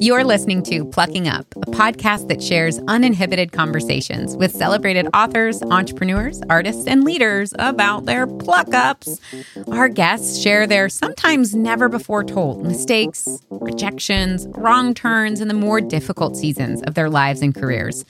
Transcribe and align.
You're 0.00 0.24
listening 0.24 0.62
to 0.64 0.84
Plucking 0.86 1.28
Up, 1.28 1.46
a 1.56 1.70
podcast 1.70 2.28
that 2.28 2.42
shares 2.42 2.80
uninhibited 2.88 3.52
conversations 3.52 4.36
with 4.36 4.50
celebrated 4.50 5.06
authors, 5.14 5.62
entrepreneurs, 5.62 6.42
artists, 6.48 6.86
and 6.86 7.04
leaders 7.04 7.52
about 7.58 8.06
their 8.06 8.26
pluck 8.26 8.74
ups. 8.74 9.20
Our 9.70 9.88
guests 9.88 10.40
share 10.40 10.66
their 10.66 10.88
sometimes 10.88 11.54
never 11.54 11.88
before 11.88 12.24
told 12.24 12.64
mistakes, 12.64 13.40
rejections, 13.50 14.48
wrong 14.56 14.94
turns, 14.94 15.40
and 15.40 15.48
the 15.48 15.54
more 15.54 15.80
difficult 15.80 16.36
seasons 16.36 16.82
of 16.82 16.94
their 16.94 17.10
lives 17.10 17.42
and 17.42 17.54
careers. 17.54 18.04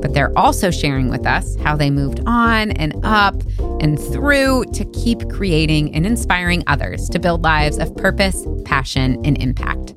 But 0.00 0.14
they're 0.14 0.36
also 0.38 0.70
sharing 0.70 1.10
with 1.10 1.26
us 1.26 1.56
how 1.56 1.76
they 1.76 1.90
moved 1.90 2.20
on 2.26 2.70
and 2.72 2.94
up 3.04 3.34
and 3.80 3.98
through 3.98 4.64
to 4.66 4.84
keep 4.86 5.28
creating 5.28 5.94
and 5.94 6.06
inspiring 6.06 6.21
others 6.66 7.08
to 7.10 7.18
build 7.18 7.42
lives 7.42 7.78
of 7.78 7.94
purpose, 7.96 8.46
passion, 8.64 9.24
and 9.24 9.40
impact. 9.40 9.94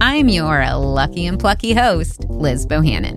I'm 0.00 0.28
your 0.28 0.64
lucky 0.76 1.26
and 1.26 1.38
plucky 1.38 1.72
host, 1.72 2.24
Liz 2.28 2.66
Bohannon. 2.66 3.16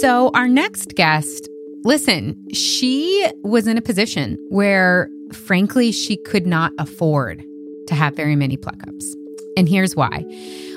So, 0.00 0.30
our 0.34 0.48
next 0.48 0.96
guest, 0.96 1.48
listen, 1.84 2.36
she 2.52 3.26
was 3.42 3.66
in 3.66 3.78
a 3.78 3.80
position 3.80 4.36
where, 4.50 5.08
frankly, 5.32 5.92
she 5.92 6.16
could 6.16 6.46
not 6.46 6.72
afford 6.78 7.42
to 7.86 7.94
have 7.94 8.14
very 8.14 8.36
many 8.36 8.56
pluck 8.56 8.82
ups. 8.86 9.16
And 9.56 9.68
here's 9.68 9.94
why. 9.94 10.24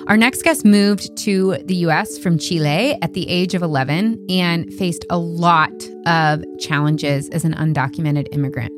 Our 0.08 0.16
next 0.16 0.44
guest 0.44 0.63
moved 0.63 1.17
to 1.17 1.58
the 1.66 1.75
US 1.88 2.17
from 2.17 2.38
Chile 2.38 2.97
at 3.02 3.13
the 3.13 3.27
age 3.27 3.53
of 3.53 3.61
11 3.61 4.25
and 4.30 4.73
faced 4.75 5.03
a 5.09 5.17
lot 5.17 5.73
of 6.05 6.44
challenges 6.59 7.27
as 7.30 7.44
an 7.44 7.53
undocumented 7.55 8.27
immigrant. 8.31 8.72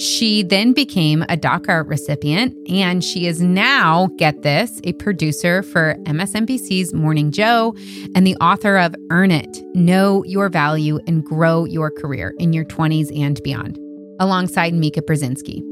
She 0.00 0.42
then 0.42 0.72
became 0.72 1.22
a 1.22 1.36
DACA 1.36 1.88
recipient, 1.88 2.56
and 2.68 3.04
she 3.04 3.28
is 3.28 3.40
now, 3.40 4.08
get 4.18 4.42
this, 4.42 4.80
a 4.82 4.94
producer 4.94 5.62
for 5.62 5.94
MSNBC's 6.06 6.92
Morning 6.92 7.30
Joe 7.30 7.72
and 8.16 8.26
the 8.26 8.34
author 8.36 8.76
of 8.76 8.96
Earn 9.10 9.30
It 9.30 9.62
Know 9.74 10.24
Your 10.24 10.48
Value 10.48 10.98
and 11.06 11.24
Grow 11.24 11.64
Your 11.64 11.92
Career 11.92 12.34
in 12.38 12.52
Your 12.52 12.64
20s 12.64 13.16
and 13.16 13.40
Beyond, 13.44 13.78
alongside 14.20 14.74
Mika 14.74 15.02
Brzezinski. 15.02 15.62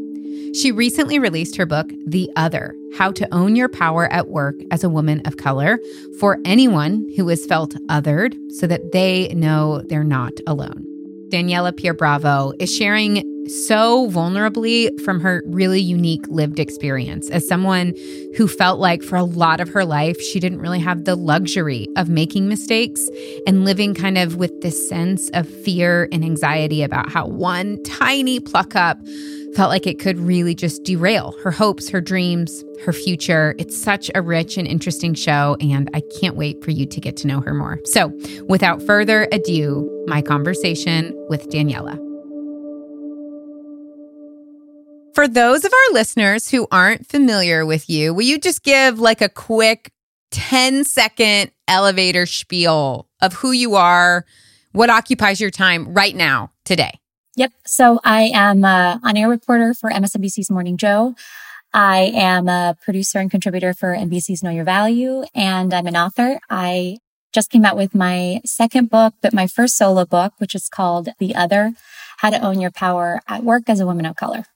She 0.55 0.71
recently 0.71 1.19
released 1.19 1.57
her 1.57 1.65
book, 1.65 1.91
The 2.07 2.31
Other 2.37 2.75
How 2.97 3.11
to 3.13 3.27
Own 3.35 3.57
Your 3.57 3.69
Power 3.69 4.13
at 4.13 4.29
Work 4.29 4.57
as 4.71 4.85
a 4.85 4.91
Woman 4.91 5.23
of 5.25 5.39
Color, 5.39 5.79
for 6.19 6.39
anyone 6.45 7.11
who 7.17 7.29
has 7.29 7.47
felt 7.47 7.75
othered 7.89 8.37
so 8.51 8.67
that 8.67 8.93
they 8.93 9.29
know 9.29 9.83
they're 9.87 10.05
not 10.05 10.35
alone. 10.47 10.85
Daniela 11.31 11.75
Pierre-Bravo 11.75 12.53
is 12.59 12.75
sharing 12.75 13.25
so 13.47 14.09
vulnerably 14.09 14.99
from 15.01 15.21
her 15.21 15.43
really 15.47 15.81
unique 15.81 16.27
lived 16.29 16.59
experience 16.59 17.29
as 17.31 17.47
someone 17.47 17.95
who 18.37 18.49
felt 18.49 18.79
like 18.79 19.03
for 19.03 19.17
a 19.17 19.25
lot 19.25 19.61
of 19.61 19.69
her 19.69 19.85
life, 19.85 20.21
she 20.21 20.41
didn't 20.41 20.61
really 20.61 20.79
have 20.79 21.05
the 21.05 21.17
luxury 21.17 21.89
of 21.97 22.09
making 22.09 22.49
mistakes 22.49 23.09
and 23.47 23.65
living 23.65 23.95
kind 23.95 24.17
of 24.17 24.37
with 24.37 24.61
this 24.61 24.89
sense 24.89 25.29
of 25.31 25.49
fear 25.49 26.09
and 26.13 26.25
anxiety 26.25 26.83
about 26.83 27.11
how 27.11 27.27
one 27.27 27.83
tiny 27.83 28.41
pluck 28.41 28.75
up 28.77 28.99
felt 29.55 29.71
like 29.71 29.87
it 29.87 29.99
could 29.99 30.19
really 30.19 30.55
just 30.55 30.83
derail 30.83 31.33
her 31.43 31.51
hopes, 31.51 31.89
her 31.89 32.01
dreams, 32.01 32.65
her 32.85 32.93
future. 32.93 33.55
It's 33.59 33.77
such 33.77 34.11
a 34.15 34.23
rich 34.23 34.57
and 34.57 34.67
interesting 34.67 35.15
show, 35.15 35.57
and 35.61 35.91
I 35.95 36.03
can't 36.21 36.37
wait 36.37 36.65
for 36.65 36.71
you 36.71 36.87
to 36.87 37.01
get 37.01 37.17
to 37.19 37.27
know 37.27 37.41
her 37.43 37.53
more. 37.53 37.79
So, 37.85 38.13
without 38.49 38.83
further 38.83 39.29
ado, 39.31 39.89
my 40.07 40.23
conversation 40.23 41.15
with 41.29 41.49
Daniela. 41.49 42.12
For 45.15 45.29
those 45.29 45.63
of 45.67 45.73
our 45.73 45.93
listeners 45.93 46.51
who 46.51 46.67
aren't 46.73 47.07
familiar 47.07 47.67
with 47.67 47.91
you, 47.91 48.15
will 48.15 48.23
you 48.23 48.39
just 48.39 48.63
give 48.63 48.99
like 48.99 49.21
a 49.21 49.29
quick 49.29 49.93
10 50.31 50.85
second 50.85 51.51
elevator 51.69 52.25
spiel 52.25 53.09
of 53.21 53.35
who 53.35 53.53
you 53.53 53.75
are, 53.75 54.25
what 54.73 54.89
occupies 54.89 55.39
your 55.39 55.51
time 55.51 55.93
right 55.93 56.17
now, 56.17 56.51
today? 56.65 56.99
Yep. 57.37 57.53
So 57.67 58.01
I 58.05 58.31
am 58.33 58.65
a 58.65 59.01
on-air 59.03 59.29
reporter 59.29 59.75
for 59.75 59.91
MSNBC's 59.91 60.51
Morning 60.51 60.79
Joe. 60.79 61.15
I 61.75 62.11
am 62.15 62.49
a 62.49 62.75
producer 62.83 63.19
and 63.19 63.31
contributor 63.31 63.75
for 63.75 63.95
NBC's 63.95 64.43
Know 64.43 64.51
Your 64.51 64.65
Value, 64.65 65.25
and 65.35 65.75
I'm 65.75 65.87
an 65.87 65.97
author. 65.97 66.39
I 66.49 66.97
just 67.35 67.51
came 67.51 67.67
out 67.67 67.77
with 67.77 67.95
my 67.95 68.41
second 68.47 68.89
book, 68.89 69.15
but 69.21 69.35
my 69.35 69.47
first 69.47 69.77
solo 69.77 70.07
book, 70.07 70.33
which 70.39 70.55
is 70.55 70.71
called 70.71 71.11
The 71.19 71.35
Other, 71.35 71.75
How 72.19 72.31
to 72.31 72.41
Own 72.41 72.61
Your 72.61 72.71
Power 72.71 73.21
at 73.29 73.45
Work 73.45 73.65
as 73.69 73.79
a 73.79 73.87
Woman 73.87 74.07
of 74.07 74.17
Color. 74.17 74.47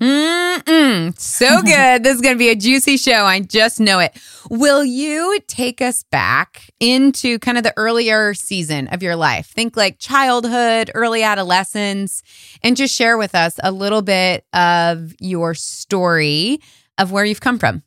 Mm-mm. 0.00 1.18
So 1.18 1.62
good. 1.64 2.02
this 2.02 2.16
is 2.16 2.20
going 2.20 2.34
to 2.34 2.38
be 2.38 2.48
a 2.48 2.56
juicy 2.56 2.96
show. 2.96 3.24
I 3.24 3.40
just 3.40 3.78
know 3.78 3.98
it. 3.98 4.16
Will 4.50 4.84
you 4.84 5.38
take 5.46 5.80
us 5.80 6.02
back 6.04 6.70
into 6.80 7.38
kind 7.38 7.56
of 7.56 7.64
the 7.64 7.74
earlier 7.76 8.34
season 8.34 8.88
of 8.88 9.02
your 9.02 9.16
life? 9.16 9.46
Think 9.46 9.76
like 9.76 9.98
childhood, 9.98 10.90
early 10.94 11.22
adolescence, 11.22 12.22
and 12.62 12.76
just 12.76 12.94
share 12.94 13.16
with 13.16 13.34
us 13.34 13.58
a 13.62 13.70
little 13.70 14.02
bit 14.02 14.44
of 14.52 15.14
your 15.20 15.54
story 15.54 16.60
of 16.98 17.12
where 17.12 17.24
you've 17.24 17.40
come 17.40 17.58
from. 17.58 17.82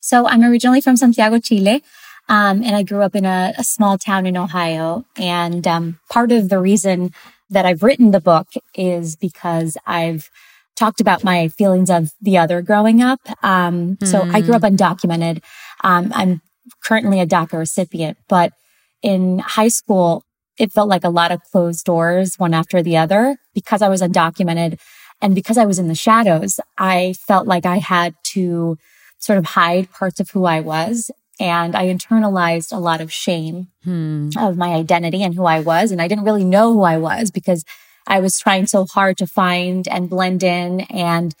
So 0.00 0.26
I'm 0.26 0.44
originally 0.44 0.80
from 0.80 0.96
Santiago, 0.96 1.38
Chile. 1.40 1.82
Um, 2.28 2.62
and 2.62 2.74
I 2.74 2.82
grew 2.82 3.02
up 3.02 3.14
in 3.14 3.24
a, 3.24 3.54
a, 3.56 3.62
small 3.62 3.98
town 3.98 4.26
in 4.26 4.36
Ohio. 4.36 5.04
And 5.16 5.66
um, 5.66 6.00
part 6.10 6.32
of 6.32 6.48
the 6.48 6.58
reason 6.58 7.12
that 7.50 7.64
I've 7.64 7.84
written 7.84 8.10
the 8.10 8.20
book 8.20 8.48
is 8.74 9.14
because 9.14 9.76
I've 9.86 10.28
talked 10.76 11.00
about 11.00 11.24
my 11.24 11.48
feelings 11.48 11.90
of 11.90 12.10
the 12.20 12.38
other 12.38 12.62
growing 12.62 13.02
up. 13.02 13.20
Um, 13.42 13.96
mm. 13.96 14.06
so 14.06 14.22
I 14.22 14.40
grew 14.40 14.54
up 14.54 14.62
hmm. 14.62 14.74
undocumented. 14.74 15.42
Um, 15.82 16.12
I'm 16.14 16.42
currently 16.84 17.20
a 17.20 17.26
DACA 17.26 17.58
recipient, 17.58 18.18
but 18.28 18.52
in 19.02 19.38
high 19.38 19.68
school, 19.68 20.22
it 20.58 20.72
felt 20.72 20.88
like 20.88 21.04
a 21.04 21.10
lot 21.10 21.32
of 21.32 21.42
closed 21.50 21.84
doors, 21.84 22.38
one 22.38 22.54
after 22.54 22.82
the 22.82 22.96
other, 22.96 23.36
because 23.54 23.82
I 23.82 23.88
was 23.88 24.02
undocumented 24.02 24.78
and 25.20 25.34
because 25.34 25.58
I 25.58 25.64
was 25.64 25.78
in 25.78 25.88
the 25.88 25.94
shadows. 25.94 26.60
I 26.78 27.14
felt 27.26 27.46
like 27.46 27.66
I 27.66 27.78
had 27.78 28.14
to 28.34 28.76
sort 29.18 29.38
of 29.38 29.44
hide 29.44 29.90
parts 29.90 30.20
of 30.20 30.30
who 30.30 30.44
I 30.44 30.60
was. 30.60 31.10
And 31.38 31.76
I 31.76 31.86
internalized 31.86 32.74
a 32.74 32.80
lot 32.80 33.02
of 33.02 33.12
shame 33.12 33.68
hmm. 33.84 34.30
of 34.38 34.56
my 34.56 34.68
identity 34.68 35.22
and 35.22 35.34
who 35.34 35.44
I 35.44 35.60
was. 35.60 35.90
And 35.90 36.00
I 36.00 36.08
didn't 36.08 36.24
really 36.24 36.44
know 36.44 36.72
who 36.72 36.82
I 36.82 36.96
was 36.96 37.30
because 37.30 37.64
I 38.06 38.20
was 38.20 38.38
trying 38.38 38.66
so 38.66 38.86
hard 38.86 39.16
to 39.18 39.26
find 39.26 39.88
and 39.88 40.08
blend 40.08 40.42
in 40.42 40.82
and 40.82 41.34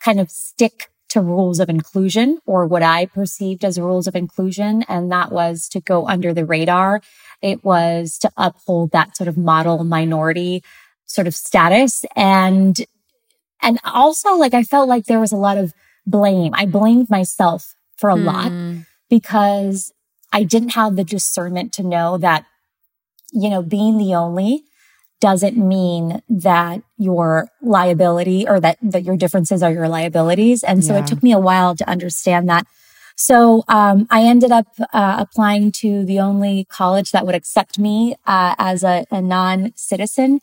kind 0.00 0.20
of 0.20 0.30
stick 0.30 0.90
to 1.10 1.20
rules 1.20 1.60
of 1.60 1.68
inclusion 1.68 2.38
or 2.44 2.66
what 2.66 2.82
I 2.82 3.06
perceived 3.06 3.64
as 3.64 3.78
rules 3.78 4.06
of 4.06 4.16
inclusion. 4.16 4.84
And 4.88 5.12
that 5.12 5.30
was 5.30 5.68
to 5.68 5.80
go 5.80 6.08
under 6.08 6.34
the 6.34 6.44
radar. 6.44 7.02
It 7.40 7.64
was 7.64 8.18
to 8.18 8.30
uphold 8.36 8.90
that 8.90 9.16
sort 9.16 9.28
of 9.28 9.36
model 9.36 9.84
minority 9.84 10.62
sort 11.06 11.26
of 11.26 11.34
status. 11.34 12.04
And, 12.16 12.84
and 13.62 13.78
also 13.84 14.34
like 14.34 14.54
I 14.54 14.64
felt 14.64 14.88
like 14.88 15.04
there 15.04 15.20
was 15.20 15.32
a 15.32 15.36
lot 15.36 15.56
of 15.56 15.72
blame. 16.06 16.52
I 16.54 16.66
blamed 16.66 17.10
myself 17.10 17.74
for 17.96 18.10
a 18.10 18.16
mm. 18.16 18.24
lot 18.24 18.50
hmm. 18.50 18.78
because 19.08 19.92
I 20.32 20.42
didn't 20.42 20.70
have 20.70 20.96
the 20.96 21.04
discernment 21.04 21.72
to 21.74 21.84
know 21.84 22.18
that, 22.18 22.44
you 23.32 23.48
know, 23.48 23.62
being 23.62 23.98
the 23.98 24.14
only 24.14 24.64
doesn't 25.20 25.56
mean 25.56 26.20
that 26.28 26.82
your 26.98 27.48
liability 27.62 28.46
or 28.46 28.60
that, 28.60 28.78
that 28.82 29.04
your 29.04 29.16
differences 29.16 29.62
are 29.62 29.72
your 29.72 29.88
liabilities. 29.88 30.62
And 30.62 30.84
so 30.84 30.94
yeah. 30.94 31.00
it 31.00 31.06
took 31.06 31.22
me 31.22 31.32
a 31.32 31.38
while 31.38 31.74
to 31.76 31.88
understand 31.88 32.48
that. 32.48 32.66
So, 33.16 33.62
um, 33.68 34.06
I 34.10 34.22
ended 34.24 34.50
up, 34.50 34.66
uh, 34.92 35.16
applying 35.20 35.70
to 35.72 36.04
the 36.04 36.18
only 36.18 36.64
college 36.64 37.12
that 37.12 37.24
would 37.24 37.36
accept 37.36 37.78
me, 37.78 38.16
uh, 38.26 38.56
as 38.58 38.82
a, 38.82 39.06
a 39.10 39.22
non-citizen. 39.22 40.40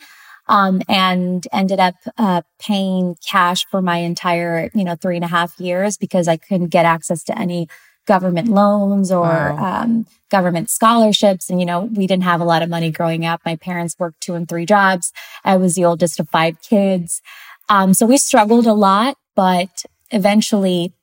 Um, 0.48 0.82
and 0.90 1.48
ended 1.54 1.80
up, 1.80 1.96
uh, 2.18 2.42
paying 2.60 3.16
cash 3.26 3.66
for 3.70 3.82
my 3.82 3.98
entire, 3.98 4.70
you 4.74 4.84
know, 4.84 4.96
three 4.96 5.16
and 5.16 5.26
a 5.26 5.28
half 5.28 5.60
years 5.60 5.98
because 5.98 6.28
I 6.28 6.38
couldn't 6.38 6.70
get 6.70 6.86
access 6.86 7.24
to 7.26 7.38
any 7.38 7.68
government 8.06 8.48
loans 8.48 9.12
or 9.12 9.24
wow. 9.24 9.82
um, 9.84 10.06
government 10.30 10.70
scholarships. 10.70 11.50
And, 11.50 11.60
you 11.60 11.66
know, 11.66 11.82
we 11.82 12.08
didn't 12.08 12.24
have 12.24 12.42
a 12.42 12.46
lot 12.46 12.62
of 12.62 12.70
money 12.70 12.92
growing 12.92 13.26
up. 13.26 13.42
My 13.46 13.56
parents 13.56 13.96
worked 14.00 14.22
two 14.22 14.34
and 14.34 14.48
three 14.48 14.66
jobs. 14.66 15.12
I 15.44 15.58
was 15.58 15.76
the 15.76 15.86
oldest 15.86 16.20
of 16.20 16.30
five 16.30 16.62
kids. 16.62 17.22
Um, 17.70 17.94
so 17.94 18.06
we 18.06 18.18
struggled 18.18 18.66
a 18.66 18.74
lot, 18.74 19.18
but 19.36 19.86
eventually 20.10 20.94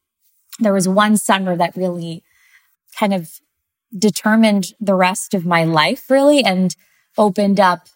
there 0.59 0.73
was 0.73 0.89
one 0.89 1.17
summer 1.17 1.57
that 1.57 1.77
really 1.77 2.23
kind 2.99 3.15
of 3.15 3.41
determined 3.97 4.75
the 4.81 4.95
rest 4.95 5.35
of 5.35 5.47
my 5.47 5.65
life 5.65 6.11
really 6.11 6.45
and 6.45 6.75
opened 7.17 7.61
up 7.61 7.89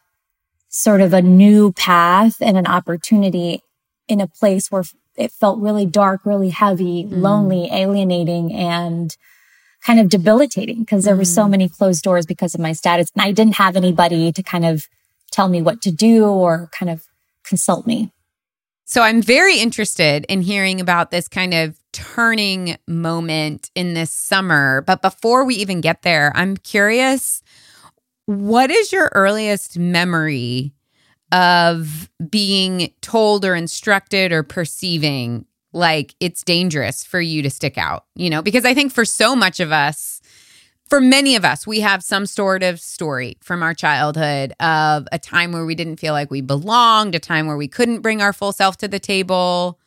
sort 0.69 1.01
of 1.01 1.13
a 1.13 1.21
new 1.21 1.73
path 1.73 2.37
and 2.41 2.57
an 2.57 2.67
opportunity 2.67 3.63
in 4.09 4.21
a 4.21 4.27
place 4.27 4.71
where 4.71 4.85
it 5.17 5.31
felt 5.31 5.61
really 5.61 5.87
dark, 5.87 6.25
really 6.25 6.51
heavy, 6.51 7.05
mm. 7.05 7.21
lonely, 7.21 7.69
alienating, 7.71 8.53
and 8.53 9.17
kind 9.85 10.01
of 10.01 10.09
debilitating 10.09 10.81
because 10.81 11.05
there 11.05 11.15
mm. 11.15 11.19
were 11.19 11.25
so 11.25 11.49
many 11.49 11.69
closed 11.69 12.03
doors 12.03 12.27
because 12.27 12.55
of 12.55 12.61
my 12.61 12.73
status. 12.73 13.11
And 13.15 13.23
I 13.23 13.33
didn't 13.33 13.57
have 13.57 13.77
anybody 13.77 14.33
to 14.33 14.43
kind 14.43 14.65
of 14.65 14.87
tell 15.31 15.49
me 15.49 15.63
what 15.63 15.83
to 15.83 15.91
do 15.91 16.25
or 16.27 16.71
kind 16.73 16.91
of 16.91 17.05
consult 17.45 17.87
me. 17.87 18.13
So 18.85 19.03
I'm 19.03 19.23
very 19.23 19.59
interested 19.59 20.27
in 20.29 20.43
hearing 20.43 20.81
about 20.81 21.11
this 21.11 21.29
kind 21.29 21.55
of 21.55 21.79
turning 21.93 22.77
moment 22.87 23.71
in 23.75 23.95
this 23.95 24.13
summer. 24.13 24.83
But 24.83 25.03
before 25.03 25.45
we 25.45 25.55
even 25.57 25.81
get 25.81 26.03
there, 26.03 26.33
I'm 26.35 26.57
curious 26.57 27.43
what 28.27 28.71
is 28.71 28.93
your 28.93 29.11
earliest 29.15 29.79
memory 29.79 30.73
of 31.33 32.11
being 32.31 32.93
told 33.01 33.45
or 33.45 33.57
instructed 33.57 34.31
or 34.31 34.43
perceiving 34.43 35.47
like 35.73 36.15
it's 36.21 36.45
dangerous 36.45 37.03
for 37.03 37.21
you 37.21 37.43
to 37.43 37.51
stick 37.51 37.79
out, 37.79 38.05
you 38.15 38.29
know? 38.29 38.43
Because 38.43 38.67
I 38.67 38.75
think 38.75 38.93
for 38.93 39.07
so 39.07 39.35
much 39.35 39.59
of 39.59 39.73
us, 39.73 40.21
for 40.87 41.01
many 41.01 41.35
of 41.35 41.45
us, 41.45 41.67
we 41.67 41.81
have 41.81 42.03
some 42.03 42.27
sort 42.27 42.63
of 42.63 42.79
story 42.79 43.39
from 43.43 43.63
our 43.63 43.73
childhood 43.73 44.53
of 44.61 45.09
a 45.11 45.19
time 45.19 45.53
where 45.53 45.65
we 45.65 45.75
didn't 45.75 45.97
feel 45.97 46.13
like 46.13 46.31
we 46.31 46.43
belonged, 46.43 47.15
a 47.15 47.19
time 47.19 47.47
where 47.47 47.57
we 47.57 47.69
couldn't 47.69 48.03
bring 48.03 48.21
our 48.21 48.35
full 48.35 48.53
self 48.53 48.77
to 48.79 48.89
the 48.89 49.01
table. 49.01 49.81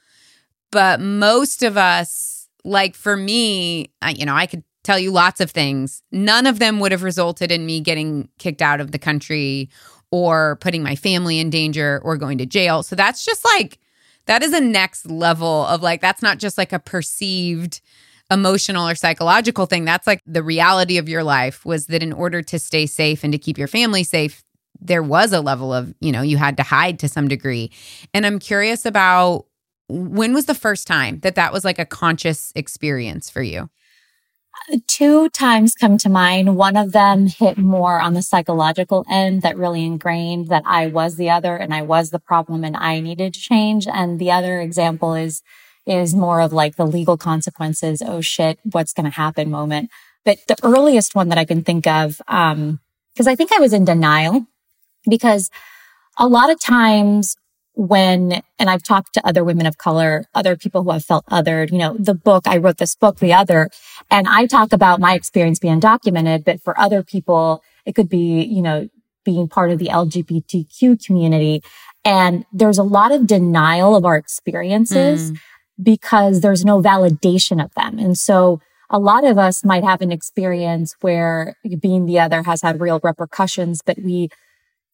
But 0.71 0.99
most 0.99 1.61
of 1.61 1.77
us, 1.77 2.49
like 2.63 2.95
for 2.95 3.15
me, 3.15 3.91
I, 4.01 4.11
you 4.11 4.25
know, 4.25 4.35
I 4.35 4.47
could 4.47 4.63
tell 4.83 4.97
you 4.97 5.11
lots 5.11 5.39
of 5.41 5.51
things. 5.51 6.01
None 6.11 6.47
of 6.47 6.57
them 6.57 6.79
would 6.79 6.91
have 6.91 7.03
resulted 7.03 7.51
in 7.51 7.67
me 7.67 7.81
getting 7.81 8.29
kicked 8.39 8.63
out 8.63 8.81
of 8.81 8.91
the 8.91 8.99
country 8.99 9.69
or 10.11 10.57
putting 10.57 10.83
my 10.83 10.95
family 10.95 11.39
in 11.39 11.49
danger 11.49 12.01
or 12.03 12.17
going 12.17 12.37
to 12.37 12.45
jail. 12.45 12.83
So 12.83 12.95
that's 12.95 13.25
just 13.25 13.43
like, 13.45 13.79
that 14.25 14.43
is 14.43 14.53
a 14.53 14.61
next 14.61 15.09
level 15.09 15.65
of 15.65 15.81
like, 15.81 16.01
that's 16.01 16.21
not 16.21 16.39
just 16.39 16.57
like 16.57 16.73
a 16.73 16.79
perceived 16.79 17.81
emotional 18.31 18.87
or 18.87 18.95
psychological 18.95 19.65
thing. 19.65 19.85
That's 19.85 20.07
like 20.07 20.21
the 20.25 20.43
reality 20.43 20.97
of 20.97 21.07
your 21.07 21.23
life 21.23 21.65
was 21.65 21.87
that 21.87 22.01
in 22.01 22.13
order 22.13 22.41
to 22.41 22.57
stay 22.59 22.85
safe 22.85 23.23
and 23.23 23.31
to 23.33 23.39
keep 23.39 23.57
your 23.57 23.67
family 23.67 24.03
safe, 24.03 24.43
there 24.79 25.03
was 25.03 25.31
a 25.31 25.41
level 25.41 25.73
of, 25.73 25.93
you 25.99 26.11
know, 26.11 26.21
you 26.21 26.37
had 26.37 26.57
to 26.57 26.63
hide 26.63 26.99
to 26.99 27.07
some 27.07 27.27
degree. 27.27 27.71
And 28.13 28.25
I'm 28.25 28.39
curious 28.39 28.85
about 28.85 29.45
when 29.87 30.33
was 30.33 30.45
the 30.45 30.55
first 30.55 30.87
time 30.87 31.19
that 31.19 31.35
that 31.35 31.53
was 31.53 31.63
like 31.63 31.79
a 31.79 31.85
conscious 31.85 32.51
experience 32.55 33.29
for 33.29 33.43
you? 33.43 33.69
Two 34.87 35.29
times 35.29 35.75
come 35.75 35.97
to 35.99 36.09
mind. 36.09 36.55
One 36.55 36.75
of 36.75 36.91
them 36.91 37.27
hit 37.27 37.57
more 37.57 37.99
on 37.99 38.13
the 38.13 38.23
psychological 38.23 39.05
end 39.09 39.41
that 39.43 39.57
really 39.57 39.85
ingrained 39.85 40.47
that 40.47 40.63
I 40.65 40.87
was 40.87 41.17
the 41.17 41.29
other 41.29 41.55
and 41.55 41.73
I 41.73 41.83
was 41.83 42.09
the 42.09 42.19
problem 42.19 42.63
and 42.63 42.75
I 42.75 42.99
needed 42.99 43.33
to 43.33 43.39
change. 43.39 43.87
And 43.87 44.19
the 44.19 44.31
other 44.31 44.59
example 44.59 45.13
is, 45.13 45.43
is 45.85 46.15
more 46.15 46.41
of 46.41 46.51
like 46.51 46.77
the 46.77 46.87
legal 46.87 47.17
consequences. 47.17 48.01
Oh 48.05 48.21
shit, 48.21 48.59
what's 48.63 48.93
going 48.93 49.05
to 49.05 49.15
happen 49.15 49.51
moment. 49.51 49.91
But 50.23 50.39
the 50.47 50.57
earliest 50.63 51.13
one 51.13 51.29
that 51.29 51.37
I 51.37 51.45
can 51.45 51.63
think 51.63 51.85
of, 51.85 52.19
um, 52.27 52.79
cause 53.15 53.27
I 53.27 53.35
think 53.35 53.51
I 53.51 53.59
was 53.59 53.73
in 53.73 53.85
denial 53.85 54.47
because 55.07 55.51
a 56.17 56.27
lot 56.27 56.49
of 56.49 56.59
times 56.59 57.35
when, 57.75 58.41
and 58.57 58.69
I've 58.69 58.83
talked 58.83 59.13
to 59.13 59.27
other 59.27 59.43
women 59.43 59.65
of 59.65 59.77
color, 59.77 60.25
other 60.33 60.55
people 60.55 60.83
who 60.83 60.91
have 60.91 61.05
felt 61.05 61.25
othered, 61.27 61.71
you 61.71 61.77
know, 61.77 61.95
the 61.99 62.13
book, 62.13 62.47
I 62.47 62.57
wrote 62.57 62.77
this 62.77 62.95
book, 62.95 63.19
The 63.19 63.33
Other, 63.33 63.69
and 64.09 64.27
I 64.27 64.45
talk 64.45 64.73
about 64.73 64.99
my 64.99 65.13
experience 65.13 65.59
being 65.59 65.79
documented, 65.79 66.45
but 66.45 66.61
for 66.61 66.79
other 66.79 67.03
people, 67.03 67.61
it 67.85 67.93
could 67.93 68.09
be, 68.09 68.43
you 68.43 68.61
know, 68.61 68.89
being 69.25 69.47
part 69.47 69.71
of 69.71 69.79
the 69.79 69.87
LGBTQ 69.87 71.03
community. 71.05 71.61
And 72.05 72.45
there's 72.53 72.77
a 72.77 72.83
lot 72.83 73.11
of 73.11 73.27
denial 73.27 73.95
of 73.95 74.05
our 74.05 74.15
experiences 74.15 75.31
mm. 75.31 75.37
because 75.81 76.41
there's 76.41 76.63
no 76.63 76.81
validation 76.81 77.63
of 77.63 77.73
them. 77.73 77.99
And 77.99 78.17
so 78.17 78.61
a 78.89 78.99
lot 78.99 79.25
of 79.25 79.37
us 79.37 79.65
might 79.65 79.83
have 79.83 80.01
an 80.01 80.11
experience 80.11 80.95
where 81.01 81.55
being 81.79 82.05
the 82.05 82.19
other 82.19 82.43
has 82.43 82.61
had 82.61 82.79
real 82.79 82.99
repercussions, 83.03 83.81
but 83.83 83.97
we, 83.97 84.29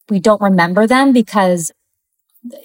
we 0.08 0.18
don't 0.18 0.40
remember 0.40 0.86
them 0.86 1.12
because 1.12 1.70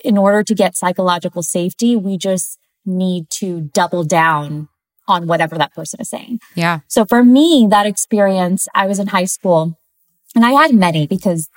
in 0.04 0.18
order 0.18 0.44
to 0.44 0.56
get 0.56 0.76
psychological 0.76 1.44
safety, 1.44 1.96
we 1.96 2.18
just 2.18 2.58
need 2.86 3.30
to 3.30 3.62
double 3.74 4.04
down 4.04 4.70
on 5.08 5.28
whatever 5.28 5.58
that 5.58 5.74
person 5.74 6.02
is 6.02 6.10
saying. 6.10 6.40
Yeah. 6.56 6.80
So 6.88 7.06
for 7.06 7.24
me, 7.24 7.68
that 7.70 7.86
experience, 7.86 8.68
I 8.74 8.88
was 8.88 9.00
in 9.00 9.08
high 9.08 9.26
school 9.26 9.78
and 10.36 10.46
I 10.46 10.52
had 10.52 10.74
many 10.74 11.08
because 11.08 11.50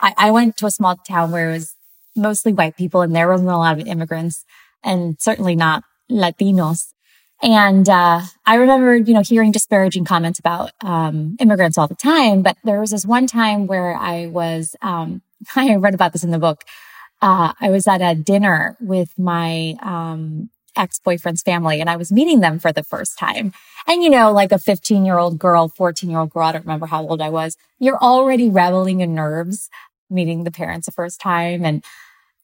I, 0.00 0.14
I 0.16 0.30
went 0.30 0.56
to 0.58 0.66
a 0.66 0.70
small 0.70 0.96
town 0.96 1.30
where 1.30 1.50
it 1.50 1.52
was 1.52 1.74
mostly 2.16 2.52
white 2.52 2.76
people 2.76 3.02
and 3.02 3.14
there 3.14 3.28
wasn't 3.28 3.50
a 3.50 3.56
lot 3.56 3.78
of 3.80 3.86
immigrants 3.86 4.44
and 4.82 5.16
certainly 5.20 5.54
not 5.54 5.84
Latinos. 6.10 6.92
And 7.40 7.88
uh, 7.88 8.22
I 8.46 8.56
remember, 8.56 8.96
you 8.96 9.14
know, 9.14 9.22
hearing 9.22 9.52
disparaging 9.52 10.04
comments 10.04 10.40
about 10.40 10.72
um, 10.82 11.36
immigrants 11.38 11.78
all 11.78 11.86
the 11.86 11.94
time. 11.94 12.42
But 12.42 12.56
there 12.64 12.80
was 12.80 12.90
this 12.90 13.06
one 13.06 13.28
time 13.28 13.68
where 13.68 13.94
I 13.94 14.26
was, 14.26 14.74
um, 14.82 15.22
I 15.56 15.76
read 15.76 15.94
about 15.94 16.12
this 16.12 16.24
in 16.24 16.30
the 16.30 16.38
book, 16.38 16.64
uh, 17.20 17.52
I 17.60 17.70
was 17.70 17.86
at 17.86 18.00
a 18.00 18.14
dinner 18.14 18.76
with 18.80 19.18
my 19.18 19.74
um, 19.82 20.50
ex-boyfriend's 20.76 21.42
family 21.42 21.80
and 21.80 21.90
I 21.90 21.96
was 21.96 22.12
meeting 22.12 22.40
them 22.40 22.58
for 22.58 22.72
the 22.72 22.84
first 22.84 23.18
time. 23.18 23.52
And 23.86 24.02
you 24.02 24.10
know, 24.10 24.32
like 24.32 24.52
a 24.52 24.58
15 24.58 25.04
year 25.04 25.18
old 25.18 25.38
girl, 25.38 25.68
14 25.68 26.08
year 26.08 26.20
old 26.20 26.30
girl, 26.30 26.44
I 26.44 26.52
don't 26.52 26.64
remember 26.64 26.86
how 26.86 27.06
old 27.06 27.20
I 27.20 27.30
was. 27.30 27.56
You're 27.78 27.98
already 27.98 28.48
reveling 28.48 29.00
in 29.00 29.14
nerves 29.14 29.68
meeting 30.10 30.44
the 30.44 30.50
parents 30.50 30.86
the 30.86 30.92
first 30.92 31.20
time. 31.20 31.64
And, 31.64 31.84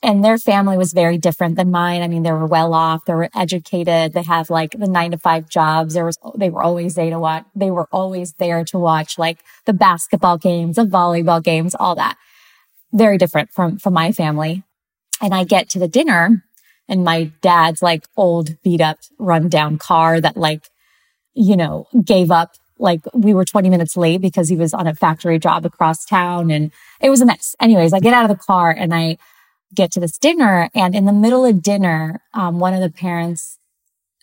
and 0.03 0.23
their 0.23 0.37
family 0.37 0.77
was 0.77 0.93
very 0.93 1.17
different 1.17 1.57
than 1.57 1.71
mine. 1.71 2.03
I 2.03 2.09
mean, 2.09 2.25
they 2.25 2.33
were 2.33 2.45
well 2.45 2.75
off. 2.75 3.07
They 3.07 3.15
were 3.15 3.31
educated. 3.35 4.13
They 4.13 4.23
have 4.25 4.51
like 4.51 4.73
the 4.73 4.87
nine 4.87 5.13
to 5.13 5.19
five 5.19 5.49
jobs. 5.49 5.95
There 5.95 6.05
was, 6.05 6.19
they 6.35 6.51
were 6.51 6.63
always 6.63 6.95
there 6.95 7.09
to 7.09 7.19
watch. 7.19 7.47
They 7.55 7.71
were 7.71 7.89
always 7.91 8.35
there 8.35 8.65
to 8.65 8.79
watch 8.79 9.19
like 9.19 9.39
the 9.65 9.73
basketball 9.73 10.37
games, 10.37 10.77
the 10.77 10.85
volleyball 10.85 11.43
games, 11.43 11.75
all 11.75 11.95
that 11.95 12.19
very 12.95 13.19
different 13.19 13.51
from, 13.51 13.79
from 13.79 13.93
my 13.93 14.13
family. 14.13 14.63
And 15.21 15.35
I 15.35 15.45
get 15.45 15.69
to 15.71 15.79
the 15.79 15.89
dinner 15.89 16.45
and 16.89 17.05
my 17.05 17.33
dad's 17.41 17.83
like 17.83 18.07
old 18.17 18.61
beat 18.63 18.81
up 18.81 18.99
rundown 19.19 19.79
car 19.79 20.21
that 20.21 20.37
like, 20.37 20.69
you 21.35 21.57
know, 21.57 21.89
gave 22.03 22.31
up. 22.31 22.55
Like 22.79 23.03
we 23.15 23.35
were 23.35 23.45
20 23.45 23.71
minutes 23.71 23.97
late 23.97 24.21
because 24.21 24.49
he 24.49 24.57
was 24.57 24.75
on 24.75 24.87
a 24.87 24.95
factory 24.95 25.39
job 25.39 25.65
across 25.65 26.05
town 26.05 26.51
and 26.51 26.73
it 27.01 27.09
was 27.09 27.21
a 27.21 27.27
mess. 27.27 27.55
Anyways, 27.61 27.93
I 27.93 28.01
get 28.01 28.15
out 28.15 28.29
of 28.29 28.37
the 28.37 28.43
car 28.43 28.71
and 28.71 28.93
I 28.93 29.17
get 29.73 29.93
to 29.93 30.01
this 30.01 30.19
dinner 30.19 30.69
and 30.75 30.95
in 30.95 31.05
the 31.05 31.13
middle 31.13 31.45
of 31.45 31.63
dinner, 31.63 32.21
um, 32.33 32.59
one 32.59 32.75
of 32.75 32.81
the 32.81 32.91
parents 32.91 33.59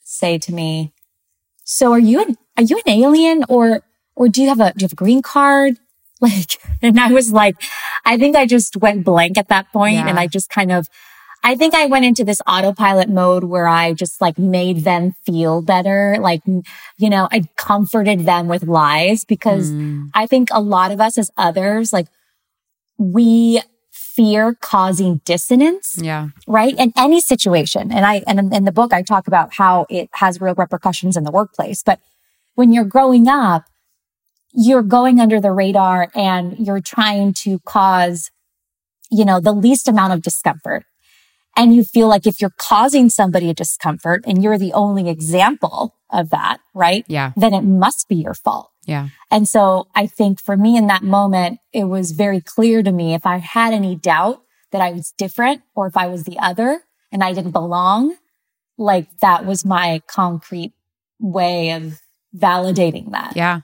say 0.03 0.38
to 0.38 0.53
me, 0.53 0.91
so 1.63 1.93
are 1.93 2.00
you 2.00 2.22
an, 2.22 2.38
are 2.57 2.63
you 2.63 2.77
an 2.86 2.91
alien 2.91 3.45
or, 3.48 3.84
or 4.15 4.27
do 4.27 4.41
you 4.41 4.50
have 4.50 4.60
a, 4.60 4.74
do 4.74 4.84
you 4.84 4.86
have 4.86 4.93
a 4.93 4.95
green 4.95 5.22
card? 5.22 5.77
Like, 6.21 6.59
and 6.81 6.99
I 6.99 7.11
was 7.11 7.31
like, 7.31 7.55
I 8.05 8.17
think 8.17 8.35
I 8.35 8.45
just 8.45 8.77
went 8.77 9.03
blank 9.03 9.37
at 9.37 9.49
that 9.49 9.71
point 9.71 9.95
yeah. 9.95 10.07
and 10.07 10.19
I 10.19 10.27
just 10.27 10.49
kind 10.49 10.71
of, 10.71 10.87
I 11.43 11.55
think 11.55 11.73
I 11.73 11.87
went 11.87 12.05
into 12.05 12.23
this 12.23 12.41
autopilot 12.45 13.09
mode 13.09 13.45
where 13.45 13.67
I 13.67 13.93
just 13.93 14.21
like 14.21 14.37
made 14.37 14.83
them 14.83 15.15
feel 15.25 15.61
better. 15.63 16.17
Like, 16.19 16.43
you 16.45 17.09
know, 17.09 17.27
I 17.31 17.43
comforted 17.57 18.21
them 18.21 18.47
with 18.47 18.63
lies 18.63 19.25
because 19.25 19.71
mm. 19.71 20.09
I 20.13 20.27
think 20.27 20.49
a 20.51 20.61
lot 20.61 20.91
of 20.91 21.01
us 21.01 21.17
as 21.17 21.31
others, 21.37 21.91
like 21.91 22.07
we 22.99 23.61
fear 23.89 24.53
causing 24.53 25.21
dissonance. 25.25 25.97
Yeah. 25.99 26.29
Right. 26.47 26.75
In 26.77 26.93
any 26.95 27.21
situation. 27.21 27.91
And 27.91 28.05
I, 28.05 28.23
and 28.27 28.53
in 28.53 28.65
the 28.65 28.71
book, 28.71 28.93
I 28.93 29.01
talk 29.01 29.27
about 29.27 29.55
how 29.55 29.87
it 29.89 30.09
has 30.13 30.39
real 30.39 30.53
repercussions 30.53 31.17
in 31.17 31.23
the 31.23 31.31
workplace. 31.31 31.81
But 31.81 31.99
when 32.55 32.71
you're 32.71 32.85
growing 32.85 33.27
up, 33.27 33.63
you're 34.53 34.84
going 34.84 35.20
under 35.20 35.39
the 35.39 35.51
radar 35.51 36.10
and 36.13 36.58
you're 36.60 36.81
trying 36.81 37.34
to 37.34 37.60
cause, 37.60 38.31
you 39.10 39.25
know, 39.25 39.39
the 39.39 39.53
least 39.53 39.88
amount 39.88 40.13
of 40.13 40.22
discomfort. 40.22 40.86
And 41.58 41.75
you 41.75 41.84
feel 41.84 42.08
like 42.08 42.25
if 42.25 42.39
you're 42.39 42.53
causing 42.58 43.10
somebody 43.10 43.50
a 43.50 43.53
discomfort 43.53 44.24
and 44.25 44.41
you're 44.41 44.58
the 44.58 44.74
only 44.74 45.10
example 45.10 45.96
of 46.10 46.29
that, 46.29 46.60
right? 46.74 47.03
Yeah. 47.08 47.34
Then 47.36 47.53
it 47.53 47.63
must 47.63 48.08
be 48.08 48.15
your 48.15 48.34
fault. 48.34 48.72
Yeah. 48.86 49.10
And 49.29 49.48
so 49.48 49.88
I 49.93 50.08
think 50.08 50.41
for 50.41 50.58
me 50.58 50.77
in 50.77 50.88
that 50.88 51.03
moment, 51.03 51.60
it 51.74 51.86
was 51.86 52.12
very 52.12 52.41
clear 52.41 52.81
to 52.81 52.91
me 52.91 53.13
if 53.13 53.25
I 53.25 53.38
had 53.38 53.74
any 53.74 53.96
doubt 53.96 54.41
that 54.72 54.81
I 54.81 54.91
was 54.91 55.13
different 55.17 55.62
or 55.75 55.88
if 55.88 55.98
I 55.98 56.08
was 56.08 56.24
the 56.24 56.39
other 56.39 56.81
and 57.12 57.24
I 57.24 57.34
didn't 57.34 57.51
belong, 57.51 58.15
like 58.77 59.08
that 59.20 59.46
was 59.46 59.65
my 59.65 60.01
concrete 60.08 60.74
way 61.20 61.72
of 61.72 62.00
validating 62.36 63.12
that. 63.12 63.36
Yeah. 63.36 63.62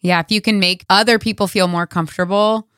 Yeah, 0.00 0.20
if 0.20 0.30
you 0.30 0.40
can 0.40 0.60
make 0.60 0.84
other 0.88 1.18
people 1.18 1.48
feel 1.48 1.68
more 1.68 1.86
comfortable 1.86 2.68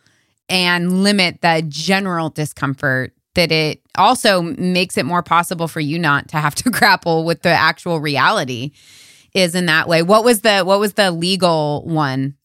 and 0.48 1.02
limit 1.02 1.42
the 1.42 1.62
general 1.68 2.30
discomfort, 2.30 3.12
that 3.34 3.52
it 3.52 3.80
also 3.96 4.42
makes 4.42 4.96
it 4.96 5.06
more 5.06 5.22
possible 5.22 5.68
for 5.68 5.80
you 5.80 5.98
not 5.98 6.28
to 6.28 6.38
have 6.38 6.54
to 6.56 6.70
grapple 6.70 7.24
with 7.24 7.42
the 7.42 7.50
actual 7.50 8.00
reality 8.00 8.72
is 9.34 9.54
in 9.54 9.66
that 9.66 9.88
way. 9.88 10.02
What 10.02 10.24
was 10.24 10.40
the 10.40 10.62
what 10.62 10.80
was 10.80 10.94
the 10.94 11.10
legal 11.10 11.84
one? 11.86 12.36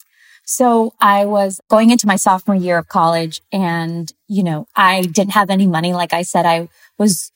So 0.46 0.94
I 1.00 1.26
was 1.26 1.60
going 1.70 1.90
into 1.90 2.06
my 2.06 2.18
sophomore 2.18 2.56
year 2.56 2.78
of 2.78 2.88
college 2.88 3.42
and, 3.52 4.12
you 4.28 4.44
know, 4.44 4.68
I 4.76 5.02
didn't 5.02 5.32
have 5.32 5.50
any 5.50 5.66
money. 5.66 5.94
Like 5.94 6.14
I 6.14 6.22
said, 6.22 6.46
I 6.46 6.70
was 7.00 7.32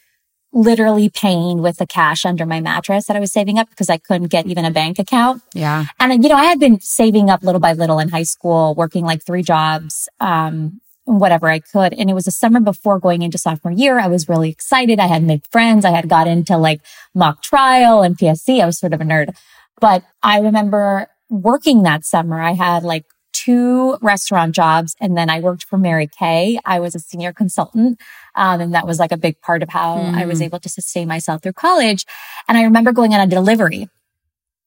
literally 0.52 1.10
paying 1.10 1.62
with 1.62 1.78
the 1.78 1.86
cash 1.86 2.26
under 2.26 2.46
my 2.46 2.60
mattress 2.60 3.06
that 3.06 3.16
I 3.16 3.20
was 3.20 3.32
saving 3.32 3.60
up 3.60 3.70
because 3.70 3.90
I 3.90 3.98
couldn't 3.98 4.28
get 4.28 4.48
even 4.48 4.66
a 4.66 4.72
bank 4.72 4.98
account. 4.98 5.44
Yeah. 5.54 5.86
And, 6.00 6.24
you 6.24 6.30
know, 6.30 6.36
I 6.36 6.46
had 6.46 6.60
been 6.60 6.80
saving 6.80 7.30
up 7.30 7.44
little 7.44 7.62
by 7.62 7.74
little 7.74 8.00
in 8.00 8.10
high 8.10 8.24
school, 8.24 8.74
working 8.76 9.06
like 9.06 9.24
three 9.24 9.44
jobs, 9.44 10.10
um, 10.20 10.82
whatever 11.06 11.50
I 11.50 11.60
could. 11.60 11.94
And 11.94 12.10
it 12.10 12.14
was 12.14 12.28
a 12.28 12.32
summer 12.32 12.60
before 12.60 13.00
going 13.00 13.22
into 13.22 13.38
sophomore 13.38 13.74
year. 13.74 14.00
I 14.00 14.08
was 14.08 14.28
really 14.28 14.50
excited. 14.50 15.00
I 15.00 15.08
had 15.08 15.24
made 15.24 15.46
friends. 15.52 15.86
I 15.86 15.92
had 15.92 16.10
got 16.10 16.28
into 16.28 16.58
like 16.58 16.82
mock 17.14 17.44
trial 17.44 18.02
and 18.02 18.18
PSC. 18.18 18.62
I 18.62 18.66
was 18.66 18.80
sort 18.80 18.94
of 18.94 19.02
a 19.02 19.06
nerd, 19.06 19.36
but 19.80 20.04
I 20.24 20.40
remember 20.40 21.08
working 21.30 21.84
that 21.84 22.06
summer. 22.06 22.42
I 22.42 22.54
had 22.54 22.84
like 22.84 23.06
two 23.34 23.98
restaurant 24.02 24.54
jobs 24.56 24.96
and 25.00 25.18
then 25.18 25.30
I 25.30 25.40
worked 25.40 25.64
for 25.64 25.78
Mary 25.78 26.08
Kay. 26.08 26.60
I 26.66 26.80
was 26.80 26.96
a 26.96 27.00
senior 27.00 27.34
consultant. 27.34 28.00
Um, 28.36 28.62
and 28.62 28.74
that 28.74 28.88
was 28.88 29.00
like 29.00 29.12
a 29.12 29.18
big 29.18 29.40
part 29.42 29.64
of 29.64 29.70
how 29.70 29.98
mm. 29.98 30.14
I 30.14 30.26
was 30.26 30.40
hmm. 30.40 30.46
able 30.46 30.60
to 30.60 30.70
sustain 30.70 31.08
myself 31.08 31.42
through 31.42 31.54
college. 31.54 32.06
And 32.48 32.58
I 32.58 32.64
remember 32.64 32.92
going 32.92 33.14
on 33.14 33.20
a 33.20 33.28
delivery 33.28 33.90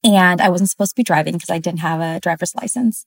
and 0.03 0.41
I 0.41 0.49
wasn't 0.49 0.69
supposed 0.69 0.91
to 0.91 0.99
be 0.99 1.03
driving 1.03 1.33
because 1.33 1.49
I 1.49 1.59
didn't 1.59 1.79
have 1.79 2.01
a 2.01 2.19
driver's 2.19 2.55
license. 2.55 3.05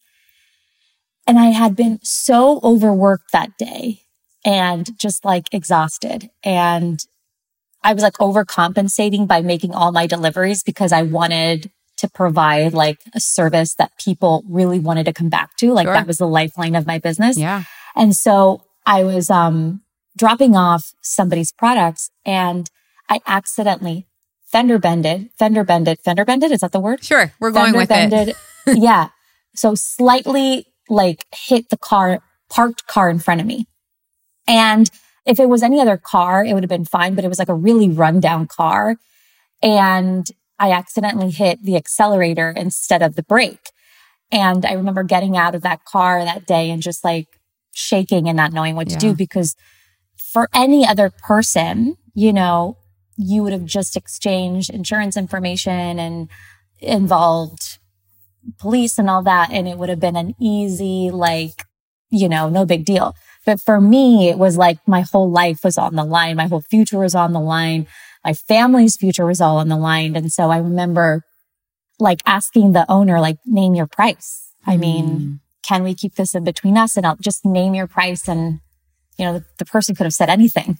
And 1.27 1.39
I 1.39 1.47
had 1.47 1.77
been 1.77 1.99
so 2.03 2.61
overworked 2.63 3.33
that 3.33 3.59
day 3.59 4.03
and 4.45 4.99
just 4.99 5.25
like 5.25 5.53
exhausted. 5.53 6.31
And 6.45 7.01
I 7.83 7.93
was 7.93 8.03
like 8.03 8.15
overcompensating 8.15 9.27
by 9.27 9.43
making 9.43 9.75
all 9.75 9.93
my 9.93 10.07
deliveries 10.07 10.63
because 10.63 10.93
I 10.93 11.03
wanted 11.03 11.71
to 11.99 12.09
provide 12.09 12.73
like 12.73 13.00
a 13.15 13.21
service 13.21 13.75
that 13.75 13.93
people 13.99 14.45
really 14.49 14.79
wanted 14.79 15.05
to 15.07 15.12
come 15.12 15.29
back 15.29 15.57
to. 15.57 15.73
Like 15.73 15.87
sure. 15.87 15.95
that 15.95 16.07
was 16.07 16.19
the 16.19 16.26
lifeline 16.26 16.75
of 16.75 16.87
my 16.87 16.99
business. 16.99 17.37
Yeah. 17.38 17.65
And 17.95 18.15
so 18.15 18.65
I 18.85 19.03
was, 19.05 19.31
um, 19.31 19.83
dropping 20.17 20.57
off 20.57 20.95
somebody's 21.03 21.53
products 21.53 22.11
and 22.25 22.71
I 23.09 23.21
accidentally 23.26 24.07
fender 24.47 24.79
bended, 24.79 25.31
fender 25.38 25.65
bended, 25.65 26.00
fender 26.00 26.25
bended. 26.25 26.50
Is 26.50 26.61
that 26.61 26.73
the 26.73 26.81
word? 26.81 27.05
Sure. 27.05 27.33
We're 27.38 27.50
going 27.50 27.75
fender 27.75 27.79
with 27.79 27.88
bended, 27.88 28.29
it. 28.29 28.37
yeah. 28.79 29.09
So 29.55 29.75
slightly 29.75 30.67
like 30.88 31.26
hit 31.35 31.69
the 31.69 31.76
car, 31.76 32.21
parked 32.49 32.87
car 32.87 33.11
in 33.11 33.19
front 33.19 33.41
of 33.41 33.47
me. 33.47 33.67
And 34.49 34.88
if 35.26 35.41
it 35.41 35.49
was 35.49 35.62
any 35.62 35.81
other 35.81 35.97
car, 35.97 36.45
it 36.45 36.55
would 36.55 36.62
have 36.62 36.71
been 36.71 36.85
fine, 36.85 37.15
but 37.15 37.25
it 37.25 37.29
was 37.29 37.38
like 37.38 37.49
a 37.49 37.55
really 37.55 37.88
rundown 37.88 38.47
car. 38.47 38.97
And 39.62 40.26
I 40.59 40.73
accidentally 40.73 41.31
hit 41.31 41.63
the 41.63 41.77
accelerator 41.77 42.51
instead 42.51 43.03
of 43.03 43.17
the 43.17 43.23
brake. 43.23 43.71
And 44.33 44.65
I 44.67 44.73
remember 44.73 45.03
getting 45.03 45.37
out 45.37 45.55
of 45.55 45.63
that 45.63 45.85
car 45.85 46.25
that 46.25 46.47
day 46.47 46.71
and 46.71 46.83
just 46.83 47.05
like 47.05 47.41
shaking 47.75 48.29
and 48.29 48.37
not 48.37 48.53
knowing 48.53 48.75
what 48.75 48.91
yeah. 48.91 48.97
to 48.97 49.09
do 49.09 49.15
because 49.15 49.55
for 50.17 50.49
any 50.55 50.87
other 50.87 51.11
person, 51.11 51.97
you 52.15 52.33
know, 52.33 52.79
you 53.17 53.43
would 53.43 53.53
have 53.53 53.65
just 53.65 53.97
exchanged 53.97 54.71
insurance 54.71 55.17
information 55.17 55.99
and 55.99 56.29
involved 56.79 57.79
police 58.59 58.99
and 58.99 59.09
all 59.09 59.23
that. 59.23 59.51
And 59.51 59.69
it 59.69 59.79
would 59.79 59.89
have 59.89 60.01
been 60.01 60.17
an 60.17 60.35
easy, 60.41 61.11
like, 61.11 61.65
you 62.11 62.29
know, 62.29 62.49
no 62.49 62.65
big 62.65 62.85
deal. 62.85 63.15
But 63.45 63.61
for 63.61 63.81
me, 63.81 64.29
it 64.29 64.39
was 64.39 64.57
like 64.57 64.79
my 64.87 65.03
whole 65.03 65.31
life 65.31 65.63
was 65.63 65.79
on 65.79 65.95
the 65.95 66.05
line. 66.05 66.37
My 66.37 66.49
whole 66.49 66.61
future 66.61 66.99
was 66.99 67.15
on 67.15 67.33
the 67.33 67.41
line 67.41 67.87
my 68.26 68.33
family's 68.33 68.97
future 68.97 69.25
was 69.25 69.40
all 69.40 69.59
on 69.59 69.68
the 69.68 69.76
line. 69.76 70.16
And 70.16 70.33
so 70.33 70.50
I 70.50 70.59
remember 70.59 71.23
like 72.00 72.18
asking 72.26 72.73
the 72.73 72.85
owner, 72.90 73.21
like, 73.21 73.38
name 73.47 73.76
your 73.76 73.87
price. 73.87 74.50
I 74.66 74.76
mean, 74.76 75.06
mm. 75.06 75.40
can 75.62 75.85
we 75.85 75.95
keep 75.95 76.16
this 76.16 76.35
in 76.35 76.42
between 76.42 76.76
us? 76.76 76.97
And 76.97 77.06
I'll 77.06 77.16
just 77.21 77.45
name 77.45 77.76
your 77.76 77.87
price. 77.87 78.26
And, 78.26 78.59
you 79.16 79.26
know, 79.26 79.35
the, 79.35 79.45
the 79.59 79.64
person 79.64 79.95
could 79.95 80.06
have 80.06 80.12
said 80.12 80.28
anything 80.28 80.78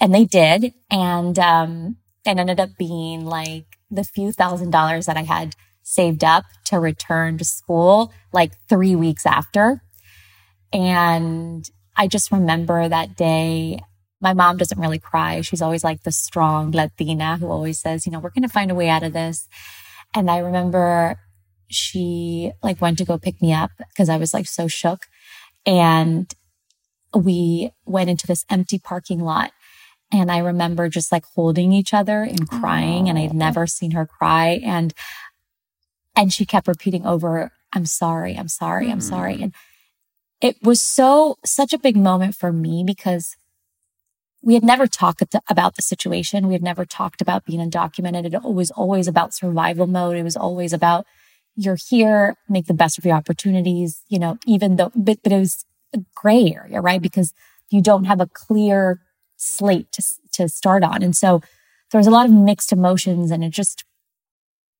and 0.00 0.14
they 0.14 0.24
did. 0.24 0.72
And, 0.90 1.38
um, 1.38 1.98
it 2.24 2.38
ended 2.38 2.58
up 2.58 2.70
being 2.78 3.26
like 3.26 3.66
the 3.90 4.04
few 4.04 4.32
thousand 4.32 4.70
dollars 4.70 5.04
that 5.04 5.18
I 5.18 5.24
had 5.24 5.54
saved 5.82 6.24
up 6.24 6.44
to 6.66 6.78
return 6.78 7.36
to 7.36 7.44
school 7.44 8.14
like 8.32 8.52
three 8.70 8.96
weeks 8.96 9.26
after. 9.26 9.82
And 10.72 11.68
I 11.94 12.06
just 12.06 12.32
remember 12.32 12.88
that 12.88 13.14
day 13.14 13.80
my 14.22 14.32
mom 14.32 14.56
doesn't 14.56 14.78
really 14.78 15.00
cry. 15.00 15.40
She's 15.40 15.60
always 15.60 15.82
like 15.82 16.04
the 16.04 16.12
strong 16.12 16.70
Latina 16.70 17.36
who 17.36 17.48
always 17.48 17.80
says, 17.80 18.06
you 18.06 18.12
know, 18.12 18.20
we're 18.20 18.30
going 18.30 18.42
to 18.42 18.48
find 18.48 18.70
a 18.70 18.74
way 18.74 18.88
out 18.88 19.02
of 19.02 19.12
this. 19.12 19.48
And 20.14 20.30
I 20.30 20.38
remember 20.38 21.18
she 21.68 22.52
like 22.62 22.80
went 22.80 22.98
to 22.98 23.04
go 23.04 23.18
pick 23.18 23.42
me 23.42 23.52
up 23.52 23.70
because 23.78 24.08
I 24.08 24.16
was 24.18 24.32
like 24.32 24.46
so 24.46 24.68
shook. 24.68 25.06
And 25.66 26.32
we 27.14 27.72
went 27.84 28.10
into 28.10 28.26
this 28.26 28.44
empty 28.48 28.78
parking 28.78 29.20
lot. 29.20 29.50
And 30.12 30.30
I 30.30 30.38
remember 30.38 30.88
just 30.88 31.10
like 31.10 31.24
holding 31.34 31.72
each 31.72 31.92
other 31.92 32.22
and 32.22 32.48
crying. 32.48 33.06
Aww. 33.06 33.10
And 33.10 33.18
I'd 33.18 33.34
never 33.34 33.66
seen 33.66 33.92
her 33.92 34.06
cry. 34.06 34.60
And, 34.62 34.94
and 36.14 36.32
she 36.32 36.44
kept 36.44 36.68
repeating 36.68 37.06
over, 37.06 37.50
I'm 37.72 37.86
sorry, 37.86 38.36
I'm 38.36 38.48
sorry, 38.48 38.90
I'm 38.90 39.00
sorry. 39.00 39.36
Mm. 39.36 39.42
And 39.42 39.54
it 40.40 40.56
was 40.62 40.80
so, 40.80 41.38
such 41.44 41.72
a 41.72 41.78
big 41.78 41.96
moment 41.96 42.34
for 42.34 42.52
me 42.52 42.84
because 42.86 43.36
we 44.42 44.54
had 44.54 44.64
never 44.64 44.86
talked 44.86 45.22
about 45.48 45.76
the 45.76 45.82
situation. 45.82 46.48
We 46.48 46.54
had 46.54 46.62
never 46.62 46.84
talked 46.84 47.20
about 47.20 47.44
being 47.44 47.60
undocumented. 47.60 48.34
It 48.34 48.42
was 48.42 48.70
always 48.72 49.06
about 49.06 49.34
survival 49.34 49.86
mode. 49.86 50.16
It 50.16 50.24
was 50.24 50.36
always 50.36 50.72
about 50.72 51.06
you're 51.54 51.76
here, 51.76 52.36
make 52.48 52.66
the 52.66 52.74
best 52.74 52.98
of 52.98 53.04
your 53.04 53.14
opportunities, 53.14 54.02
you 54.08 54.18
know, 54.18 54.38
even 54.46 54.76
though, 54.76 54.90
but, 54.94 55.22
but 55.22 55.32
it 55.32 55.38
was 55.38 55.64
a 55.94 56.00
gray 56.14 56.52
area, 56.52 56.80
right? 56.80 57.00
Because 57.00 57.32
you 57.70 57.80
don't 57.82 58.04
have 58.04 58.20
a 58.20 58.26
clear 58.26 59.00
slate 59.36 59.92
to, 59.92 60.02
to 60.32 60.48
start 60.48 60.82
on. 60.82 61.02
And 61.02 61.14
so 61.14 61.40
there 61.90 61.98
was 61.98 62.06
a 62.06 62.10
lot 62.10 62.26
of 62.26 62.32
mixed 62.32 62.72
emotions 62.72 63.30
and 63.30 63.44
it 63.44 63.50
just, 63.50 63.84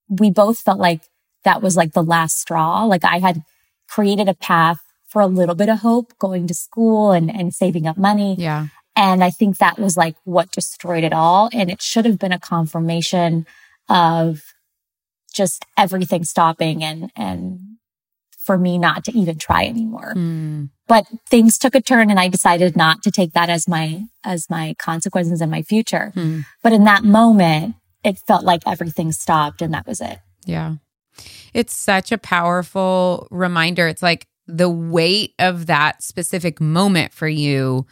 we 0.09 0.31
both 0.31 0.59
felt 0.59 0.79
like 0.79 1.03
that 1.45 1.63
was 1.63 1.77
like 1.77 1.93
the 1.93 2.03
last 2.03 2.41
straw. 2.41 2.85
Like 2.85 3.05
I 3.05 3.19
had 3.19 3.43
created 3.89 4.29
a 4.29 4.35
path 4.35 4.81
for 5.07 5.21
a 5.21 5.27
little 5.27 5.55
bit 5.55 5.69
of 5.69 5.81
hope 5.81 6.19
going 6.19 6.47
to 6.47 6.55
school 6.55 7.13
and, 7.13 7.31
and 7.31 7.55
saving 7.55 7.87
up 7.87 7.99
money. 7.99 8.35
Yeah. 8.39 8.69
And 8.95 9.25
I 9.25 9.31
think 9.31 9.59
that 9.59 9.79
was 9.79 9.97
like 9.97 10.17
what 10.25 10.53
destroyed 10.53 11.05
it 11.05 11.13
all. 11.13 11.49
And 11.53 11.71
it 11.71 11.81
should 11.81 12.05
have 12.05 12.19
been 12.19 12.33
a 12.33 12.39
confirmation 12.39 13.47
of 13.89 14.43
just 15.33 15.65
everything 15.77 16.25
stopping 16.25 16.85
and, 16.85 17.11
and 17.17 17.59
for 18.39 18.59
me 18.59 18.77
not 18.77 19.05
to 19.05 19.13
even 19.13 19.39
try 19.39 19.65
anymore. 19.65 20.13
Mm. 20.15 20.71
But 20.89 21.07
things 21.29 21.57
took 21.57 21.75
a 21.75 21.81
turn 21.81 22.11
and 22.11 22.21
I 22.21 22.29
decided 22.29 22.77
not 22.77 23.03
to 23.05 23.11
take 23.11 23.33
that 23.33 23.49
as 23.49 23.67
my, 23.67 24.05
as 24.25 24.51
my 24.51 24.75
consequences 24.79 25.41
in 25.41 25.49
my 25.49 25.63
future. 25.63 26.13
Mm. 26.15 26.45
But 26.63 26.73
in 26.73 26.85
that 26.85 27.05
moment, 27.05 27.77
it 28.05 28.19
felt 28.19 28.45
like 28.45 28.63
everything 28.67 29.13
stopped 29.13 29.63
and 29.63 29.73
that 29.73 29.87
was 29.87 30.01
it. 30.01 30.19
Yeah. 30.45 30.75
It's 31.55 31.77
such 31.77 32.13
a 32.13 32.19
powerful 32.19 33.29
reminder. 33.31 33.87
It's 33.87 34.03
like 34.03 34.27
the 34.47 34.69
weight 34.69 35.35
of 35.39 35.67
that 35.67 36.03
specific 36.03 36.61
moment 36.61 37.13
for 37.13 37.29
you 37.29 37.87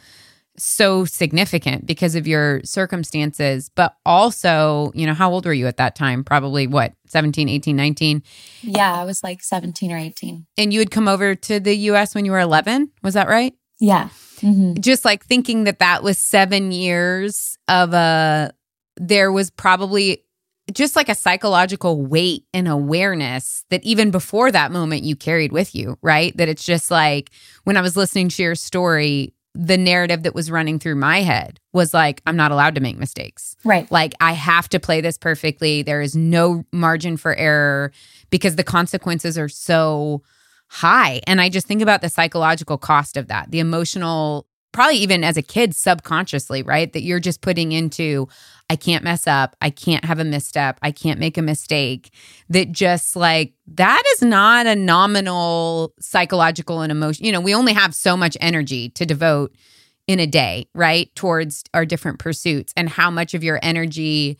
so 0.57 1.05
significant 1.05 1.85
because 1.85 2.15
of 2.15 2.27
your 2.27 2.61
circumstances 2.63 3.69
but 3.75 3.95
also 4.05 4.91
you 4.93 5.05
know 5.05 5.13
how 5.13 5.31
old 5.31 5.45
were 5.45 5.53
you 5.53 5.67
at 5.67 5.77
that 5.77 5.95
time? 5.95 6.23
Probably 6.23 6.67
what 6.67 6.93
17 7.07 7.49
18 7.49 7.75
19 7.75 8.23
yeah 8.61 9.01
i 9.01 9.03
was 9.03 9.23
like 9.23 9.43
17 9.43 9.91
or 9.91 9.97
18 9.97 10.45
and 10.57 10.73
you 10.73 10.79
had 10.79 10.91
come 10.91 11.07
over 11.07 11.35
to 11.35 11.59
the 11.59 11.75
us 11.75 12.15
when 12.15 12.25
you 12.25 12.31
were 12.31 12.39
11 12.39 12.91
was 13.03 13.13
that 13.15 13.27
right? 13.27 13.53
Yeah. 13.79 14.09
Mm-hmm. 14.37 14.79
just 14.79 15.05
like 15.05 15.23
thinking 15.23 15.65
that 15.65 15.79
that 15.79 16.01
was 16.01 16.17
seven 16.17 16.71
years 16.71 17.57
of 17.67 17.93
a 17.93 18.51
there 18.97 19.31
was 19.31 19.51
probably 19.51 20.23
just 20.71 20.95
like 20.95 21.09
a 21.09 21.15
psychological 21.15 22.01
weight 22.01 22.45
and 22.53 22.67
awareness 22.67 23.65
that 23.69 23.83
even 23.83 24.11
before 24.11 24.51
that 24.51 24.71
moment 24.71 25.03
you 25.03 25.15
carried 25.15 25.51
with 25.51 25.75
you, 25.75 25.97
right? 26.01 26.35
That 26.37 26.49
it's 26.49 26.63
just 26.63 26.91
like 26.91 27.29
when 27.63 27.77
I 27.77 27.81
was 27.81 27.97
listening 27.97 28.29
to 28.29 28.43
your 28.43 28.55
story, 28.55 29.33
the 29.53 29.77
narrative 29.77 30.23
that 30.23 30.33
was 30.33 30.49
running 30.49 30.79
through 30.79 30.95
my 30.95 31.21
head 31.21 31.59
was 31.73 31.93
like, 31.93 32.21
I'm 32.25 32.37
not 32.37 32.51
allowed 32.51 32.75
to 32.75 32.81
make 32.81 32.97
mistakes. 32.97 33.55
Right. 33.65 33.89
Like, 33.91 34.13
I 34.21 34.31
have 34.31 34.69
to 34.69 34.79
play 34.79 35.01
this 35.01 35.17
perfectly. 35.17 35.81
There 35.81 36.01
is 36.01 36.15
no 36.15 36.63
margin 36.71 37.17
for 37.17 37.35
error 37.35 37.91
because 38.29 38.55
the 38.55 38.63
consequences 38.63 39.37
are 39.37 39.49
so 39.49 40.23
high. 40.67 41.19
And 41.27 41.41
I 41.41 41.49
just 41.49 41.67
think 41.67 41.81
about 41.81 42.01
the 42.01 42.07
psychological 42.07 42.77
cost 42.77 43.17
of 43.17 43.27
that, 43.27 43.51
the 43.51 43.59
emotional, 43.59 44.47
probably 44.71 44.95
even 44.97 45.21
as 45.21 45.35
a 45.35 45.41
kid, 45.41 45.75
subconsciously, 45.75 46.63
right? 46.63 46.93
That 46.93 47.03
you're 47.03 47.19
just 47.19 47.41
putting 47.41 47.73
into, 47.73 48.29
I 48.71 48.77
can't 48.77 49.03
mess 49.03 49.27
up. 49.27 49.57
I 49.59 49.69
can't 49.69 50.05
have 50.05 50.19
a 50.19 50.23
misstep. 50.23 50.79
I 50.81 50.91
can't 50.91 51.19
make 51.19 51.37
a 51.37 51.41
mistake. 51.41 52.13
That 52.47 52.71
just 52.71 53.17
like, 53.17 53.53
that 53.67 54.01
is 54.13 54.21
not 54.21 54.65
a 54.65 54.77
nominal 54.77 55.93
psychological 55.99 56.79
and 56.79 56.89
emotion. 56.89 57.25
You 57.25 57.33
know, 57.33 57.41
we 57.41 57.53
only 57.53 57.73
have 57.73 57.93
so 57.93 58.15
much 58.15 58.37
energy 58.39 58.87
to 58.91 59.05
devote 59.05 59.53
in 60.07 60.21
a 60.21 60.25
day, 60.25 60.69
right? 60.73 61.13
Towards 61.15 61.65
our 61.73 61.85
different 61.85 62.19
pursuits 62.19 62.71
and 62.77 62.87
how 62.87 63.11
much 63.11 63.33
of 63.33 63.43
your 63.43 63.59
energy 63.61 64.37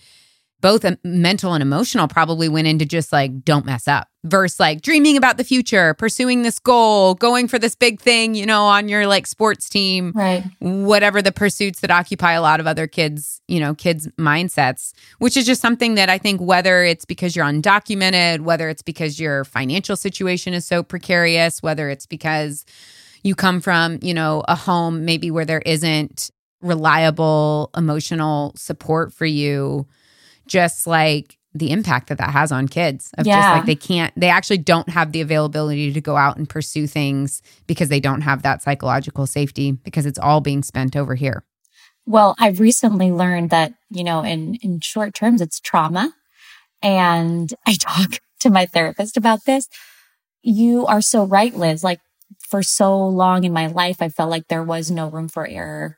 both 0.62 0.86
um, 0.86 0.98
mental 1.04 1.54
and 1.54 1.62
emotional 1.62 2.08
probably 2.08 2.48
went 2.48 2.68
into 2.68 2.86
just 2.86 3.12
like 3.12 3.44
don't 3.44 3.66
mess 3.66 3.88
up 3.88 4.08
versus 4.24 4.60
like 4.60 4.82
dreaming 4.82 5.18
about 5.18 5.38
the 5.38 5.44
future 5.44 5.94
pursuing 5.96 6.44
this 6.44 6.60
goal 6.60 7.16
going 7.16 7.48
for 7.48 7.58
this 7.58 7.76
big 7.76 8.00
thing 8.00 8.36
you 8.36 8.46
know 8.46 8.64
on 8.64 8.88
your 8.88 9.08
like 9.08 9.26
sports 9.26 9.68
team 9.68 10.12
right. 10.14 10.44
whatever 10.60 11.22
the 11.22 11.32
pursuits 11.32 11.80
that 11.80 11.90
occupy 11.90 12.34
a 12.34 12.42
lot 12.42 12.60
of 12.60 12.68
other 12.68 12.86
kids 12.86 13.42
you 13.48 13.60
know 13.60 13.74
kids 13.74 14.08
mindsets 14.20 14.94
which 15.18 15.36
is 15.36 15.46
just 15.46 15.62
something 15.62 15.96
that 15.96 16.10
i 16.10 16.18
think 16.18 16.40
whether 16.40 16.84
it's 16.84 17.04
because 17.04 17.36
you're 17.36 17.46
undocumented 17.46 18.42
whether 18.42 18.70
it's 18.70 18.84
because 18.84 19.20
your 19.20 19.44
financial 19.44 19.96
situation 19.96 20.54
is 20.54 20.66
so 20.66 20.84
precarious 20.84 21.64
whether 21.64 21.90
it's 21.90 22.06
because 22.06 22.64
you 23.24 23.34
come 23.34 23.60
from 23.60 23.98
you 24.04 24.14
know 24.14 24.44
a 24.48 24.56
home 24.56 25.04
maybe 25.04 25.32
where 25.32 25.46
there 25.46 25.64
isn't 25.66 26.30
reliable 26.62 27.72
emotional 27.76 28.54
support 28.56 29.12
for 29.12 29.26
you 29.26 29.88
just 30.52 30.88
like 30.88 31.38
the 31.54 31.72
impact 31.72 32.08
that 32.10 32.18
that 32.18 32.32
has 32.32 32.52
on 32.52 32.68
kids 32.68 33.12
of 33.18 33.26
Yeah. 33.26 33.38
just 33.42 33.50
like 33.52 33.66
they 33.66 33.76
can't 33.76 34.14
they 34.16 34.30
actually 34.30 34.58
don't 34.58 34.90
have 34.90 35.12
the 35.12 35.22
availability 35.22 35.92
to 35.94 36.02
go 36.02 36.16
out 36.16 36.38
and 36.38 36.48
pursue 36.48 36.88
things 36.88 37.42
because 37.68 37.90
they 37.90 38.00
don't 38.00 38.22
have 38.22 38.42
that 38.44 38.62
psychological 38.62 39.26
safety 39.28 39.72
because 39.72 40.06
it's 40.06 40.20
all 40.20 40.42
being 40.42 40.64
spent 40.64 40.96
over 40.96 41.16
here 41.16 41.44
Well, 42.06 42.36
I've 42.40 42.60
recently 42.60 43.12
learned 43.12 43.50
that, 43.52 43.74
you 43.90 44.04
know, 44.04 44.24
in, 44.24 44.56
in 44.64 44.80
short 44.82 45.14
terms, 45.14 45.40
it's 45.42 45.60
trauma. 45.60 46.14
And 46.82 47.54
I 47.68 47.74
talk 47.76 48.20
to 48.40 48.50
my 48.50 48.66
therapist 48.66 49.18
about 49.18 49.46
this. 49.46 49.68
You 50.42 50.86
are 50.88 51.02
so 51.02 51.24
right, 51.26 51.54
Liz. 51.56 51.84
Like 51.84 52.00
for 52.50 52.64
so 52.64 52.98
long 53.24 53.44
in 53.44 53.54
my 53.54 53.68
life, 53.68 54.02
I 54.02 54.10
felt 54.10 54.32
like 54.32 54.48
there 54.48 54.64
was 54.64 54.90
no 54.90 55.10
room 55.10 55.28
for 55.30 55.46
error. 55.48 55.98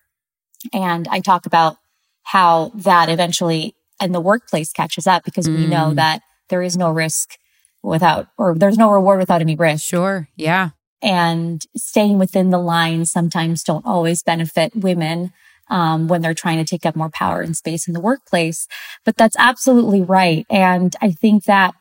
And 0.74 1.08
I 1.08 1.20
talk 1.22 1.46
about 1.46 1.78
how 2.24 2.72
that 2.76 3.08
eventually 3.10 3.74
in 4.02 4.12
the 4.12 4.22
workplace 4.22 4.72
catches 4.72 5.08
up 5.08 5.24
because 5.24 5.48
we 5.50 5.66
know 5.66 5.92
Mm. 5.92 5.96
that 5.96 6.22
there 6.50 6.62
is 6.62 6.76
no 6.78 6.90
risk 6.92 7.38
without, 7.82 8.28
or 8.38 8.56
there's 8.56 8.78
no 8.78 8.90
reward 8.92 9.20
without 9.20 9.42
any 9.42 9.56
risk 9.56 9.84
sure 9.84 10.30
yeah 10.36 10.70
and 11.02 11.66
staying 11.76 12.18
within 12.18 12.50
the 12.50 12.58
lines 12.58 13.12
sometimes 13.12 13.64
don't 13.64 13.86
always 13.86 14.24
benefit 14.24 14.74
women 14.76 15.32
um, 15.70 16.08
when 16.08 16.22
they're 16.22 16.34
trying 16.34 16.58
to 16.58 16.66
take 16.66 16.86
up 16.86 16.96
more 16.96 17.10
power 17.10 17.42
and 17.42 17.56
space 17.58 17.88
in 17.88 17.94
the 17.94 18.00
workplace. 18.00 18.68
But 19.06 19.18
that's 19.18 19.36
absolutely 19.40 20.02
right. 20.02 20.46
And 20.50 20.96
I 21.02 21.12
think 21.12 21.46
that 21.46 21.74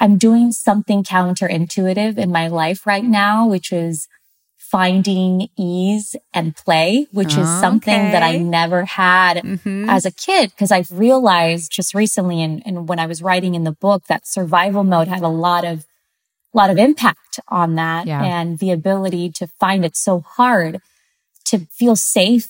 I'm 0.00 0.16
doing 0.18 0.52
something 0.52 1.02
counterintuitive 1.02 2.18
in 2.18 2.30
my 2.30 2.48
life 2.48 2.86
right 2.86 3.04
now, 3.04 3.46
which 3.48 3.72
is 3.72 4.06
finding 4.70 5.48
ease 5.56 6.14
and 6.34 6.54
play, 6.54 7.06
which 7.12 7.36
is 7.38 7.48
something 7.60 8.10
that 8.12 8.22
I 8.22 8.36
never 8.36 8.84
had 8.84 9.38
Mhm. 9.38 9.88
as 9.88 10.04
a 10.04 10.10
kid 10.10 10.50
because 10.50 10.70
I've 10.70 10.90
realized 10.92 11.72
just 11.72 11.94
recently 11.94 12.42
and, 12.42 12.62
and 12.66 12.86
when 12.88 12.98
I 12.98 13.06
was 13.06 13.22
writing 13.22 13.54
in 13.54 13.64
the 13.64 13.72
book 13.72 14.04
that 14.08 14.26
survival 14.26 14.84
mode 14.84 15.08
had 15.08 15.22
a 15.22 15.28
lot 15.28 15.64
of 15.64 15.86
lot 16.54 16.70
of 16.70 16.78
impact 16.78 17.40
on 17.48 17.74
that 17.76 18.06
Yeah. 18.06 18.22
and 18.24 18.58
the 18.58 18.70
ability 18.70 19.30
to 19.32 19.46
find 19.46 19.84
it 19.84 19.96
so 19.96 20.20
hard 20.20 20.80
to 21.44 21.60
feel 21.70 21.94
safe 21.96 22.48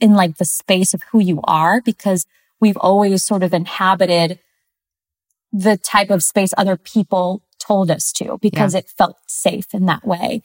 in 0.00 0.14
like 0.14 0.38
the 0.38 0.44
space 0.44 0.94
of 0.94 1.02
who 1.10 1.20
you 1.20 1.40
are 1.44 1.80
because 1.80 2.24
we've 2.60 2.76
always 2.78 3.24
sort 3.24 3.42
of 3.42 3.52
inhabited 3.52 4.38
the 5.52 5.76
type 5.76 6.10
of 6.10 6.22
space 6.22 6.52
other 6.56 6.76
people 6.76 7.42
told 7.58 7.90
us 7.90 8.10
to 8.12 8.38
because 8.40 8.74
it 8.74 8.88
felt 8.88 9.16
safe 9.28 9.72
in 9.74 9.86
that 9.86 10.04
way. 10.06 10.42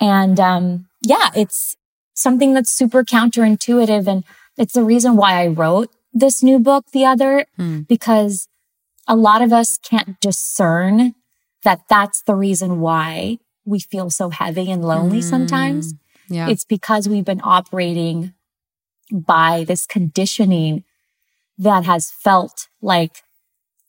And 0.00 0.38
um 0.40 0.86
yeah, 1.02 1.30
it's 1.34 1.76
something 2.14 2.52
that's 2.54 2.70
super 2.70 3.04
counterintuitive 3.04 4.06
and 4.06 4.24
it's 4.58 4.74
the 4.74 4.84
reason 4.84 5.16
why 5.16 5.42
I 5.42 5.46
wrote 5.46 5.90
this 6.12 6.42
new 6.42 6.58
book 6.58 6.84
the 6.92 7.04
other 7.04 7.46
Hmm. 7.56 7.80
because 7.88 8.48
a 9.06 9.16
lot 9.16 9.42
of 9.42 9.52
us 9.52 9.78
can't 9.78 10.20
discern 10.20 11.14
that 11.64 11.82
that's 11.88 12.22
the 12.22 12.34
reason 12.34 12.80
why 12.80 13.38
we 13.64 13.80
feel 13.80 14.10
so 14.10 14.30
heavy 14.30 14.70
and 14.70 14.84
lonely 14.84 15.20
sometimes. 15.22 15.94
yeah 16.28 16.48
It's 16.48 16.64
because 16.64 17.08
we've 17.08 17.24
been 17.24 17.40
operating 17.44 18.34
by 19.12 19.64
this 19.64 19.86
conditioning 19.86 20.84
that 21.58 21.84
has 21.84 22.10
felt 22.10 22.68
like 22.80 23.22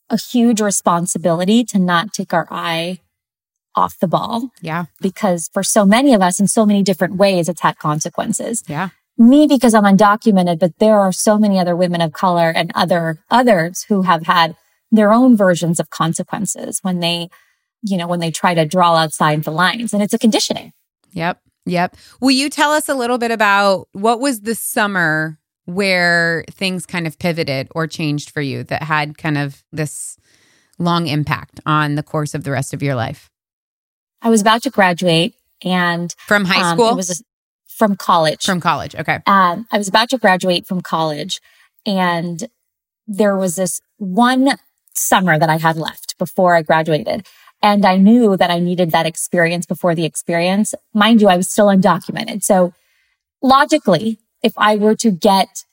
a 0.09 0.17
huge 0.17 0.59
responsibility 0.61 1.63
to 1.65 1.79
not 1.79 2.13
take 2.13 2.33
our 2.33 2.47
eye 2.51 2.99
off 3.75 3.97
the 3.99 4.07
ball 4.07 4.49
yeah 4.61 4.85
because 5.01 5.49
for 5.53 5.63
so 5.63 5.85
many 5.85 6.13
of 6.13 6.21
us 6.21 6.39
in 6.39 6.47
so 6.47 6.65
many 6.65 6.83
different 6.83 7.15
ways, 7.15 7.47
it's 7.49 7.61
had 7.61 7.77
consequences 7.77 8.63
yeah 8.67 8.89
me 9.21 9.47
because 9.47 9.73
I'm 9.73 9.83
undocumented, 9.83 10.59
but 10.59 10.77
there 10.79 10.99
are 10.99 11.11
so 11.11 11.37
many 11.37 11.59
other 11.59 11.75
women 11.75 12.01
of 12.01 12.11
color 12.11 12.49
and 12.49 12.71
other 12.75 13.19
others 13.29 13.83
who 13.83 14.03
have 14.03 14.25
had 14.25 14.55
their 14.91 15.13
own 15.13 15.37
versions 15.37 15.79
of 15.79 15.89
consequences 15.89 16.79
when 16.81 16.99
they, 16.99 17.29
you 17.81 17.97
know, 17.97 18.07
when 18.07 18.19
they 18.19 18.31
try 18.31 18.53
to 18.53 18.65
draw 18.65 18.95
outside 18.95 19.43
the 19.43 19.51
lines. 19.51 19.93
And 19.93 20.03
it's 20.03 20.13
a 20.13 20.19
conditioning. 20.19 20.73
Yep. 21.13 21.39
Yep. 21.65 21.95
Will 22.19 22.31
you 22.31 22.49
tell 22.49 22.71
us 22.71 22.89
a 22.89 22.95
little 22.95 23.17
bit 23.17 23.31
about 23.31 23.87
what 23.93 24.19
was 24.19 24.41
the 24.41 24.55
summer 24.55 25.37
where 25.65 26.43
things 26.49 26.85
kind 26.85 27.05
of 27.05 27.19
pivoted 27.19 27.67
or 27.75 27.87
changed 27.87 28.31
for 28.31 28.41
you 28.41 28.63
that 28.63 28.83
had 28.83 29.17
kind 29.17 29.37
of 29.37 29.63
this 29.71 30.17
long 30.79 31.05
impact 31.07 31.59
on 31.65 31.95
the 31.95 32.03
course 32.03 32.33
of 32.33 32.43
the 32.43 32.51
rest 32.51 32.73
of 32.73 32.81
your 32.81 32.95
life? 32.95 33.30
I 34.21 34.29
was 34.29 34.41
about 34.41 34.63
to 34.63 34.69
graduate 34.69 35.33
and 35.63 36.13
From 36.27 36.45
high 36.45 36.71
um, 36.71 36.77
school? 36.77 36.89
it 36.89 36.95
was 36.95 37.23
from 37.67 37.95
college. 37.95 38.45
From 38.45 38.61
college. 38.61 38.95
Okay. 38.95 39.19
um, 39.25 39.67
I 39.71 39.77
was 39.77 39.87
about 39.87 40.09
to 40.09 40.17
graduate 40.17 40.67
from 40.67 40.81
college 40.81 41.41
and 41.85 42.47
there 43.07 43.35
was 43.35 43.55
this 43.55 43.81
one 43.97 44.57
summer 44.93 45.37
that 45.39 45.49
I 45.49 45.57
had 45.57 45.77
left 45.77 46.17
before 46.17 46.55
I 46.55 46.61
graduated. 46.61 47.27
And 47.63 47.85
I 47.85 47.97
knew 47.97 48.37
that 48.37 48.49
I 48.49 48.59
needed 48.59 48.91
that 48.91 49.05
experience 49.05 49.65
before 49.65 49.93
the 49.93 50.05
experience. 50.05 50.73
Mind 50.93 51.21
you, 51.21 51.27
I 51.27 51.37
was 51.37 51.49
still 51.49 51.67
undocumented. 51.67 52.43
So 52.43 52.73
logically, 53.41 54.19
if 54.41 54.53
I 54.57 54.75
were 54.75 54.95
to 54.95 55.11
get 55.11 55.65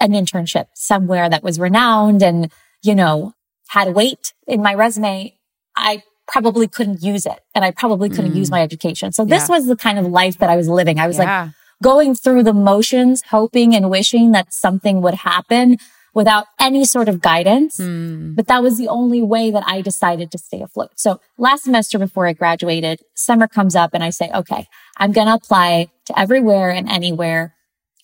an 0.00 0.12
internship 0.12 0.66
somewhere 0.74 1.28
that 1.28 1.42
was 1.42 1.58
renowned 1.58 2.22
and, 2.22 2.52
you 2.82 2.94
know, 2.94 3.34
had 3.68 3.94
weight 3.94 4.32
in 4.46 4.62
my 4.62 4.74
resume, 4.74 5.36
I 5.76 6.02
probably 6.26 6.66
couldn't 6.66 7.02
use 7.02 7.26
it 7.26 7.40
and 7.54 7.64
I 7.64 7.70
probably 7.70 8.08
couldn't 8.08 8.32
Mm. 8.32 8.36
use 8.36 8.50
my 8.50 8.62
education. 8.62 9.12
So 9.12 9.24
this 9.24 9.48
Yeah. 9.48 9.56
was 9.56 9.66
the 9.66 9.76
kind 9.76 9.98
of 9.98 10.06
life 10.06 10.38
that 10.38 10.48
I 10.50 10.56
was 10.56 10.68
living. 10.68 10.98
I 10.98 11.06
was 11.06 11.18
like, 11.18 11.50
going 11.82 12.14
through 12.14 12.42
the 12.44 12.54
motions, 12.54 13.22
hoping 13.30 13.74
and 13.74 13.90
wishing 13.90 14.32
that 14.32 14.52
something 14.54 15.02
would 15.02 15.14
happen 15.14 15.76
without 16.14 16.46
any 16.60 16.84
sort 16.84 17.08
of 17.08 17.20
guidance. 17.20 17.76
Hmm. 17.78 18.34
But 18.34 18.46
that 18.46 18.62
was 18.62 18.78
the 18.78 18.88
only 18.88 19.20
way 19.20 19.50
that 19.50 19.64
I 19.66 19.80
decided 19.80 20.30
to 20.32 20.38
stay 20.38 20.62
afloat. 20.62 20.92
So 20.94 21.20
last 21.36 21.64
semester 21.64 21.98
before 21.98 22.26
I 22.28 22.32
graduated, 22.32 23.00
summer 23.14 23.48
comes 23.48 23.74
up 23.74 23.90
and 23.92 24.02
I 24.04 24.10
say, 24.10 24.30
okay, 24.32 24.68
I'm 24.96 25.12
going 25.12 25.26
to 25.26 25.34
apply 25.34 25.88
to 26.06 26.18
everywhere 26.18 26.70
and 26.70 26.88
anywhere 26.88 27.54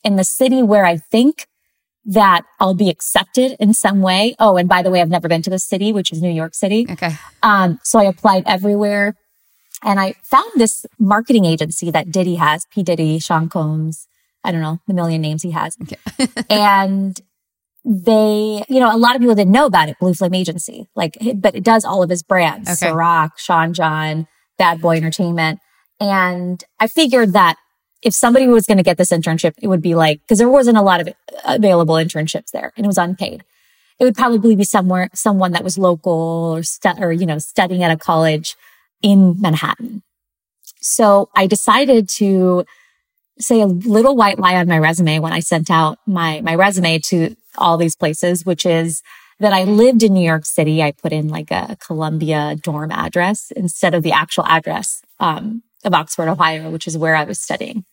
in 0.03 0.17
the 0.17 0.25
city 0.25 0.63
where 0.63 0.85
I 0.85 0.97
think 0.97 1.47
that 2.05 2.43
I'll 2.59 2.75
be 2.75 2.89
accepted 2.89 3.57
in 3.61 3.75
some 3.75 4.01
way. 4.01 4.35
Oh, 4.39 4.57
and 4.57 4.69
by 4.69 4.83
the 4.83 4.91
way, 4.91 5.01
I've 5.01 5.11
never 5.11 5.29
been 5.29 5.43
to 5.43 5.51
the 5.51 5.59
city, 5.59 5.93
which 5.93 6.13
is 6.13 6.23
New 6.23 6.31
York 6.31 6.55
City. 6.55 6.87
Okay. 6.89 7.13
Um, 7.43 7.79
so 7.85 7.99
I 7.99 8.05
applied 8.05 8.45
everywhere 8.47 9.15
and 9.83 9.99
I 9.99 10.15
found 10.23 10.51
this 10.57 10.85
marketing 10.99 11.45
agency 11.45 11.91
that 11.91 12.11
Diddy 12.11 12.37
has, 12.37 12.67
P. 12.71 12.83
Diddy, 12.83 13.19
Sean 13.19 13.49
Combs. 13.49 14.07
I 14.43 14.53
don't 14.53 14.63
know, 14.63 14.81
the 14.87 14.95
million 14.95 15.21
names 15.21 15.43
he 15.43 15.51
has. 15.51 15.77
Okay. 15.83 15.99
and 16.51 17.21
they, 17.85 18.65
you 18.69 18.81
know, 18.81 18.95
a 18.95 18.97
lot 18.97 19.15
of 19.15 19.21
people 19.21 19.35
didn't 19.35 19.53
know 19.53 19.67
about 19.67 19.89
it, 19.89 19.99
Blue 20.01 20.15
Flame 20.15 20.35
Agency, 20.35 20.89
like, 20.95 21.17
but 21.35 21.55
it 21.55 21.65
does 21.65 21.85
all 21.85 22.03
of 22.03 22.09
his 22.09 22.23
brands, 22.23 22.69
Okay. 22.69 22.91
Ciroc, 22.91 23.33
Sean 23.37 23.75
John, 23.75 24.27
Bad 24.59 24.81
Boy 24.81 24.97
Entertainment. 24.97 25.61
And 25.99 26.63
I 26.79 26.87
figured 26.87 27.35
that 27.35 27.57
if 28.03 28.15
somebody 28.15 28.47
was 28.47 28.67
going 28.67 28.79
to 28.79 28.85
get 28.85 28.97
this 28.97 29.11
internship, 29.11 29.55
it 29.61 29.69
would 29.69 29.83
be 29.83 29.95
like, 29.95 30.21
cause 30.27 30.39
there 30.39 30.49
wasn't 30.49 30.77
a 30.77 30.83
lot 30.83 31.01
of 31.01 31.09
available 31.45 31.97
internships 31.97 32.51
there 32.51 32.73
and 32.77 32.87
it 32.87 32.89
was 32.89 32.99
unpaid. 32.99 33.45
It 33.99 34.05
would 34.05 34.17
probably 34.17 34.57
be 34.57 34.65
somewhere, 34.65 35.11
someone 35.13 35.53
that 35.53 35.65
was 35.65 35.77
local 35.77 36.53
or, 36.55 36.63
stu- 36.63 36.99
or, 36.99 37.13
you 37.13 37.27
know, 37.27 37.39
studying 37.39 37.83
at 37.83 37.91
a 37.91 37.99
college 37.99 38.57
in 39.03 39.39
Manhattan. 39.41 40.03
So 40.81 41.29
I 41.37 41.47
decided 41.47 42.09
to 42.11 42.65
say 43.39 43.61
a 43.61 43.67
little 43.67 44.17
white 44.17 44.39
lie 44.39 44.57
on 44.57 44.69
my 44.69 44.79
resume 44.79 45.19
when 45.19 45.33
I 45.33 45.41
sent 45.41 45.71
out 45.71 45.99
my, 46.07 46.41
my 46.41 46.55
resume 46.55 46.99
to 46.99 47.37
all 47.59 47.77
these 47.77 47.97
places, 47.97 48.47
which 48.47 48.65
is 48.65 49.03
that 49.39 49.53
I 49.53 49.65
lived 49.65 50.03
in 50.03 50.15
New 50.15 50.25
York 50.25 50.47
City. 50.47 50.83
I 50.83 50.93
put 50.93 51.13
in 51.13 51.29
like 51.29 51.51
a 51.51 51.77
Columbia 51.85 52.57
dorm 52.63 52.93
address 52.93 53.51
instead 53.55 53.95
of 53.95 54.03
the 54.03 54.13
actual 54.13 54.47
address, 54.47 55.03
um, 55.19 55.63
of 55.85 55.95
Oxford, 55.95 56.29
Ohio, 56.29 56.71
which 56.71 56.87
is 56.87 56.97
where 56.97 57.17
I 57.17 57.25
was 57.25 57.41
studying. 57.41 57.85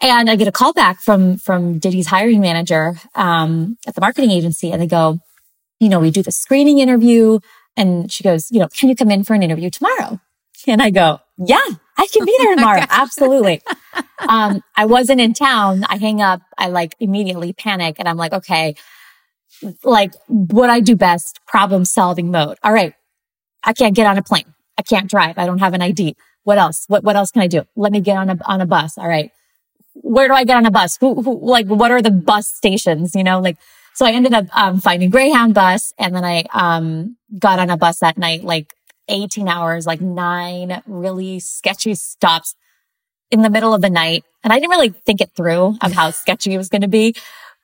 And 0.00 0.28
I 0.28 0.36
get 0.36 0.48
a 0.48 0.52
call 0.52 0.72
back 0.72 1.00
from, 1.00 1.38
from 1.38 1.78
Diddy's 1.78 2.08
hiring 2.08 2.40
manager, 2.40 2.96
um, 3.14 3.78
at 3.86 3.94
the 3.94 4.00
marketing 4.00 4.30
agency 4.30 4.70
and 4.70 4.82
they 4.82 4.86
go, 4.86 5.20
you 5.80 5.88
know, 5.88 6.00
we 6.00 6.10
do 6.10 6.22
the 6.22 6.32
screening 6.32 6.78
interview 6.78 7.38
and 7.76 8.10
she 8.10 8.22
goes, 8.22 8.50
you 8.50 8.60
know, 8.60 8.68
can 8.68 8.88
you 8.88 8.96
come 8.96 9.10
in 9.10 9.24
for 9.24 9.34
an 9.34 9.42
interview 9.42 9.70
tomorrow? 9.70 10.20
And 10.66 10.80
I 10.80 10.88
go, 10.88 11.20
yeah, 11.36 11.66
I 11.98 12.06
can 12.06 12.24
be 12.24 12.34
there 12.38 12.54
tomorrow. 12.56 12.84
Absolutely. 12.88 13.60
Um, 14.26 14.62
I 14.74 14.86
wasn't 14.86 15.20
in 15.20 15.34
town. 15.34 15.84
I 15.84 15.98
hang 15.98 16.22
up. 16.22 16.40
I 16.56 16.68
like 16.68 16.94
immediately 16.98 17.52
panic 17.52 17.96
and 17.98 18.08
I'm 18.08 18.16
like, 18.16 18.32
okay, 18.32 18.74
like 19.82 20.14
what 20.28 20.70
I 20.70 20.80
do 20.80 20.96
best, 20.96 21.40
problem 21.46 21.84
solving 21.84 22.30
mode. 22.30 22.56
All 22.62 22.72
right. 22.72 22.94
I 23.64 23.74
can't 23.74 23.94
get 23.94 24.06
on 24.06 24.16
a 24.16 24.22
plane. 24.22 24.54
I 24.78 24.82
can't 24.82 25.10
drive. 25.10 25.36
I 25.36 25.44
don't 25.44 25.58
have 25.58 25.74
an 25.74 25.82
ID. 25.82 26.16
What 26.42 26.56
else? 26.56 26.84
What, 26.88 27.04
what 27.04 27.16
else 27.16 27.30
can 27.32 27.42
I 27.42 27.46
do? 27.46 27.64
Let 27.76 27.92
me 27.92 28.00
get 28.00 28.16
on 28.16 28.30
a, 28.30 28.38
on 28.46 28.60
a 28.62 28.66
bus. 28.66 28.96
All 28.96 29.08
right. 29.08 29.30
Where 30.04 30.28
do 30.28 30.34
I 30.34 30.44
get 30.44 30.58
on 30.58 30.66
a 30.66 30.70
bus? 30.70 30.98
Who, 31.00 31.22
who 31.22 31.40
like, 31.40 31.66
what 31.66 31.90
are 31.90 32.02
the 32.02 32.10
bus 32.10 32.46
stations? 32.46 33.14
You 33.14 33.24
know, 33.24 33.40
like, 33.40 33.56
so 33.94 34.04
I 34.04 34.12
ended 34.12 34.34
up, 34.34 34.46
um, 34.54 34.80
finding 34.80 35.08
Greyhound 35.08 35.54
bus 35.54 35.94
and 35.98 36.14
then 36.14 36.24
I, 36.24 36.44
um, 36.52 37.16
got 37.38 37.58
on 37.58 37.70
a 37.70 37.78
bus 37.78 38.00
that 38.00 38.18
night, 38.18 38.44
like 38.44 38.74
18 39.08 39.48
hours, 39.48 39.86
like 39.86 40.02
nine 40.02 40.82
really 40.86 41.40
sketchy 41.40 41.94
stops 41.94 42.54
in 43.30 43.40
the 43.40 43.48
middle 43.50 43.72
of 43.72 43.80
the 43.80 43.88
night. 43.88 44.24
And 44.42 44.52
I 44.52 44.58
didn't 44.58 44.72
really 44.72 44.90
think 44.90 45.22
it 45.22 45.30
through 45.34 45.78
of 45.80 45.92
how 45.92 46.10
sketchy 46.10 46.52
it 46.52 46.58
was 46.58 46.68
going 46.68 46.82
to 46.82 46.88
be. 46.88 47.14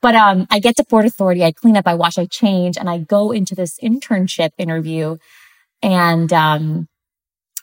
But, 0.00 0.14
um, 0.14 0.46
I 0.50 0.61
get 0.61 0.76
to 0.76 0.85
Port 0.85 1.05
Authority. 1.05 1.44
I 1.44 1.53
clean 1.53 1.76
up, 1.76 1.87
I 1.87 1.94
wash, 1.94 2.16
I 2.16 2.24
change 2.24 2.79
and 2.79 2.88
I 2.88 2.98
go 2.98 3.33
into 3.33 3.55
this 3.55 3.79
internship 3.83 4.50
interview 4.57 5.18
and, 5.83 6.33
um, 6.33 6.88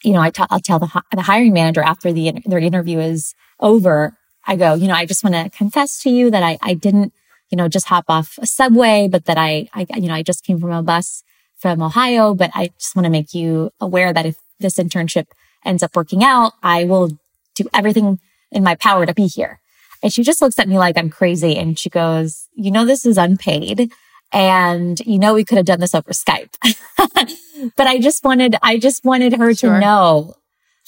you 0.04 0.14
know, 0.14 0.22
I 0.22 0.30
t- 0.30 0.44
I'll 0.50 0.60
tell 0.60 0.80
the, 0.80 1.02
the 1.14 1.24
hiring 1.24 1.54
manager 1.54 1.82
after 1.82 2.14
the, 2.14 2.34
their 2.46 2.60
interview 2.60 3.00
is 3.00 3.34
over. 3.60 4.14
I 4.48 4.56
go, 4.56 4.74
you 4.74 4.88
know, 4.88 4.94
I 4.94 5.06
just 5.06 5.24
want 5.24 5.36
to 5.36 5.50
confess 5.56 6.02
to 6.04 6.10
you 6.10 6.32
that 6.32 6.42
I, 6.42 6.58
I 6.62 6.74
didn't, 6.74 7.14
you 7.50 7.58
know, 7.58 7.68
just 7.68 7.88
hop 7.88 8.06
off 8.08 8.40
a 8.42 8.48
subway, 8.48 9.10
but 9.12 9.26
that 9.26 9.38
I, 9.38 9.70
I, 9.74 9.86
you 9.96 10.08
know, 10.08 10.14
I 10.14 10.24
just 10.24 10.44
came 10.44 10.60
from 10.60 10.72
a 10.72 10.82
bus 10.82 11.24
from 11.58 11.82
Ohio, 11.82 12.34
but 12.34 12.52
I 12.54 12.72
just 12.80 12.96
want 12.96 13.06
to 13.06 13.12
make 13.12 13.34
you 13.34 13.72
aware 13.82 14.14
that 14.14 14.26
if 14.26 14.38
this 14.60 14.78
internship 14.78 15.26
ends 15.66 15.84
up 15.84 15.96
working 15.96 16.24
out, 16.24 16.54
I 16.64 16.86
will 16.86 17.10
do 17.56 17.68
everything 17.74 18.20
in 18.52 18.64
my 18.64 18.76
power 18.76 19.06
to 19.06 19.14
be 19.14 19.28
here. 19.28 19.60
And 20.02 20.14
she 20.14 20.24
just 20.24 20.42
looks 20.42 20.60
at 20.60 20.70
me 20.70 20.78
like 20.78 20.98
I'm 20.98 21.10
crazy 21.10 21.58
and 21.58 21.78
she 21.78 21.90
goes, 21.90 22.48
you 22.54 22.72
know, 22.72 22.86
this 22.86 23.06
is 23.06 23.18
unpaid. 23.18 23.92
And 24.32 25.00
you 25.02 25.20
know, 25.20 25.34
we 25.34 25.44
could 25.44 25.58
have 25.58 25.66
done 25.66 25.80
this 25.80 25.96
over 25.96 26.12
Skype, 26.12 26.56
but 27.78 27.88
I 27.88 27.98
just 27.98 28.24
wanted, 28.24 28.58
I 28.62 28.78
just 28.78 29.06
wanted 29.06 29.34
her 29.34 29.54
sure. 29.54 29.74
to 29.74 29.80
know 29.80 30.36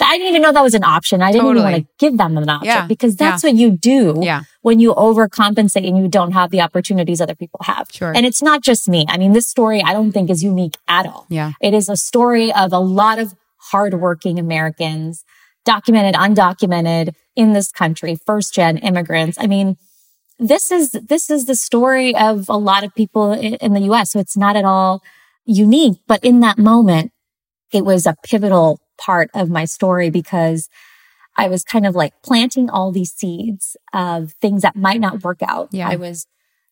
I 0.05 0.17
didn't 0.17 0.29
even 0.29 0.41
know 0.41 0.51
that 0.53 0.63
was 0.63 0.73
an 0.73 0.83
option. 0.83 1.21
I 1.21 1.31
didn't 1.31 1.45
totally. 1.45 1.61
even 1.61 1.71
want 1.73 1.85
to 1.85 2.05
give 2.05 2.17
them 2.17 2.37
an 2.37 2.49
option 2.49 2.67
yeah. 2.67 2.87
because 2.87 3.15
that's 3.15 3.43
yeah. 3.43 3.49
what 3.49 3.57
you 3.57 3.71
do 3.71 4.19
yeah. 4.21 4.41
when 4.61 4.79
you 4.79 4.93
overcompensate 4.93 5.87
and 5.87 5.97
you 5.97 6.07
don't 6.07 6.31
have 6.31 6.51
the 6.51 6.61
opportunities 6.61 7.19
other 7.19 7.35
people 7.35 7.59
have. 7.63 7.87
Sure. 7.91 8.13
And 8.15 8.25
it's 8.25 8.41
not 8.41 8.61
just 8.61 8.87
me. 8.87 9.05
I 9.09 9.17
mean, 9.17 9.33
this 9.33 9.47
story 9.47 9.81
I 9.81 9.93
don't 9.93 10.11
think 10.11 10.29
is 10.29 10.43
unique 10.43 10.77
at 10.87 11.05
all. 11.05 11.25
Yeah. 11.29 11.53
It 11.61 11.73
is 11.73 11.89
a 11.89 11.97
story 11.97 12.51
of 12.53 12.71
a 12.71 12.79
lot 12.79 13.19
of 13.19 13.35
hardworking 13.71 14.39
Americans, 14.39 15.25
documented, 15.65 16.15
undocumented 16.15 17.13
in 17.35 17.53
this 17.53 17.71
country, 17.71 18.15
first 18.25 18.53
gen 18.53 18.77
immigrants. 18.77 19.37
I 19.39 19.47
mean, 19.47 19.77
this 20.39 20.71
is, 20.71 20.91
this 20.91 21.29
is 21.29 21.45
the 21.45 21.55
story 21.55 22.15
of 22.15 22.47
a 22.47 22.57
lot 22.57 22.85
of 22.85 22.95
people 22.95 23.33
in 23.33 23.73
the 23.73 23.81
US. 23.91 24.11
So 24.11 24.19
it's 24.19 24.37
not 24.37 24.55
at 24.55 24.63
all 24.63 25.03
unique, 25.45 25.99
but 26.07 26.23
in 26.23 26.39
that 26.39 26.57
moment, 26.57 27.11
it 27.73 27.83
was 27.83 28.05
a 28.05 28.15
pivotal 28.23 28.79
part 28.99 29.29
of 29.33 29.49
my 29.49 29.65
story 29.65 30.09
because 30.09 30.69
I 31.37 31.47
was 31.47 31.63
kind 31.63 31.85
of 31.85 31.95
like 31.95 32.13
planting 32.21 32.69
all 32.69 32.91
these 32.91 33.13
seeds 33.13 33.77
of 33.93 34.33
things 34.41 34.61
that 34.63 34.75
might 34.75 34.99
not 34.99 35.23
work 35.23 35.41
out. 35.41 35.69
Yeah. 35.71 35.89
I 35.89 35.95
was, 35.95 36.27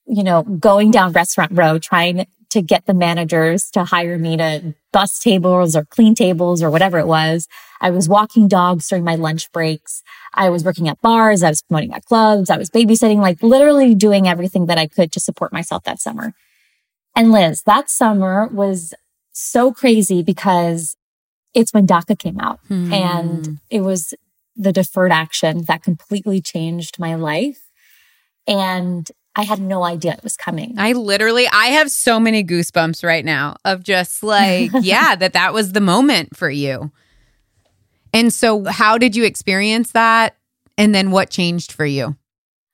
you 0.05 0.23
know, 0.23 0.43
going 0.43 0.91
down 0.91 1.13
restaurant 1.13 1.53
row 1.53 1.79
trying 1.79 2.27
to 2.49 2.61
get 2.61 2.85
the 2.85 2.93
managers 2.93 3.69
to 3.71 3.85
hire 3.85 4.17
me 4.17 4.35
to 4.37 4.73
bus 4.91 5.19
tables 5.19 5.75
or 5.75 5.85
clean 5.85 6.15
tables 6.15 6.61
or 6.61 6.69
whatever 6.69 6.97
it 6.97 7.07
was. 7.07 7.47
I 7.79 7.91
was 7.91 8.09
walking 8.09 8.47
dogs 8.47 8.89
during 8.89 9.05
my 9.05 9.15
lunch 9.15 9.51
breaks. 9.51 10.01
I 10.33 10.49
was 10.49 10.63
working 10.63 10.89
at 10.89 11.01
bars. 11.01 11.43
I 11.43 11.49
was 11.49 11.61
promoting 11.61 11.93
at 11.93 12.05
clubs. 12.05 12.49
I 12.49 12.57
was 12.57 12.69
babysitting, 12.69 13.17
like 13.17 13.41
literally 13.41 13.95
doing 13.95 14.27
everything 14.27 14.65
that 14.65 14.77
I 14.77 14.87
could 14.87 15.11
to 15.13 15.19
support 15.19 15.53
myself 15.53 15.83
that 15.83 16.01
summer. 16.01 16.33
And 17.15 17.31
Liz, 17.31 17.63
that 17.63 17.89
summer 17.89 18.47
was 18.47 18.93
so 19.31 19.71
crazy 19.71 20.23
because 20.23 20.96
it's 21.57 21.73
when 21.73 21.87
DACA 21.87 22.17
came 22.19 22.39
out 22.39 22.59
hmm. 22.67 22.93
and 22.93 23.59
it 23.71 23.81
was 23.81 24.13
the 24.55 24.71
deferred 24.71 25.11
action 25.11 25.63
that 25.63 25.81
completely 25.81 26.39
changed 26.39 26.99
my 26.99 27.15
life. 27.15 27.69
And 28.45 29.09
I 29.35 29.41
had 29.41 29.59
no 29.59 29.83
idea 29.83 30.13
it 30.13 30.23
was 30.23 30.37
coming. 30.37 30.75
I 30.77 30.93
literally, 30.93 31.47
I 31.47 31.67
have 31.67 31.89
so 31.89 32.19
many 32.19 32.43
goosebumps 32.43 33.03
right 33.03 33.25
now 33.25 33.57
of 33.65 33.81
just 33.83 34.21
like, 34.21 34.69
yeah, 34.81 35.15
that 35.15 35.33
that 35.33 35.51
was 35.51 35.71
the 35.71 35.81
moment 35.81 36.37
for 36.37 36.49
you. 36.49 36.91
And 38.13 38.31
so, 38.31 38.65
how 38.65 38.97
did 38.97 39.15
you 39.15 39.25
experience 39.25 39.91
that? 39.91 40.37
And 40.77 40.93
then 40.93 41.09
what 41.09 41.31
changed 41.31 41.71
for 41.71 41.85
you? 41.85 42.15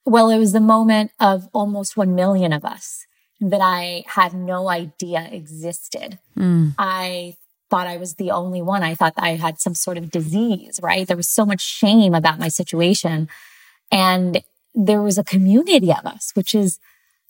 Well, 0.06 0.30
it 0.30 0.38
was 0.38 0.52
the 0.52 0.60
moment 0.60 1.12
of 1.22 1.48
almost 1.54 1.96
1 1.96 2.14
million 2.14 2.52
of 2.52 2.66
us 2.66 3.06
that 3.40 3.62
I 3.62 4.04
had 4.08 4.34
no 4.34 4.68
idea 4.70 5.28
existed. 5.32 6.20
Mm. 6.38 6.76
I 6.78 7.38
thought 7.74 7.88
I 7.88 7.98
was 7.98 8.14
the 8.14 8.30
only 8.30 8.62
one. 8.62 8.84
I 8.84 8.94
thought 8.94 9.16
I 9.18 9.30
had 9.30 9.60
some 9.60 9.74
sort 9.74 9.98
of 9.98 10.12
disease, 10.12 10.80
right? 10.84 11.08
There 11.08 11.18
was 11.18 11.28
so 11.28 11.44
much 11.44 11.62
shame 11.62 12.14
about 12.14 12.38
my 12.38 12.48
situation. 12.48 13.28
And 13.92 14.44
there 14.76 15.02
was 15.02 15.18
a 15.18 15.24
community 15.24 15.92
of 15.92 16.06
us, 16.06 16.34
which 16.36 16.54
is 16.54 16.78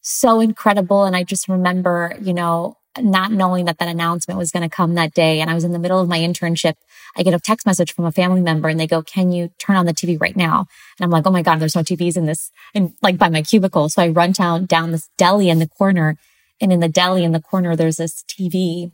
so 0.01 0.41
incredible. 0.41 1.05
And 1.05 1.15
I 1.15 1.23
just 1.23 1.47
remember, 1.47 2.17
you 2.21 2.33
know, 2.33 2.75
not 2.99 3.31
knowing 3.31 3.63
that 3.65 3.77
that 3.77 3.87
announcement 3.87 4.37
was 4.37 4.51
going 4.51 4.69
to 4.69 4.75
come 4.75 4.95
that 4.95 5.13
day. 5.13 5.39
And 5.39 5.49
I 5.49 5.53
was 5.53 5.63
in 5.63 5.71
the 5.71 5.79
middle 5.79 6.01
of 6.01 6.09
my 6.09 6.19
internship. 6.19 6.73
I 7.15 7.23
get 7.23 7.33
a 7.33 7.39
text 7.39 7.65
message 7.65 7.93
from 7.93 8.03
a 8.03 8.11
family 8.11 8.41
member 8.41 8.67
and 8.67 8.77
they 8.77 8.85
go, 8.85 9.01
can 9.01 9.31
you 9.31 9.49
turn 9.59 9.77
on 9.77 9.85
the 9.85 9.93
TV 9.93 10.19
right 10.19 10.35
now? 10.35 10.67
And 10.99 11.05
I'm 11.05 11.09
like, 11.09 11.25
oh 11.25 11.31
my 11.31 11.41
God, 11.41 11.61
there's 11.61 11.77
no 11.77 11.83
TVs 11.83 12.17
in 12.17 12.25
this, 12.25 12.51
and 12.75 12.91
like 13.01 13.17
by 13.17 13.29
my 13.29 13.43
cubicle. 13.43 13.87
So 13.87 14.01
I 14.01 14.09
run 14.09 14.33
down, 14.33 14.65
down 14.65 14.91
this 14.91 15.09
deli 15.17 15.49
in 15.49 15.59
the 15.59 15.69
corner. 15.69 16.17
And 16.59 16.73
in 16.73 16.81
the 16.81 16.89
deli 16.89 17.23
in 17.23 17.31
the 17.31 17.41
corner, 17.41 17.77
there's 17.77 17.95
this 17.95 18.25
TV 18.27 18.91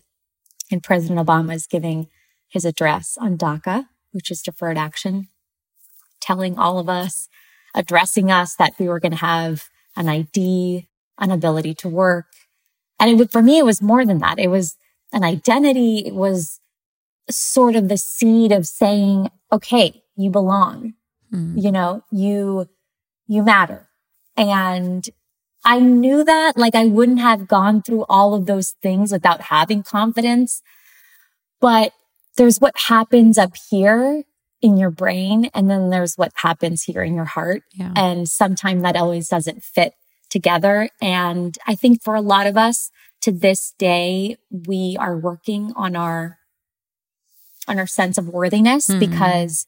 and 0.71 0.83
President 0.83 1.19
Obama 1.19 1.55
is 1.55 1.67
giving 1.67 2.07
his 2.47 2.65
address 2.65 3.17
on 3.19 3.37
DACA, 3.37 3.87
which 4.11 4.31
is 4.31 4.41
deferred 4.41 4.77
action, 4.77 5.27
telling 6.19 6.57
all 6.57 6.79
of 6.79 6.89
us, 6.89 7.27
addressing 7.75 8.31
us 8.31 8.55
that 8.55 8.73
we 8.79 8.87
were 8.87 8.99
going 8.99 9.11
to 9.11 9.17
have 9.17 9.69
an 9.95 10.09
ID, 10.09 10.87
an 11.17 11.31
ability 11.31 11.73
to 11.75 11.89
work. 11.89 12.25
And 12.99 13.21
it, 13.21 13.31
for 13.31 13.41
me, 13.41 13.59
it 13.59 13.65
was 13.65 13.81
more 13.81 14.05
than 14.05 14.19
that. 14.19 14.39
It 14.39 14.49
was 14.49 14.75
an 15.13 15.23
identity. 15.23 15.99
It 16.05 16.15
was 16.15 16.59
sort 17.29 17.75
of 17.75 17.87
the 17.87 17.97
seed 17.97 18.51
of 18.51 18.65
saying, 18.67 19.29
okay, 19.51 20.03
you 20.15 20.29
belong. 20.29 20.93
Mm. 21.33 21.61
You 21.61 21.71
know, 21.71 22.03
you, 22.11 22.67
you 23.27 23.43
matter. 23.43 23.89
And 24.35 25.07
I 25.65 25.79
knew 25.79 26.23
that 26.23 26.57
like 26.57 26.75
I 26.75 26.85
wouldn't 26.85 27.19
have 27.19 27.47
gone 27.47 27.81
through 27.81 28.05
all 28.07 28.33
of 28.33 28.45
those 28.45 28.75
things 28.81 29.11
without 29.11 29.41
having 29.41 29.83
confidence. 29.83 30.61
But 31.59 31.93
there's 32.37 32.59
what 32.59 32.77
happens 32.77 33.37
up 33.37 33.53
here 33.69 34.23
in 34.61 34.77
your 34.77 34.91
brain 34.91 35.49
and 35.53 35.69
then 35.69 35.89
there's 35.89 36.15
what 36.15 36.31
happens 36.35 36.83
here 36.83 37.01
in 37.01 37.15
your 37.15 37.25
heart. 37.25 37.63
Yeah. 37.73 37.91
And 37.95 38.27
sometimes 38.27 38.81
that 38.83 38.95
always 38.95 39.27
doesn't 39.27 39.63
fit 39.63 39.93
together. 40.29 40.89
And 41.01 41.57
I 41.65 41.75
think 41.75 42.03
for 42.03 42.15
a 42.15 42.21
lot 42.21 42.47
of 42.47 42.57
us 42.57 42.91
to 43.21 43.31
this 43.31 43.73
day, 43.77 44.37
we 44.49 44.95
are 44.99 45.17
working 45.17 45.73
on 45.75 45.95
our, 45.95 46.37
on 47.67 47.79
our 47.79 47.87
sense 47.87 48.17
of 48.17 48.29
worthiness 48.29 48.87
mm-hmm. 48.87 48.99
because 48.99 49.65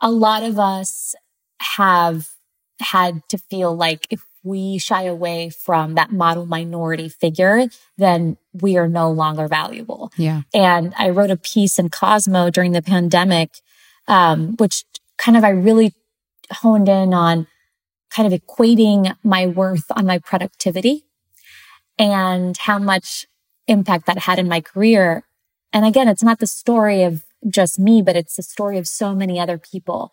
a 0.00 0.10
lot 0.10 0.42
of 0.42 0.58
us 0.58 1.14
have 1.60 2.28
had 2.80 3.22
to 3.28 3.38
feel 3.38 3.74
like 3.74 4.06
if 4.10 4.22
we 4.46 4.78
shy 4.78 5.02
away 5.02 5.50
from 5.50 5.94
that 5.94 6.12
model 6.12 6.46
minority 6.46 7.08
figure, 7.08 7.66
then 7.98 8.36
we 8.52 8.76
are 8.76 8.88
no 8.88 9.10
longer 9.10 9.48
valuable. 9.48 10.12
Yeah. 10.16 10.42
And 10.54 10.94
I 10.96 11.10
wrote 11.10 11.30
a 11.30 11.36
piece 11.36 11.78
in 11.78 11.88
Cosmo 11.90 12.50
during 12.50 12.72
the 12.72 12.82
pandemic, 12.82 13.50
um, 14.06 14.56
which 14.56 14.84
kind 15.18 15.36
of 15.36 15.42
I 15.42 15.50
really 15.50 15.94
honed 16.50 16.88
in 16.88 17.12
on 17.12 17.48
kind 18.10 18.32
of 18.32 18.40
equating 18.40 19.16
my 19.24 19.46
worth 19.46 19.84
on 19.90 20.06
my 20.06 20.18
productivity 20.18 21.04
and 21.98 22.56
how 22.56 22.78
much 22.78 23.26
impact 23.66 24.06
that 24.06 24.18
had 24.20 24.38
in 24.38 24.48
my 24.48 24.60
career. 24.60 25.24
And 25.72 25.84
again, 25.84 26.08
it's 26.08 26.22
not 26.22 26.38
the 26.38 26.46
story 26.46 27.02
of 27.02 27.24
just 27.48 27.78
me, 27.78 28.00
but 28.00 28.16
it's 28.16 28.36
the 28.36 28.42
story 28.42 28.78
of 28.78 28.86
so 28.86 29.14
many 29.14 29.40
other 29.40 29.58
people 29.58 30.12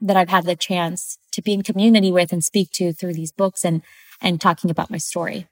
that 0.00 0.16
I've 0.16 0.28
had 0.28 0.44
the 0.44 0.56
chance 0.56 1.18
to 1.34 1.42
be 1.42 1.52
in 1.52 1.62
community 1.62 2.10
with 2.10 2.32
and 2.32 2.44
speak 2.44 2.70
to 2.72 2.92
through 2.92 3.14
these 3.14 3.32
books 3.32 3.64
and 3.64 3.82
and 4.20 4.40
talking 4.40 4.70
about 4.70 4.90
my 4.90 4.98
story. 4.98 5.46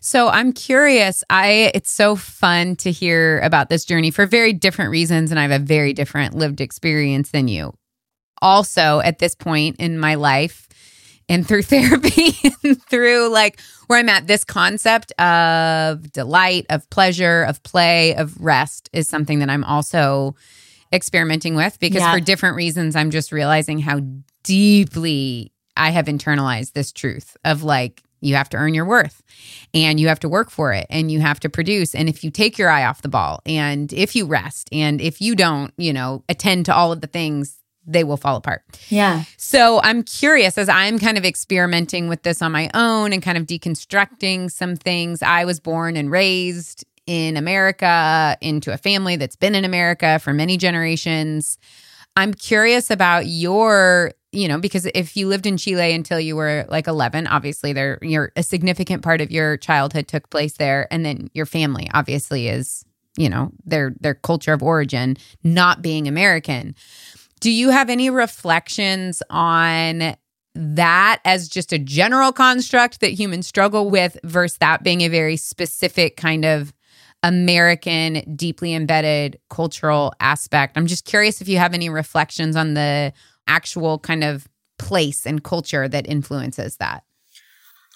So 0.00 0.28
I'm 0.28 0.52
curious. 0.52 1.24
I 1.30 1.70
it's 1.74 1.90
so 1.90 2.16
fun 2.16 2.76
to 2.76 2.90
hear 2.90 3.40
about 3.40 3.68
this 3.68 3.84
journey 3.84 4.10
for 4.10 4.26
very 4.26 4.52
different 4.52 4.90
reasons 4.90 5.30
and 5.30 5.38
I 5.38 5.42
have 5.42 5.50
a 5.50 5.64
very 5.64 5.92
different 5.92 6.34
lived 6.34 6.60
experience 6.60 7.30
than 7.30 7.48
you. 7.48 7.74
Also, 8.42 9.00
at 9.00 9.18
this 9.18 9.34
point 9.34 9.76
in 9.78 9.98
my 9.98 10.14
life 10.14 10.68
and 11.28 11.46
through 11.46 11.62
therapy 11.74 12.34
and 12.62 12.82
through 12.84 13.28
like 13.28 13.60
where 13.86 13.98
I'm 13.98 14.08
at 14.08 14.26
this 14.26 14.44
concept 14.44 15.12
of 15.20 16.12
delight, 16.12 16.66
of 16.70 16.88
pleasure, 16.90 17.44
of 17.44 17.62
play, 17.62 18.14
of 18.14 18.40
rest 18.40 18.90
is 18.92 19.08
something 19.08 19.40
that 19.40 19.50
I'm 19.50 19.64
also 19.64 20.34
experimenting 20.92 21.54
with 21.56 21.78
because 21.80 22.00
yeah. 22.00 22.12
for 22.12 22.20
different 22.20 22.56
reasons 22.56 22.94
I'm 22.94 23.10
just 23.10 23.32
realizing 23.32 23.80
how 23.80 24.00
deeply 24.46 25.52
I 25.76 25.90
have 25.90 26.06
internalized 26.06 26.72
this 26.72 26.90
truth 26.92 27.36
of 27.44 27.62
like 27.62 28.02
You 28.20 28.34
have 28.34 28.48
to 28.50 28.56
earn 28.56 28.74
your 28.74 28.86
worth 28.86 29.22
and 29.74 30.00
you 30.00 30.08
have 30.08 30.20
to 30.20 30.28
work 30.28 30.50
for 30.50 30.72
it 30.72 30.86
and 30.88 31.10
you 31.10 31.20
have 31.20 31.38
to 31.40 31.48
produce. 31.48 31.94
And 31.94 32.08
if 32.08 32.24
you 32.24 32.30
take 32.30 32.58
your 32.58 32.70
eye 32.70 32.84
off 32.84 33.02
the 33.02 33.08
ball 33.08 33.40
and 33.44 33.92
if 33.92 34.16
you 34.16 34.26
rest 34.26 34.68
and 34.72 35.00
if 35.00 35.20
you 35.20 35.36
don't, 35.36 35.72
you 35.76 35.92
know, 35.92 36.24
attend 36.28 36.66
to 36.66 36.74
all 36.74 36.92
of 36.92 37.02
the 37.02 37.06
things, 37.06 37.58
they 37.86 38.02
will 38.02 38.16
fall 38.16 38.36
apart. 38.36 38.62
Yeah. 38.88 39.24
So 39.36 39.80
I'm 39.82 40.02
curious 40.02 40.58
as 40.58 40.68
I'm 40.68 40.98
kind 40.98 41.18
of 41.18 41.24
experimenting 41.24 42.08
with 42.08 42.22
this 42.22 42.42
on 42.42 42.50
my 42.52 42.70
own 42.74 43.12
and 43.12 43.22
kind 43.22 43.38
of 43.38 43.44
deconstructing 43.44 44.50
some 44.50 44.74
things. 44.76 45.22
I 45.22 45.44
was 45.44 45.60
born 45.60 45.96
and 45.96 46.10
raised 46.10 46.84
in 47.06 47.36
America 47.36 48.36
into 48.40 48.72
a 48.72 48.76
family 48.76 49.14
that's 49.14 49.36
been 49.36 49.54
in 49.54 49.64
America 49.64 50.18
for 50.18 50.32
many 50.32 50.56
generations. 50.56 51.58
I'm 52.16 52.34
curious 52.34 52.90
about 52.90 53.26
your, 53.26 54.12
you 54.36 54.48
know, 54.48 54.58
because 54.58 54.86
if 54.94 55.16
you 55.16 55.28
lived 55.28 55.46
in 55.46 55.56
Chile 55.56 55.94
until 55.94 56.20
you 56.20 56.36
were 56.36 56.66
like 56.68 56.86
11, 56.86 57.26
obviously 57.26 57.72
there 57.72 57.98
you're 58.02 58.32
a 58.36 58.42
significant 58.42 59.02
part 59.02 59.22
of 59.22 59.30
your 59.30 59.56
childhood 59.56 60.08
took 60.08 60.28
place 60.28 60.58
there 60.58 60.86
and 60.90 61.06
then 61.06 61.30
your 61.32 61.46
family 61.46 61.88
obviously 61.94 62.48
is, 62.48 62.84
you 63.16 63.30
know, 63.30 63.50
their 63.64 63.94
their 63.98 64.14
culture 64.14 64.52
of 64.52 64.62
origin 64.62 65.16
not 65.42 65.80
being 65.80 66.06
American. 66.06 66.74
Do 67.40 67.50
you 67.50 67.70
have 67.70 67.88
any 67.88 68.10
reflections 68.10 69.22
on 69.30 70.16
that 70.54 71.20
as 71.24 71.48
just 71.48 71.72
a 71.72 71.78
general 71.78 72.30
construct 72.32 73.00
that 73.00 73.12
humans 73.12 73.46
struggle 73.46 73.88
with 73.88 74.18
versus 74.22 74.58
that 74.58 74.82
being 74.82 75.00
a 75.00 75.08
very 75.08 75.38
specific 75.38 76.18
kind 76.18 76.44
of 76.44 76.74
American, 77.22 78.36
deeply 78.36 78.74
embedded 78.74 79.38
cultural 79.48 80.12
aspect. 80.20 80.76
I'm 80.76 80.86
just 80.86 81.04
curious 81.06 81.40
if 81.40 81.48
you 81.48 81.58
have 81.58 81.74
any 81.74 81.88
reflections 81.88 82.54
on 82.54 82.74
the 82.74 83.12
actual 83.46 83.98
kind 83.98 84.24
of 84.24 84.46
place 84.78 85.26
and 85.26 85.42
culture 85.42 85.88
that 85.88 86.08
influences 86.08 86.76
that. 86.76 87.04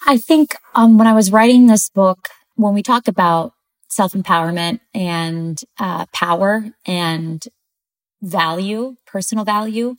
I 0.05 0.17
think 0.17 0.55
um, 0.73 0.97
when 0.97 1.07
I 1.07 1.13
was 1.13 1.31
writing 1.31 1.67
this 1.67 1.89
book, 1.89 2.29
when 2.55 2.73
we 2.73 2.81
talk 2.81 3.07
about 3.07 3.53
self 3.87 4.13
empowerment 4.13 4.79
and 4.93 5.59
uh, 5.79 6.05
power 6.13 6.65
and 6.85 7.43
value, 8.21 8.95
personal 9.05 9.45
value, 9.45 9.95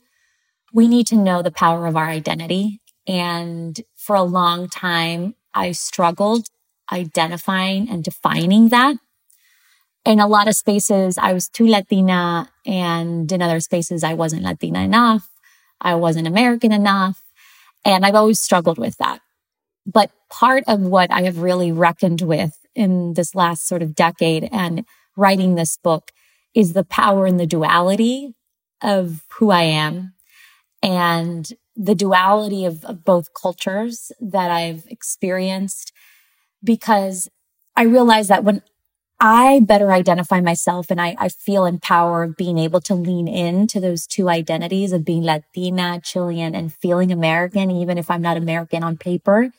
we 0.73 0.87
need 0.87 1.07
to 1.07 1.15
know 1.15 1.41
the 1.41 1.51
power 1.51 1.87
of 1.87 1.95
our 1.95 2.07
identity. 2.07 2.81
And 3.07 3.79
for 3.95 4.15
a 4.15 4.23
long 4.23 4.67
time, 4.67 5.35
I 5.53 5.71
struggled 5.71 6.47
identifying 6.91 7.89
and 7.89 8.03
defining 8.03 8.69
that 8.69 8.97
in 10.05 10.19
a 10.19 10.27
lot 10.27 10.47
of 10.47 10.55
spaces, 10.55 11.17
I 11.17 11.33
was 11.33 11.47
too 11.47 11.67
Latina. 11.67 12.49
And 12.65 13.31
in 13.31 13.41
other 13.41 13.59
spaces, 13.59 14.03
I 14.03 14.13
wasn't 14.13 14.43
Latina 14.43 14.79
enough. 14.79 15.29
I 15.81 15.95
wasn't 15.95 16.27
American 16.27 16.71
enough. 16.71 17.21
And 17.85 18.05
I've 18.05 18.15
always 18.15 18.39
struggled 18.39 18.77
with 18.77 18.97
that. 18.97 19.19
But 19.85 20.11
part 20.29 20.63
of 20.67 20.81
what 20.81 21.11
I 21.11 21.23
have 21.23 21.39
really 21.39 21.71
reckoned 21.71 22.21
with 22.21 22.57
in 22.73 23.13
this 23.13 23.35
last 23.35 23.67
sort 23.67 23.81
of 23.81 23.95
decade 23.95 24.47
and 24.51 24.85
writing 25.17 25.55
this 25.55 25.77
book 25.77 26.11
is 26.55 26.73
the 26.73 26.85
power 26.85 27.25
and 27.25 27.39
the 27.39 27.45
duality 27.45 28.33
of 28.81 29.23
who 29.37 29.51
I 29.51 29.63
am 29.63 30.13
and 30.81 31.49
the 31.75 31.95
duality 31.95 32.65
of, 32.65 32.83
of 32.85 33.03
both 33.03 33.33
cultures 33.33 34.11
that 34.19 34.51
I've 34.51 34.85
experienced 34.87 35.91
because 36.63 37.29
I 37.75 37.83
realize 37.83 38.27
that 38.27 38.43
when 38.43 38.61
I 39.19 39.61
better 39.61 39.91
identify 39.91 40.41
myself 40.41 40.87
and 40.89 40.99
I, 40.99 41.15
I 41.17 41.29
feel 41.29 41.65
empowered 41.65 42.31
of 42.31 42.37
being 42.37 42.57
able 42.57 42.81
to 42.81 42.95
lean 42.95 43.27
into 43.27 43.79
those 43.79 44.05
two 44.05 44.29
identities 44.29 44.91
of 44.91 45.05
being 45.05 45.23
Latina, 45.23 46.01
Chilean, 46.03 46.55
and 46.55 46.73
feeling 46.73 47.11
American, 47.11 47.71
even 47.71 47.97
if 47.97 48.11
I'm 48.11 48.21
not 48.21 48.37
American 48.37 48.83
on 48.83 48.97
paper, 48.97 49.51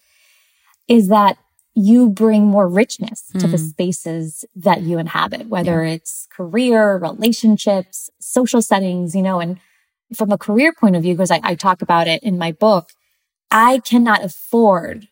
is 0.87 1.09
that 1.09 1.39
you 1.75 2.11
bring 2.11 2.47
more 2.47 2.69
richness 2.69 3.31
mm. 3.35 3.41
to 3.41 3.47
the 3.49 3.57
hmm. 3.57 3.65
spaces 3.65 4.45
that 4.55 4.83
you 4.83 4.99
inhabit, 4.99 5.49
whether 5.49 5.85
yeah. 5.85 5.95
it's 5.95 6.29
career, 6.31 6.97
relationships, 6.97 8.11
social 8.21 8.63
settings, 8.63 9.15
you 9.17 9.23
know, 9.23 9.41
and 9.41 9.59
from 10.15 10.31
a 10.31 10.39
career 10.39 10.73
point 10.73 10.95
of 10.95 11.03
view, 11.03 11.15
because 11.15 11.33
I, 11.33 11.41
I 11.43 11.55
talk 11.57 11.83
about 11.83 12.07
it 12.07 12.23
in 12.23 12.39
my 12.39 12.53
book, 12.53 12.91
I 13.51 13.79
cannot 13.79 14.23
afford 14.23 15.09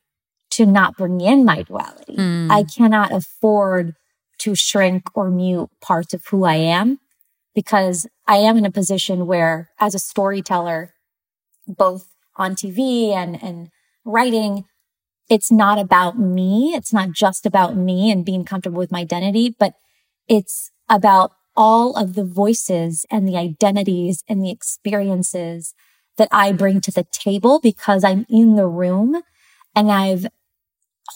to 0.51 0.67
not 0.67 0.97
bring 0.97 1.21
in 1.21 1.45
my 1.45 1.63
duality. 1.63 2.15
Mm. 2.15 2.51
I 2.51 2.63
cannot 2.63 3.11
afford 3.13 3.97
to 4.43 4.55
shrink 4.55 5.05
or 5.15 5.31
mute 5.31 5.71
parts 5.81 6.13
of 6.15 6.27
who 6.27 6.45
I 6.45 6.55
am 6.55 6.99
because 7.55 8.07
I 8.27 8.37
am 8.37 8.57
in 8.57 8.65
a 8.65 8.71
position 8.71 9.27
where 9.27 9.71
as 9.79 9.95
a 9.95 10.01
storyteller, 10.01 10.95
both 11.67 12.09
on 12.37 12.55
TV 12.55 13.11
and, 13.11 13.41
and 13.43 13.69
writing, 14.05 14.65
it's 15.29 15.53
not 15.53 15.79
about 15.79 16.19
me. 16.19 16.73
It's 16.75 16.93
not 16.93 17.13
just 17.13 17.47
about 17.47 17.77
me 17.77 18.11
and 18.11 18.25
being 18.25 18.45
comfortable 18.45 18.79
with 18.79 18.91
my 18.91 19.01
identity, 19.01 19.55
but 19.59 19.75
it's 20.29 20.71
about 20.89 21.33
all 21.57 21.95
of 21.97 22.15
the 22.15 22.25
voices 22.25 23.07
and 23.11 23.29
the 23.29 23.37
identities 23.37 24.25
and 24.29 24.43
the 24.43 24.51
experiences 24.51 25.75
that 26.17 26.29
I 26.33 26.53
bring 26.53 26.81
to 26.81 26.91
the 26.91 27.07
table 27.13 27.61
because 27.61 28.03
I'm 28.03 28.27
in 28.29 28.57
the 28.57 28.67
room 28.67 29.23
and 29.77 29.93
I've 29.93 30.27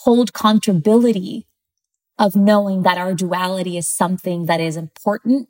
hold 0.03 0.29
accountability 0.29 1.46
of 2.19 2.35
knowing 2.35 2.83
that 2.83 2.97
our 2.97 3.13
duality 3.13 3.77
is 3.77 3.87
something 3.87 4.45
that 4.45 4.59
is 4.59 4.75
important, 4.75 5.47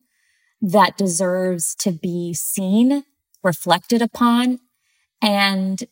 that 0.62 0.97
deserves 0.97 1.75
to 1.75 1.91
be 1.91 2.34
seen, 2.34 3.03
reflected 3.43 4.01
upon. 4.01 4.60
And, 5.21 5.84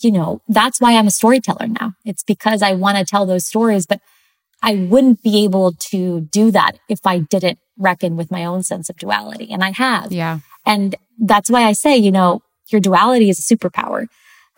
you 0.00 0.12
know, 0.12 0.40
that's 0.48 0.80
why 0.80 0.96
I'm 0.96 1.06
a 1.06 1.10
storyteller 1.10 1.66
now. 1.66 1.94
It's 2.04 2.22
because 2.22 2.62
I 2.62 2.74
want 2.74 2.98
to 2.98 3.04
tell 3.04 3.26
those 3.26 3.46
stories, 3.46 3.86
but 3.86 4.00
I 4.62 4.76
wouldn't 4.76 5.22
be 5.22 5.42
able 5.44 5.72
to 5.72 6.20
do 6.20 6.50
that 6.52 6.78
if 6.88 7.00
I 7.04 7.18
didn't 7.18 7.58
reckon 7.76 8.16
with 8.16 8.30
my 8.30 8.44
own 8.44 8.62
sense 8.62 8.88
of 8.88 8.96
duality. 8.96 9.50
And 9.50 9.64
I 9.64 9.72
have. 9.72 10.12
Yeah. 10.12 10.40
And 10.64 10.94
that's 11.18 11.50
why 11.50 11.64
I 11.64 11.72
say, 11.72 11.96
you 11.96 12.12
know, 12.12 12.42
your 12.68 12.80
duality 12.80 13.28
is 13.28 13.38
a 13.38 13.56
superpower 13.56 14.06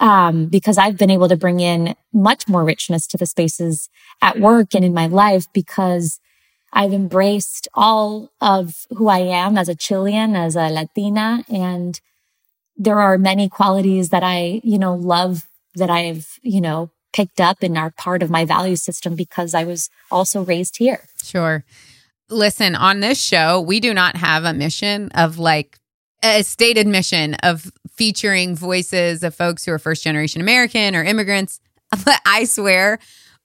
um, 0.04 0.48
because 0.48 0.76
I've 0.76 0.98
been 0.98 1.10
able 1.10 1.30
to 1.30 1.36
bring 1.36 1.60
in 1.60 1.96
much 2.12 2.46
more 2.46 2.62
richness 2.62 3.06
to 3.06 3.16
the 3.16 3.24
spaces 3.24 3.88
at 4.20 4.38
work 4.38 4.74
and 4.74 4.84
in 4.84 4.92
my 4.92 5.06
life 5.06 5.46
because 5.54 6.20
I've 6.74 6.92
embraced 6.92 7.68
all 7.72 8.30
of 8.38 8.86
who 8.90 9.08
I 9.08 9.20
am 9.20 9.56
as 9.56 9.70
a 9.70 9.74
Chilean, 9.74 10.36
as 10.36 10.56
a 10.56 10.68
Latina. 10.68 11.42
And 11.48 11.98
there 12.76 13.00
are 13.00 13.16
many 13.16 13.48
qualities 13.48 14.10
that 14.10 14.22
I, 14.22 14.60
you 14.62 14.78
know, 14.78 14.94
love 14.94 15.48
that 15.74 15.88
I've, 15.88 16.38
you 16.42 16.60
know, 16.60 16.90
picked 17.14 17.40
up 17.40 17.62
and 17.62 17.78
are 17.78 17.90
part 17.90 18.22
of 18.22 18.28
my 18.28 18.44
value 18.44 18.76
system 18.76 19.14
because 19.14 19.54
I 19.54 19.64
was 19.64 19.88
also 20.10 20.44
raised 20.44 20.76
here. 20.76 21.06
Sure. 21.22 21.64
Listen, 22.28 22.74
on 22.74 23.00
this 23.00 23.18
show, 23.18 23.58
we 23.58 23.80
do 23.80 23.94
not 23.94 24.16
have 24.16 24.44
a 24.44 24.52
mission 24.52 25.08
of 25.14 25.38
like 25.38 25.78
a 26.22 26.42
stated 26.42 26.86
mission 26.86 27.34
of 27.34 27.70
featuring 27.96 28.56
voices 28.56 29.22
of 29.22 29.34
folks 29.34 29.64
who 29.64 29.72
are 29.72 29.78
first 29.78 30.02
generation 30.02 30.40
American 30.40 30.94
or 30.94 31.04
immigrants. 31.04 31.60
But 32.04 32.20
I 32.26 32.44
swear, 32.44 32.98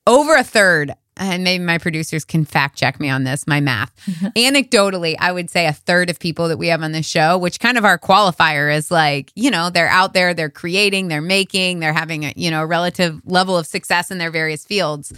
over 0.07 0.33
a 0.33 0.43
third, 0.43 0.95
and 1.17 1.43
maybe 1.43 1.63
my 1.63 1.77
producers 1.77 2.25
can 2.25 2.45
fact 2.45 2.77
check 2.77 2.99
me 2.99 3.09
on 3.09 3.25
this, 3.25 3.45
my 3.45 3.59
math. 3.59 3.91
Anecdotally, 4.35 5.15
I 5.19 5.31
would 5.31 5.51
say 5.51 5.67
a 5.67 5.73
third 5.73 6.09
of 6.09 6.19
people 6.19 6.47
that 6.47 6.57
we 6.57 6.69
have 6.69 6.81
on 6.81 6.91
this 6.91 7.07
show, 7.07 7.38
which 7.38 7.59
kind 7.59 7.77
of 7.77 7.85
our 7.85 7.99
qualifier 7.99 8.73
is 8.73 8.89
like, 8.89 9.31
you 9.35 9.51
know, 9.51 9.69
they're 9.69 9.89
out 9.89 10.13
there, 10.13 10.33
they're 10.33 10.49
creating, 10.49 11.09
they're 11.09 11.21
making, 11.21 11.79
they're 11.79 11.93
having 11.93 12.25
a, 12.25 12.33
you 12.35 12.49
know, 12.49 12.63
a 12.63 12.65
relative 12.65 13.21
level 13.25 13.55
of 13.55 13.67
success 13.67 14.09
in 14.09 14.17
their 14.17 14.31
various 14.31 14.65
fields 14.65 15.13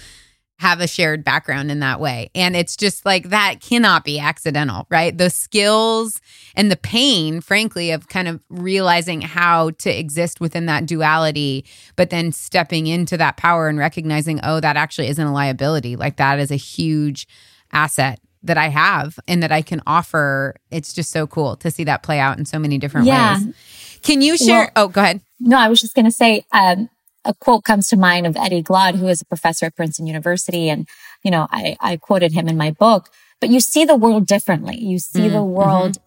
have 0.62 0.80
a 0.80 0.88
shared 0.88 1.24
background 1.24 1.72
in 1.72 1.80
that 1.80 2.00
way. 2.00 2.30
And 2.36 2.56
it's 2.56 2.78
just 2.78 3.04
like 3.04 3.30
that 3.30 3.62
cannot 3.62 4.04
be 4.04 4.20
accidental, 4.20 4.86
right? 4.92 5.18
The 5.18 5.32
skills 5.32 6.22
and 6.56 6.70
the 6.70 6.76
pain, 6.76 7.42
frankly, 7.42 7.90
of 7.90 8.08
kind 8.10 8.28
of 8.28 8.44
realizing 8.48 9.22
how 9.22 9.72
to 9.80 9.90
exist 9.90 10.40
within 10.40 10.68
that 10.68 10.86
duality, 10.86 11.66
but 11.96 12.12
then 12.12 12.32
stepping 12.32 12.86
into 12.86 13.18
that 13.18 13.38
power 13.38 13.70
and 13.70 13.80
recognizing, 13.80 14.40
oh, 14.44 14.60
that 14.60 14.78
actually 14.78 15.08
isn't 15.08 15.26
a 15.26 15.34
liability. 15.34 15.96
Like 15.96 16.18
that 16.18 16.38
is 16.38 16.52
a 16.52 16.58
huge 16.58 17.28
asset 17.72 18.20
that 18.44 18.60
I 18.60 18.68
have 18.68 19.20
and 19.28 19.42
that 19.42 19.52
I 19.52 19.64
can 19.64 19.82
offer. 19.88 20.56
It's 20.70 20.94
just 20.94 21.10
so 21.10 21.26
cool 21.26 21.56
to 21.56 21.72
see 21.72 21.86
that 21.86 22.04
play 22.04 22.20
out 22.20 22.38
in 22.38 22.46
so 22.46 22.60
many 22.60 22.78
different 22.78 23.08
yeah. 23.08 23.40
ways. 23.40 23.56
Can 24.04 24.22
you 24.22 24.38
share? 24.38 24.72
Well, 24.76 24.86
oh, 24.86 24.88
go 24.90 25.02
ahead. 25.02 25.22
No, 25.40 25.58
I 25.58 25.70
was 25.70 25.82
just 25.82 25.96
going 25.96 26.06
to 26.06 26.12
say, 26.12 26.46
um, 26.52 26.88
a 27.24 27.34
quote 27.34 27.64
comes 27.64 27.88
to 27.90 27.98
mind 27.98 28.26
of 28.26 28.36
Eddie 28.36 28.64
Glaude, 28.64 28.96
who 28.96 29.08
is 29.08 29.22
a 29.22 29.26
professor 29.26 29.68
at 29.68 29.76
Princeton 29.76 30.08
University. 30.08 30.70
And, 30.70 30.88
you 31.24 31.32
know, 31.32 31.48
I, 31.52 31.78
I 31.80 31.98
quoted 31.98 32.32
him 32.32 32.48
in 32.48 32.58
my 32.58 32.72
book, 32.72 33.10
but 33.40 33.50
you 33.50 33.60
see 33.60 33.86
the 33.86 33.96
world 33.96 34.26
differently. 34.26 34.78
You 34.78 35.00
see 35.00 35.28
mm, 35.28 35.32
the 35.32 35.44
world 35.44 35.98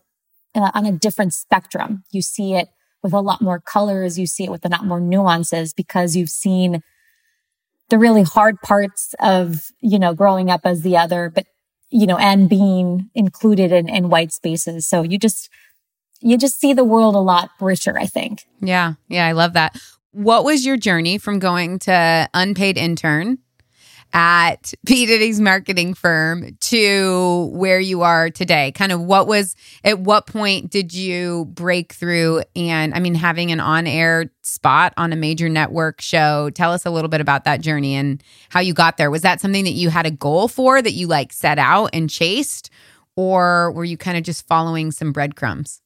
mm-hmm. 0.57 0.77
on 0.77 0.87
a 0.87 0.93
different 0.93 1.35
spectrum. 1.35 2.05
You 2.11 2.23
see 2.23 2.55
it 2.55 2.69
with 3.03 3.13
a 3.13 3.21
lot 3.21 3.41
more 3.41 3.61
colors. 3.61 4.19
You 4.19 4.27
see 4.27 4.45
it 4.45 4.51
with 4.51 4.65
a 4.65 4.69
lot 4.69 4.85
more 4.85 5.01
nuances 5.01 5.73
because 5.73 6.17
you've 6.17 6.31
seen 6.31 6.83
the 7.91 7.99
really 7.99 8.23
hard 8.23 8.61
parts 8.63 9.15
of, 9.21 9.71
you 9.81 9.99
know, 9.99 10.15
growing 10.15 10.51
up 10.51 10.63
as 10.65 10.83
the 10.83 10.97
other, 10.97 11.31
but, 11.33 11.47
you 11.91 12.07
know, 12.07 12.17
and 12.17 12.49
being 12.49 13.11
included 13.15 13.71
in, 13.71 13.89
in 13.89 14.09
white 14.09 14.33
spaces. 14.33 14.87
So 14.87 15.03
you 15.03 15.19
just, 15.19 15.51
you 16.21 16.39
just 16.39 16.59
see 16.59 16.73
the 16.73 16.83
world 16.83 17.15
a 17.15 17.19
lot 17.19 17.51
richer, 17.61 17.99
I 17.99 18.07
think. 18.07 18.47
Yeah. 18.61 18.95
Yeah. 19.09 19.27
I 19.27 19.33
love 19.33 19.53
that. 19.53 19.79
What 20.15 20.45
was 20.45 20.65
your 20.65 20.77
journey 20.77 21.19
from 21.19 21.41
going 21.41 21.81
to 21.81 22.29
unpaid 22.33 22.79
intern 22.79 23.39
at 24.13 24.73
P. 24.87 25.07
Diddy's 25.07 25.41
marketing 25.41 25.93
firm 25.93 26.57
to 26.61 27.51
where 27.53 27.81
you 27.81 28.03
are 28.03 28.31
today? 28.31 28.71
Kind 28.73 28.93
of 28.93 29.01
what 29.01 29.27
was, 29.27 29.57
at 29.83 29.99
what 29.99 30.27
point 30.27 30.71
did 30.71 30.95
you 30.95 31.47
break 31.47 31.93
through? 31.93 32.43
And 32.55 32.95
I 32.95 33.01
mean, 33.01 33.17
having 33.17 33.51
an 33.51 33.59
on 33.59 33.89
air 33.89 34.31
spot 34.43 34.95
on 34.97 35.13
a 35.13 35.17
major 35.17 35.49
network 35.49 36.01
show, 36.01 36.49
tell 36.51 36.73
us 36.73 36.87
a 36.87 36.91
little 36.91 37.09
bit 37.09 37.21
about 37.21 37.45
that 37.45 37.61
journey 37.61 37.97
and 37.97 38.23
how 38.51 38.61
you 38.61 38.73
got 38.73 38.97
there. 38.97 39.11
Was 39.11 39.23
that 39.23 39.41
something 39.41 39.65
that 39.65 39.73
you 39.73 39.91
had 39.91 40.07
a 40.07 40.13
goal 40.13 40.47
for 40.47 40.81
that 40.81 40.93
you 40.93 41.09
like 41.09 41.33
set 41.33 41.59
out 41.59 41.91
and 41.93 42.09
chased? 42.09 42.71
Or 43.17 43.73
were 43.73 43.85
you 43.85 43.97
kind 43.97 44.17
of 44.17 44.23
just 44.23 44.47
following 44.47 44.93
some 44.93 45.13
breadcrumbs? 45.13 45.81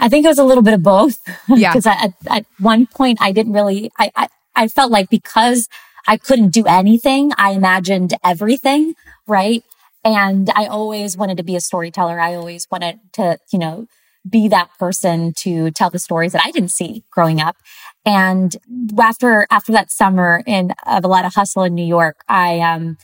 I 0.00 0.08
think 0.08 0.24
it 0.24 0.28
was 0.28 0.38
a 0.38 0.44
little 0.44 0.62
bit 0.62 0.74
of 0.74 0.82
both. 0.82 1.20
Yeah. 1.48 1.72
Because 1.72 1.86
at, 1.86 2.12
at 2.28 2.46
one 2.58 2.86
point 2.86 3.18
I 3.20 3.32
didn't 3.32 3.52
really, 3.52 3.90
I, 3.98 4.10
I, 4.14 4.28
I 4.54 4.68
felt 4.68 4.90
like 4.92 5.10
because 5.10 5.68
I 6.06 6.16
couldn't 6.16 6.50
do 6.50 6.64
anything, 6.66 7.32
I 7.36 7.52
imagined 7.52 8.14
everything, 8.24 8.94
right? 9.26 9.64
And 10.04 10.48
I 10.54 10.66
always 10.66 11.16
wanted 11.16 11.36
to 11.38 11.42
be 11.42 11.56
a 11.56 11.60
storyteller. 11.60 12.20
I 12.20 12.34
always 12.34 12.68
wanted 12.70 13.00
to, 13.14 13.38
you 13.52 13.58
know, 13.58 13.86
be 14.28 14.48
that 14.48 14.70
person 14.78 15.32
to 15.38 15.70
tell 15.72 15.90
the 15.90 15.98
stories 15.98 16.32
that 16.32 16.42
I 16.44 16.50
didn't 16.52 16.70
see 16.70 17.04
growing 17.10 17.40
up. 17.40 17.56
And 18.04 18.56
after, 18.98 19.46
after 19.50 19.72
that 19.72 19.90
summer 19.90 20.42
in 20.46 20.72
of 20.86 21.04
a 21.04 21.08
lot 21.08 21.24
of 21.24 21.34
hustle 21.34 21.64
in 21.64 21.74
New 21.74 21.84
York, 21.86 22.22
I, 22.28 22.60
um, 22.60 22.96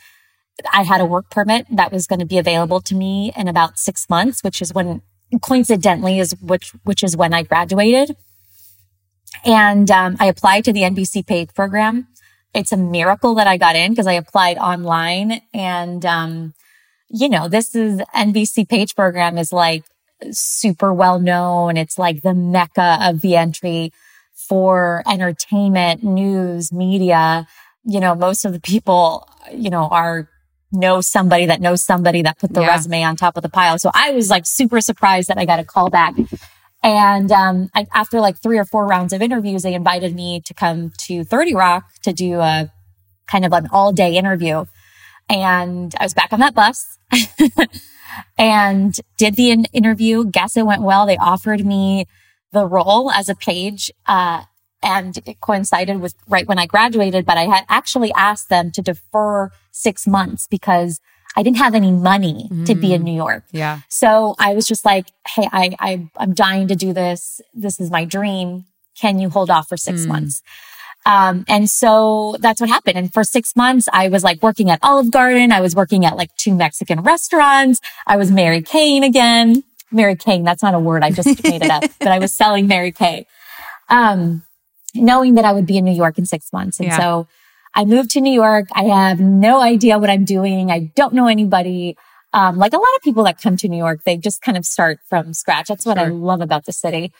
I 0.73 0.85
had 0.85 1.01
a 1.01 1.05
work 1.07 1.31
permit 1.31 1.67
that 1.71 1.93
was 1.93 2.07
going 2.07 2.21
to 2.21 2.27
be 2.27 2.39
available 2.39 2.81
to 2.83 2.95
me 2.95 3.33
in 3.37 3.49
about 3.49 3.79
six 3.79 4.09
months, 4.09 4.43
which 4.43 4.63
is 4.63 4.73
when 4.73 5.03
coincidentally 5.43 6.19
is 6.19 6.35
which 6.41 6.73
which 6.85 7.03
is 7.03 7.17
when 7.17 7.35
I 7.35 7.43
graduated. 7.43 8.17
And 9.45 9.91
um, 9.91 10.17
I 10.19 10.27
applied 10.27 10.65
to 10.65 10.73
the 10.73 10.83
NBC 10.83 11.27
page 11.27 11.51
program. 11.55 12.09
It's 12.55 12.73
a 12.73 12.77
miracle 12.77 13.35
that 13.35 13.47
I 13.47 13.59
got 13.59 13.77
in 13.77 13.93
because 13.93 14.07
I 14.07 14.15
applied 14.15 14.57
online. 14.57 15.43
And 15.53 16.05
um, 16.07 16.55
you 17.09 17.29
know, 17.29 17.49
this 17.49 17.75
is 17.75 18.01
NBC 18.15 18.69
page 18.69 18.95
program 18.95 19.39
is 19.39 19.53
like 19.53 19.85
super 20.31 20.93
well 20.93 21.21
known. 21.21 21.77
It's 21.77 21.99
like 21.99 22.23
the 22.23 22.35
mecca 22.35 22.99
of 23.01 23.21
the 23.21 23.37
entry 23.37 23.93
for 24.35 25.03
entertainment, 25.09 26.03
news, 26.03 26.73
media. 26.73 27.47
You 27.85 28.01
know, 28.01 28.15
most 28.15 28.45
of 28.45 28.53
the 28.53 28.61
people, 28.61 29.29
you 29.53 29.71
know, 29.71 29.89
are 29.89 30.29
know 30.72 31.00
somebody 31.00 31.46
that 31.46 31.61
knows 31.61 31.83
somebody 31.85 32.22
that 32.22 32.38
put 32.38 32.52
the 32.52 32.61
Yeah. 32.61 32.68
resume 32.68 33.02
on 33.05 33.16
top 33.16 33.37
of 33.37 33.42
the 33.42 33.48
pile. 33.48 33.79
So 33.79 33.90
I 33.94 34.11
was 34.12 34.31
like 34.31 34.44
super 34.46 34.81
surprised 34.81 35.29
that 35.29 35.38
I 35.38 35.44
got 35.44 35.59
a 35.61 35.64
call 35.64 35.90
back. 35.90 36.14
And 36.83 37.33
um, 37.33 37.70
I, 37.74 37.87
after 37.94 38.20
like 38.20 38.37
three 38.40 38.59
or 38.59 38.64
four 38.64 38.87
rounds 38.87 39.12
of 39.12 39.22
interviews, 39.22 39.62
they 39.62 39.74
invited 39.74 40.14
me 40.14 40.40
to 40.44 40.55
come 40.55 40.92
to 41.07 41.24
30 41.24 41.55
Rock 41.55 41.85
to 42.02 42.12
do 42.12 42.40
a 42.40 42.70
kind 43.26 43.44
of 43.44 43.52
an 43.52 43.68
all 43.72 43.92
day 43.92 44.16
interview. 44.16 44.64
And 45.29 45.94
I 45.98 46.05
was 46.05 46.14
back 46.14 46.33
on 46.33 46.40
that 46.40 46.55
bus 46.55 46.98
and 48.38 48.94
did 49.18 49.35
the 49.37 49.50
in- 49.50 49.64
interview. 49.72 50.24
Guess 50.24 50.57
it 50.57 50.66
went 50.66 50.83
well. 50.83 51.07
They 51.07 51.16
offered 51.16 51.64
me 51.64 52.07
the 52.52 52.66
role 52.66 53.11
as 53.11 53.29
a 53.29 53.35
page. 53.35 53.90
Uh, 54.07 54.42
and 54.83 55.17
it 55.27 55.41
coincided 55.41 56.01
with 56.01 56.15
right 56.29 56.47
when 56.47 56.59
I 56.59 56.67
graduated, 56.67 57.25
but 57.27 57.39
I 57.39 57.45
had 57.45 57.65
actually 57.69 58.12
asked 58.15 58.49
them 58.49 58.71
to 58.73 58.83
defer 58.83 59.51
six 59.73 60.07
months 60.07 60.47
because 60.49 61.01
I 61.37 61.43
didn't 61.43 61.59
have 61.59 61.75
any 61.75 61.93
money 61.93 62.49
to 62.65 62.75
be 62.75 62.95
in 62.95 63.03
New 63.03 63.15
York. 63.15 63.45
Yeah. 63.53 63.81
So 63.89 64.35
I 64.39 64.55
was 64.55 64.67
just 64.67 64.85
like, 64.85 65.07
Hey, 65.29 65.49
I, 65.53 65.77
I, 65.79 66.09
I'm 66.17 66.33
dying 66.35 66.69
to 66.69 66.75
do 66.77 66.93
this. 66.95 67.41
This 67.53 67.79
is 67.79 67.91
my 67.91 68.05
dream. 68.07 68.65
Can 68.99 69.19
you 69.19 69.29
hold 69.29 69.51
off 69.51 69.69
for 69.69 69.77
six 69.77 70.03
Mm. 70.03 70.09
months? 70.09 70.43
Um, 71.05 71.45
and 71.47 71.71
so 71.71 72.37
that's 72.41 72.61
what 72.61 72.69
happened. 72.71 72.97
And 72.99 73.12
for 73.12 73.23
six 73.23 73.55
months, 73.55 73.87
I 73.93 74.09
was 74.09 74.25
like 74.25 74.43
working 74.43 74.71
at 74.71 74.81
Olive 74.83 75.11
Garden. 75.11 75.53
I 75.53 75.61
was 75.61 75.75
working 75.77 76.05
at 76.05 76.17
like 76.17 76.35
two 76.37 76.55
Mexican 76.55 77.03
restaurants. 77.03 77.81
I 78.07 78.17
was 78.17 78.33
Mary 78.33 78.61
Kane 78.62 79.05
again. 79.05 79.62
Mary 79.93 80.17
Kane. 80.17 80.43
That's 80.43 80.62
not 80.65 80.75
a 80.75 80.81
word. 80.81 81.05
I 81.05 81.11
just 81.12 81.45
made 81.45 81.62
it 81.62 81.71
up, 81.71 81.85
but 82.01 82.09
I 82.09 82.19
was 82.19 82.35
selling 82.35 82.67
Mary 82.67 82.91
Kay. 82.93 83.27
Um, 83.89 84.43
knowing 84.97 85.35
that 85.35 85.45
I 85.45 85.53
would 85.53 85.67
be 85.67 85.77
in 85.79 85.85
New 85.85 85.93
York 85.95 86.19
in 86.19 86.27
six 86.27 86.53
months. 86.53 86.79
And 86.81 86.89
Yeah. 86.89 86.99
so 86.99 87.29
I 87.75 87.85
moved 87.85 88.11
to 88.13 88.21
New 88.21 88.33
York. 88.33 88.67
I 88.73 88.85
have 88.85 89.21
no 89.21 89.61
idea 89.61 89.99
what 89.99 90.11
I'm 90.11 90.25
doing. 90.25 90.71
I 90.71 90.91
don't 90.97 91.13
know 91.15 91.27
anybody. 91.27 91.97
Um, 92.33 92.57
like 92.57 92.73
a 92.73 92.77
lot 92.77 92.89
of 92.97 93.03
people 93.03 93.25
that 93.25 93.41
come 93.41 93.57
to 93.59 93.69
New 93.69 93.77
York, 93.79 94.01
they 94.05 94.17
just 94.17 94.43
kind 94.43 94.59
of 94.59 94.65
start 94.67 94.99
from 95.09 95.33
scratch. 95.35 95.69
That's 95.69 95.87
what 95.87 95.99
I 95.99 96.07
love 96.09 96.41
about 96.41 96.65
the 96.67 96.73
city. 96.73 97.13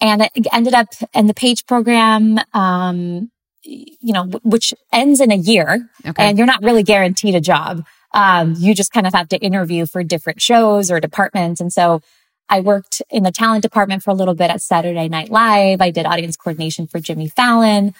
And 0.00 0.22
it 0.22 0.46
ended 0.52 0.74
up 0.74 0.88
in 1.14 1.26
the 1.28 1.34
page 1.34 1.66
program, 1.66 2.38
um, 2.52 3.30
you 3.62 4.12
know, 4.12 4.24
which 4.42 4.74
ends 4.92 5.20
in 5.20 5.30
a 5.30 5.36
year 5.36 5.88
Okay. 6.06 6.22
and 6.24 6.36
you're 6.38 6.46
not 6.46 6.62
really 6.62 6.82
guaranteed 6.82 7.34
a 7.34 7.40
job. 7.40 7.84
Um, 8.12 8.54
you 8.58 8.74
just 8.74 8.92
kind 8.92 9.06
of 9.06 9.14
have 9.14 9.28
to 9.28 9.38
interview 9.38 9.86
for 9.86 10.02
different 10.04 10.40
shows 10.42 10.90
or 10.90 11.00
departments. 11.00 11.60
And 11.60 11.72
so 11.72 12.00
I 12.48 12.60
worked 12.60 13.02
in 13.10 13.22
the 13.22 13.32
talent 13.32 13.62
department 13.62 14.02
for 14.02 14.10
a 14.10 14.14
little 14.14 14.34
bit 14.34 14.50
at 14.50 14.60
Saturday 14.60 15.08
Night 15.08 15.30
Live. 15.30 15.80
I 15.80 15.90
did 15.90 16.06
audience 16.06 16.36
coordination 16.36 16.86
for 16.86 17.00
Jimmy 17.00 17.28
Fallon. 17.28 17.94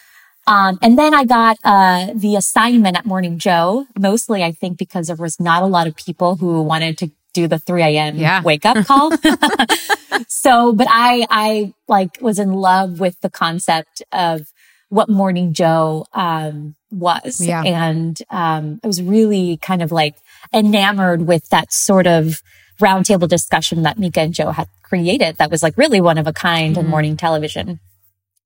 Um, 0.46 0.78
and 0.82 0.98
then 0.98 1.14
I 1.14 1.24
got 1.24 1.56
uh, 1.64 2.08
the 2.14 2.36
assignment 2.36 2.96
at 2.98 3.06
Morning 3.06 3.38
Joe, 3.38 3.86
mostly 3.98 4.42
I 4.42 4.52
think 4.52 4.76
because 4.76 5.06
there 5.06 5.16
was 5.16 5.40
not 5.40 5.62
a 5.62 5.66
lot 5.66 5.86
of 5.86 5.96
people 5.96 6.36
who 6.36 6.62
wanted 6.62 6.98
to 6.98 7.10
do 7.32 7.48
the 7.48 7.58
3 7.58 7.82
a.m. 7.82 8.16
Yeah. 8.16 8.42
wake 8.42 8.64
up 8.64 8.86
call. 8.86 9.10
so, 10.28 10.72
but 10.72 10.86
I, 10.90 11.26
I 11.30 11.72
like 11.88 12.18
was 12.20 12.38
in 12.38 12.52
love 12.52 13.00
with 13.00 13.20
the 13.22 13.30
concept 13.30 14.02
of 14.12 14.52
what 14.90 15.08
Morning 15.08 15.52
Joe, 15.54 16.06
um, 16.12 16.76
was. 16.90 17.40
Yeah. 17.40 17.62
And, 17.64 18.16
um, 18.30 18.80
I 18.84 18.86
was 18.86 19.02
really 19.02 19.56
kind 19.56 19.82
of 19.82 19.90
like 19.90 20.14
enamored 20.52 21.26
with 21.26 21.48
that 21.48 21.72
sort 21.72 22.06
of 22.06 22.40
roundtable 22.80 23.28
discussion 23.28 23.82
that 23.82 23.98
Mika 23.98 24.20
and 24.20 24.34
Joe 24.34 24.50
had 24.50 24.68
created 24.82 25.36
that 25.36 25.50
was 25.50 25.62
like 25.62 25.76
really 25.76 26.00
one 26.00 26.18
of 26.18 26.26
a 26.26 26.32
kind 26.32 26.76
in 26.76 26.86
Mhm. 26.86 26.88
morning 26.90 27.16
television. 27.16 27.80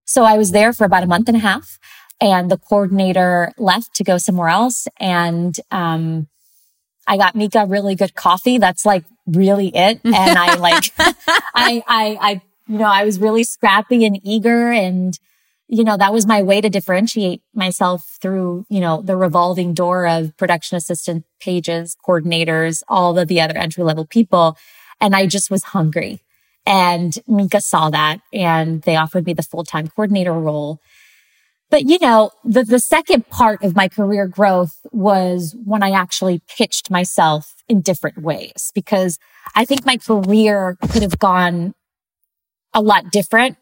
So 0.04 0.24
I 0.24 0.38
was 0.38 0.52
there 0.52 0.72
for 0.72 0.84
about 0.84 1.02
a 1.02 1.06
month 1.06 1.28
and 1.28 1.36
a 1.36 1.40
half 1.40 1.78
and 2.20 2.50
the 2.50 2.56
coordinator 2.58 3.52
left 3.58 3.94
to 3.94 4.04
go 4.04 4.18
somewhere 4.18 4.48
else. 4.48 4.86
And, 4.98 5.58
um, 5.70 6.28
I 7.06 7.16
got 7.16 7.34
Mika 7.34 7.64
really 7.66 7.94
good 7.94 8.14
coffee. 8.14 8.58
That's 8.58 8.84
like 8.84 9.04
really 9.26 9.68
it. 9.68 10.00
And 10.04 10.38
I 10.38 10.54
like, 10.56 10.92
I, 10.98 11.82
I, 11.86 12.18
I, 12.20 12.42
you 12.66 12.78
know, 12.78 12.84
I 12.86 13.04
was 13.04 13.18
really 13.18 13.44
scrappy 13.44 14.04
and 14.04 14.20
eager 14.22 14.70
and, 14.70 15.18
you 15.68 15.84
know, 15.84 15.96
that 15.98 16.14
was 16.14 16.26
my 16.26 16.42
way 16.42 16.60
to 16.62 16.70
differentiate 16.70 17.42
myself 17.54 18.16
through, 18.22 18.64
you 18.70 18.80
know, 18.80 19.02
the 19.02 19.16
revolving 19.16 19.74
door 19.74 20.06
of 20.06 20.34
production 20.38 20.76
assistant 20.76 21.24
pages, 21.40 21.94
coordinators, 22.06 22.82
all 22.88 23.18
of 23.18 23.28
the 23.28 23.40
other 23.40 23.56
entry 23.56 23.84
level 23.84 24.06
people. 24.06 24.56
And 24.98 25.14
I 25.14 25.26
just 25.26 25.50
was 25.50 25.64
hungry. 25.64 26.20
And 26.64 27.16
Mika 27.26 27.60
saw 27.60 27.90
that 27.90 28.20
and 28.32 28.82
they 28.82 28.96
offered 28.96 29.26
me 29.26 29.34
the 29.34 29.42
full 29.42 29.64
time 29.64 29.88
coordinator 29.88 30.32
role. 30.32 30.80
But 31.70 31.84
you 31.84 31.98
know, 31.98 32.30
the, 32.44 32.64
the 32.64 32.78
second 32.78 33.28
part 33.28 33.62
of 33.62 33.76
my 33.76 33.88
career 33.88 34.26
growth 34.26 34.80
was 34.90 35.54
when 35.64 35.82
I 35.82 35.90
actually 35.90 36.40
pitched 36.48 36.90
myself 36.90 37.62
in 37.68 37.82
different 37.82 38.18
ways 38.18 38.72
because 38.74 39.18
I 39.54 39.66
think 39.66 39.84
my 39.84 39.98
career 39.98 40.78
could 40.90 41.02
have 41.02 41.18
gone 41.18 41.74
a 42.72 42.80
lot 42.80 43.10
different 43.12 43.58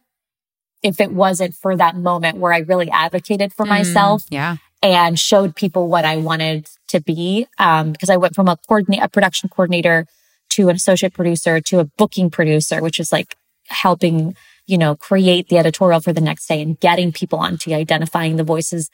if 0.83 1.01
it 1.01 1.13
wasn't 1.13 1.55
for 1.55 1.77
that 1.77 1.97
moment 1.97 2.39
where 2.39 2.53
I 2.53 2.59
really 2.59 2.91
advocated 2.91 3.53
for 3.53 3.65
Mm, 3.65 3.69
myself 3.71 4.25
Yeah. 4.31 4.57
and 4.83 5.19
showed 5.19 5.57
people 5.57 5.89
what 5.89 6.05
I 6.05 6.17
wanted 6.17 6.69
to 6.89 7.01
be. 7.01 7.47
Um, 7.59 7.93
because 7.93 8.11
I 8.11 8.17
went 8.17 8.35
from 8.35 8.49
a 8.49 8.57
coordinate, 8.69 9.03
a 9.03 9.09
production 9.09 9.49
coordinator 9.49 10.07
to 10.51 10.69
an 10.69 10.77
associate 10.77 11.13
producer 11.15 11.61
to 11.61 11.81
a 11.81 11.85
booking 11.85 12.31
producer, 12.31 12.81
which 12.81 13.01
is 13.01 13.11
like 13.13 13.37
helping, 13.69 14.37
you 14.67 14.79
know, 14.79 14.95
create 14.95 15.49
the 15.49 15.59
editorial 15.59 16.01
for 16.01 16.13
the 16.13 16.21
next 16.21 16.47
day 16.47 16.63
and 16.63 16.79
getting 16.79 17.11
people 17.13 17.39
onto 17.39 17.73
identifying 17.75 18.37
the 18.37 18.45
voices, 18.45 18.89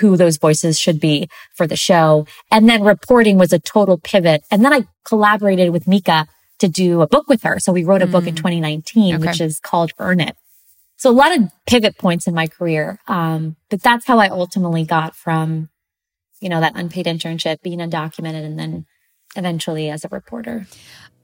who 0.00 0.16
those 0.16 0.36
voices 0.36 0.78
should 0.78 1.00
be 1.00 1.28
for 1.54 1.66
the 1.66 1.76
show. 1.76 2.26
And 2.50 2.68
then 2.68 2.82
reporting 2.84 3.38
was 3.38 3.52
a 3.52 3.58
total 3.58 3.96
pivot. 3.98 4.44
And 4.50 4.64
then 4.64 4.72
I 4.72 4.86
collaborated 5.04 5.70
with 5.70 5.88
Mika 5.88 6.26
to 6.58 6.68
do 6.68 7.00
a 7.00 7.06
book 7.06 7.26
with 7.28 7.42
her. 7.44 7.58
So 7.58 7.72
we 7.72 7.82
wrote 7.84 8.02
a 8.02 8.06
book 8.06 8.26
in 8.26 8.34
Mm. 8.34 8.38
2019, 8.38 9.14
Okay. 9.14 9.26
which 9.26 9.40
is 9.40 9.58
called 9.58 9.92
Earn 9.98 10.20
It. 10.20 10.36
So 11.00 11.08
a 11.08 11.12
lot 11.12 11.34
of 11.34 11.50
pivot 11.66 11.96
points 11.96 12.26
in 12.26 12.34
my 12.34 12.46
career. 12.46 12.98
Um, 13.08 13.56
but 13.70 13.82
that's 13.82 14.04
how 14.04 14.18
I 14.18 14.28
ultimately 14.28 14.84
got 14.84 15.16
from, 15.16 15.70
you 16.42 16.50
know, 16.50 16.60
that 16.60 16.74
unpaid 16.76 17.06
internship, 17.06 17.62
being 17.62 17.78
undocumented, 17.78 18.44
and 18.44 18.58
then 18.58 18.84
eventually 19.34 19.88
as 19.88 20.04
a 20.04 20.08
reporter. 20.08 20.66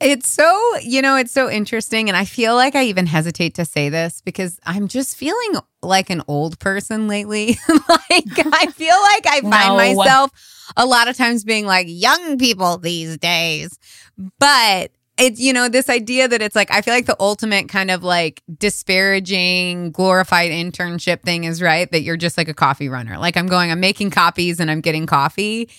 It's 0.01 0.31
so, 0.31 0.77
you 0.79 1.03
know, 1.03 1.17
it's 1.17 1.31
so 1.33 1.51
interesting. 1.51 2.09
And 2.09 2.17
I 2.17 2.25
feel 2.25 2.55
like 2.55 2.75
I 2.75 2.85
even 2.85 3.05
hesitate 3.05 3.55
to 3.57 3.67
say 3.67 3.91
this 3.91 4.23
because 4.23 4.59
I'm 4.65 4.89
just 4.89 5.15
feeling 5.15 5.61
like 5.83 6.09
an 6.09 6.23
old 6.27 6.59
person 6.59 7.07
lately. 7.07 7.59
like, 7.69 8.47
I 8.47 8.69
feel 8.69 8.97
like 8.97 9.27
I 9.27 9.41
find 9.43 9.53
No. 9.53 9.77
myself 9.77 10.31
a 10.75 10.87
lot 10.87 11.09
of 11.09 11.19
times 11.19 11.45
being 11.45 11.67
like 11.67 11.87
young 11.91 12.39
people 12.39 12.79
these 12.79 13.19
days. 13.19 13.79
But 14.39 14.91
it's 15.19 15.41
you 15.41 15.53
know 15.53 15.69
this 15.69 15.89
idea 15.89 16.29
that 16.29 16.43
it's 16.43 16.55
like 16.55 16.71
i 16.71 16.83
feel 16.83 16.93
like 16.93 17.07
the 17.07 17.17
ultimate 17.21 17.69
kind 17.69 17.91
of 17.91 18.03
like 18.03 18.43
disparaging 18.59 19.91
glorified 19.91 20.51
internship 20.51 21.23
thing 21.23 21.45
is 21.45 21.63
right 21.63 21.91
that 21.93 22.03
you're 22.03 22.17
just 22.17 22.37
like 22.37 22.49
a 22.49 22.55
coffee 22.55 22.89
runner. 22.89 23.19
Like 23.19 23.37
i'm 23.37 23.47
going 23.47 23.71
i'm 23.71 23.81
making 23.81 24.11
copies 24.11 24.61
and 24.61 24.71
i'm 24.71 24.81
getting 24.81 25.07
coffee. 25.07 25.71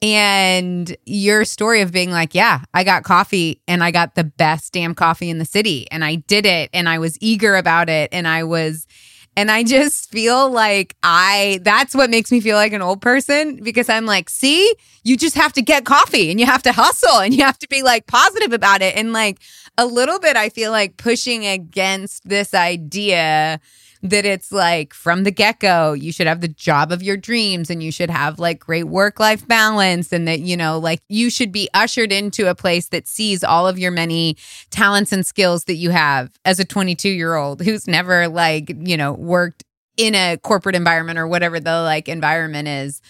And 0.00 0.96
your 1.06 1.44
story 1.44 1.80
of 1.80 1.92
being 1.92 2.10
like 2.10 2.34
yeah 2.34 2.62
i 2.74 2.82
got 2.82 3.04
coffee 3.04 3.62
and 3.68 3.84
i 3.84 3.92
got 3.92 4.16
the 4.16 4.24
best 4.24 4.72
damn 4.72 4.96
coffee 4.96 5.30
in 5.30 5.38
the 5.38 5.44
city 5.44 5.86
and 5.92 6.04
i 6.04 6.16
did 6.16 6.44
it 6.44 6.70
and 6.72 6.88
i 6.88 6.98
was 6.98 7.16
eager 7.20 7.54
about 7.54 7.88
it 7.88 8.10
and 8.12 8.26
i 8.26 8.42
was 8.42 8.88
and 9.36 9.50
I 9.50 9.62
just 9.62 10.10
feel 10.10 10.50
like 10.50 10.94
I, 11.02 11.60
that's 11.62 11.94
what 11.94 12.10
makes 12.10 12.30
me 12.30 12.40
feel 12.40 12.56
like 12.56 12.72
an 12.72 12.82
old 12.82 13.00
person 13.00 13.62
because 13.62 13.88
I'm 13.88 14.04
like, 14.04 14.28
see, 14.28 14.74
you 15.04 15.16
just 15.16 15.36
have 15.36 15.54
to 15.54 15.62
get 15.62 15.84
coffee 15.84 16.30
and 16.30 16.38
you 16.38 16.44
have 16.46 16.62
to 16.64 16.72
hustle 16.72 17.20
and 17.20 17.32
you 17.34 17.42
have 17.42 17.58
to 17.60 17.68
be 17.68 17.82
like 17.82 18.06
positive 18.06 18.52
about 18.52 18.82
it. 18.82 18.94
And 18.94 19.12
like 19.12 19.38
a 19.78 19.86
little 19.86 20.18
bit, 20.18 20.36
I 20.36 20.50
feel 20.50 20.70
like 20.70 20.98
pushing 20.98 21.46
against 21.46 22.28
this 22.28 22.52
idea 22.52 23.60
that 24.02 24.24
it's 24.24 24.50
like 24.50 24.92
from 24.92 25.22
the 25.22 25.30
get 25.30 25.60
go, 25.60 25.92
you 25.92 26.12
should 26.12 26.26
have 26.26 26.40
the 26.40 26.48
job 26.48 26.90
of 26.90 27.02
your 27.02 27.16
dreams 27.16 27.70
and 27.70 27.82
you 27.82 27.92
should 27.92 28.10
have 28.10 28.38
like 28.38 28.58
great 28.58 28.84
work 28.84 29.20
life 29.20 29.46
balance 29.46 30.12
and 30.12 30.26
that, 30.26 30.40
you 30.40 30.56
know, 30.56 30.78
like 30.78 31.00
you 31.08 31.30
should 31.30 31.52
be 31.52 31.68
ushered 31.72 32.10
into 32.10 32.50
a 32.50 32.54
place 32.54 32.88
that 32.88 33.06
sees 33.06 33.44
all 33.44 33.68
of 33.68 33.78
your 33.78 33.92
many 33.92 34.36
talents 34.70 35.12
and 35.12 35.24
skills 35.24 35.64
that 35.64 35.76
you 35.76 35.90
have 35.90 36.30
as 36.44 36.58
a 36.58 36.64
22 36.64 37.08
year 37.08 37.36
old 37.36 37.62
who's 37.62 37.86
never 37.86 38.26
like, 38.26 38.74
you 38.80 38.96
know, 38.96 39.12
worked 39.12 39.62
in 39.98 40.14
a 40.14 40.38
corporate 40.38 40.74
environment 40.74 41.18
or 41.18 41.28
whatever 41.28 41.60
the 41.60 41.82
like 41.82 42.08
environment 42.08 42.66
is. 42.66 43.02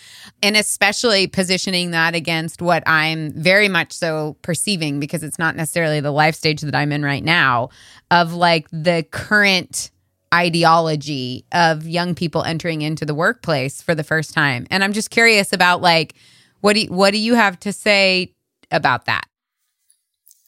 And 0.42 0.56
especially 0.56 1.26
positioning 1.28 1.92
that 1.92 2.14
against 2.14 2.60
what 2.60 2.82
i'm 2.86 3.30
very 3.30 3.68
much 3.68 3.92
so 3.92 4.36
perceiving 4.42 4.98
because 4.98 5.22
it's 5.22 5.38
not 5.38 5.54
necessarily 5.54 6.00
the 6.00 6.10
life 6.10 6.34
stage 6.34 6.60
that 6.62 6.74
i'm 6.74 6.90
in 6.90 7.04
right 7.04 7.22
now 7.22 7.68
of 8.10 8.34
like 8.34 8.66
the 8.72 9.06
current 9.12 9.92
ideology 10.32 11.44
of 11.52 11.86
young 11.86 12.14
people 12.14 12.42
entering 12.42 12.82
into 12.82 13.04
the 13.04 13.14
workplace 13.14 13.82
for 13.82 13.94
the 13.94 14.04
first 14.04 14.32
time. 14.32 14.66
And 14.70 14.82
I'm 14.82 14.92
just 14.92 15.10
curious 15.10 15.52
about 15.52 15.82
like 15.82 16.14
what 16.60 16.74
do 16.74 16.80
you, 16.82 16.88
what 16.88 17.10
do 17.10 17.18
you 17.18 17.34
have 17.34 17.60
to 17.60 17.72
say 17.72 18.34
about 18.70 19.04
that? 19.04 19.26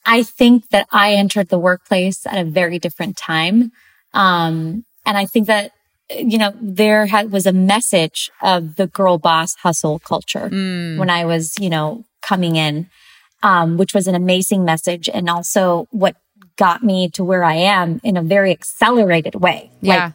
I 0.07 0.22
think 0.22 0.68
that 0.70 0.87
I 0.91 1.14
entered 1.14 1.49
the 1.49 1.59
workplace 1.59 2.26
at 2.26 2.39
a 2.39 2.45
very 2.45 2.78
different 2.78 3.16
time. 3.16 3.72
Um, 4.12 4.85
and 5.05 5.16
I 5.16 5.26
think 5.26 5.47
that, 5.49 5.72
you 6.11 6.39
know, 6.39 6.53
there 6.61 7.07
had, 7.07 7.32
was 7.32 7.47
a 7.47 7.53
message 7.53 8.30
of 8.43 8.76
the 8.76 8.87
girl 8.87 9.18
boss 9.18 9.55
hustle 9.57 9.99
culture 9.99 10.51
mm. 10.51 10.99
when 10.99 11.11
I 11.11 11.24
was, 11.24 11.59
you 11.59 11.70
know, 11.70 12.05
coming 12.22 12.57
in, 12.57 12.89
um, 13.43 13.76
which 13.76 13.95
was 13.95 14.07
an 14.07 14.14
amazing 14.14 14.64
message. 14.64 15.09
And 15.09 15.28
also 15.28 15.89
what 15.91 16.16
got 16.57 16.83
me 16.83 17.09
to 17.11 17.25
where 17.25 17.45
I 17.45 17.55
am 17.55 18.01
in 18.05 18.17
a 18.17 18.23
very 18.23 18.51
accelerated 18.51 19.35
way. 19.35 19.71
Yeah. 19.81 20.05
Like, 20.05 20.13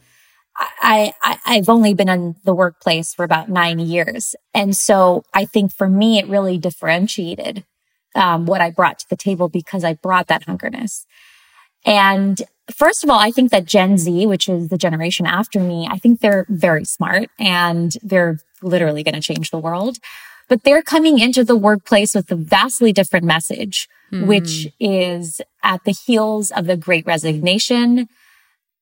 I, 0.82 1.14
I, 1.22 1.40
I've 1.46 1.70
only 1.70 1.94
been 1.94 2.10
in 2.10 2.36
the 2.44 2.54
workplace 2.54 3.14
for 3.14 3.24
about 3.24 3.50
nine 3.50 3.80
years. 3.80 4.36
And 4.54 4.76
so 4.76 5.24
I 5.34 5.46
think 5.46 5.74
for 5.74 5.88
me, 5.88 6.20
it 6.20 6.28
really 6.28 6.58
differentiated, 6.58 7.64
um, 8.16 8.46
what 8.46 8.60
I 8.60 8.70
brought 8.70 9.00
to 9.00 9.10
the 9.10 9.16
table 9.16 9.48
because 9.48 9.84
I 9.86 9.94
brought 9.94 10.28
that 10.28 10.46
hungerness. 10.46 11.06
And 11.86 12.42
first 12.70 13.06
of 13.06 13.10
all, 13.10 13.20
I 13.20 13.32
think 13.32 13.52
that 13.52 13.66
Gen 13.66 13.98
Z, 13.98 14.26
which 14.26 14.50
is 14.50 14.68
the 14.68 14.78
generation 14.78 15.26
after 15.26 15.62
me, 15.62 15.88
I 15.90 15.98
think 15.98 16.20
they're 16.20 16.46
very 16.50 16.84
smart 16.84 17.30
and 17.40 17.96
they're 18.04 18.40
literally 18.62 19.04
going 19.04 19.16
to 19.16 19.22
change 19.22 19.52
the 19.52 19.60
world, 19.60 19.98
but 20.50 20.64
they're 20.64 20.84
coming 20.84 21.20
into 21.20 21.46
the 21.46 21.56
workplace 21.56 22.14
with 22.14 22.30
a 22.32 22.36
vastly 22.36 22.92
different 22.92 23.26
message 23.26 23.88
mm. 24.12 24.26
which 24.26 24.68
is 24.80 25.42
at 25.64 25.84
the 25.84 25.92
heels 25.92 26.52
of 26.52 26.66
the 26.66 26.78
great 26.78 27.06
resignation. 27.06 28.08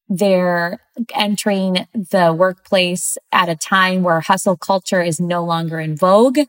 They're 0.10 0.80
entering 1.14 1.88
the 1.94 2.34
workplace 2.38 3.18
at 3.32 3.50
a 3.50 3.56
time 3.56 4.04
where 4.04 4.22
hustle 4.22 4.58
culture 4.58 5.02
is 5.02 5.20
no 5.20 5.44
longer 5.44 5.80
in 5.80 5.98
vogue. 5.98 6.40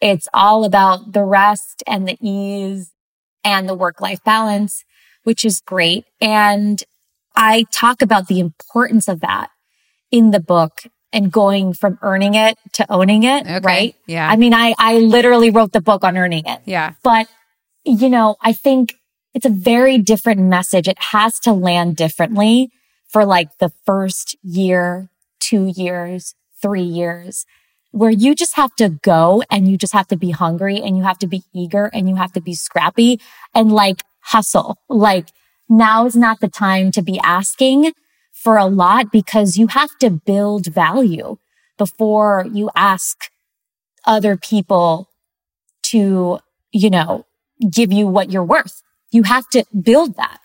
It's 0.00 0.28
all 0.34 0.64
about 0.64 1.12
the 1.12 1.24
rest 1.24 1.82
and 1.86 2.06
the 2.06 2.18
ease 2.20 2.92
and 3.44 3.68
the 3.68 3.74
work 3.74 4.00
life 4.00 4.22
balance, 4.24 4.84
which 5.22 5.44
is 5.44 5.60
great. 5.60 6.04
And 6.20 6.82
I 7.36 7.64
talk 7.72 8.02
about 8.02 8.26
the 8.26 8.40
importance 8.40 9.08
of 9.08 9.20
that 9.20 9.50
in 10.10 10.32
the 10.32 10.40
book 10.40 10.82
and 11.12 11.30
going 11.30 11.72
from 11.72 11.98
earning 12.02 12.34
it 12.34 12.58
to 12.74 12.90
owning 12.92 13.22
it, 13.22 13.46
okay. 13.46 13.60
right? 13.62 13.96
Yeah. 14.06 14.28
I 14.28 14.36
mean, 14.36 14.52
I, 14.52 14.74
I 14.78 14.98
literally 14.98 15.50
wrote 15.50 15.72
the 15.72 15.80
book 15.80 16.04
on 16.04 16.16
earning 16.16 16.44
it. 16.46 16.60
Yeah. 16.64 16.94
But 17.02 17.28
you 17.86 18.10
know, 18.10 18.36
I 18.42 18.52
think 18.52 18.96
it's 19.32 19.46
a 19.46 19.50
very 19.50 19.96
different 19.98 20.40
message. 20.40 20.88
It 20.88 20.98
has 20.98 21.38
to 21.40 21.52
land 21.52 21.96
differently 21.96 22.70
for 23.08 23.24
like 23.24 23.58
the 23.58 23.70
first 23.84 24.36
year, 24.42 25.08
two 25.38 25.72
years, 25.76 26.34
three 26.60 26.82
years, 26.82 27.46
where 27.92 28.10
you 28.10 28.34
just 28.34 28.56
have 28.56 28.74
to 28.76 28.88
go 28.88 29.42
and 29.50 29.68
you 29.68 29.78
just 29.78 29.92
have 29.92 30.08
to 30.08 30.16
be 30.16 30.30
hungry 30.32 30.82
and 30.82 30.96
you 30.96 31.04
have 31.04 31.18
to 31.18 31.26
be 31.26 31.44
eager 31.54 31.86
and 31.94 32.08
you 32.08 32.16
have 32.16 32.32
to 32.32 32.40
be 32.40 32.54
scrappy 32.54 33.20
and 33.54 33.70
like 33.70 34.02
hustle. 34.20 34.78
Like 34.88 35.28
now 35.68 36.06
is 36.06 36.16
not 36.16 36.40
the 36.40 36.48
time 36.48 36.90
to 36.92 37.02
be 37.02 37.20
asking 37.20 37.92
for 38.32 38.56
a 38.56 38.66
lot 38.66 39.12
because 39.12 39.56
you 39.56 39.68
have 39.68 39.96
to 40.00 40.10
build 40.10 40.66
value 40.66 41.38
before 41.78 42.46
you 42.52 42.68
ask 42.74 43.30
other 44.04 44.36
people 44.36 45.08
to, 45.82 46.40
you 46.72 46.90
know, 46.90 47.24
give 47.70 47.92
you 47.92 48.06
what 48.06 48.30
you're 48.30 48.44
worth. 48.44 48.82
You 49.10 49.24
have 49.24 49.48
to 49.50 49.64
build 49.80 50.16
that. 50.16 50.38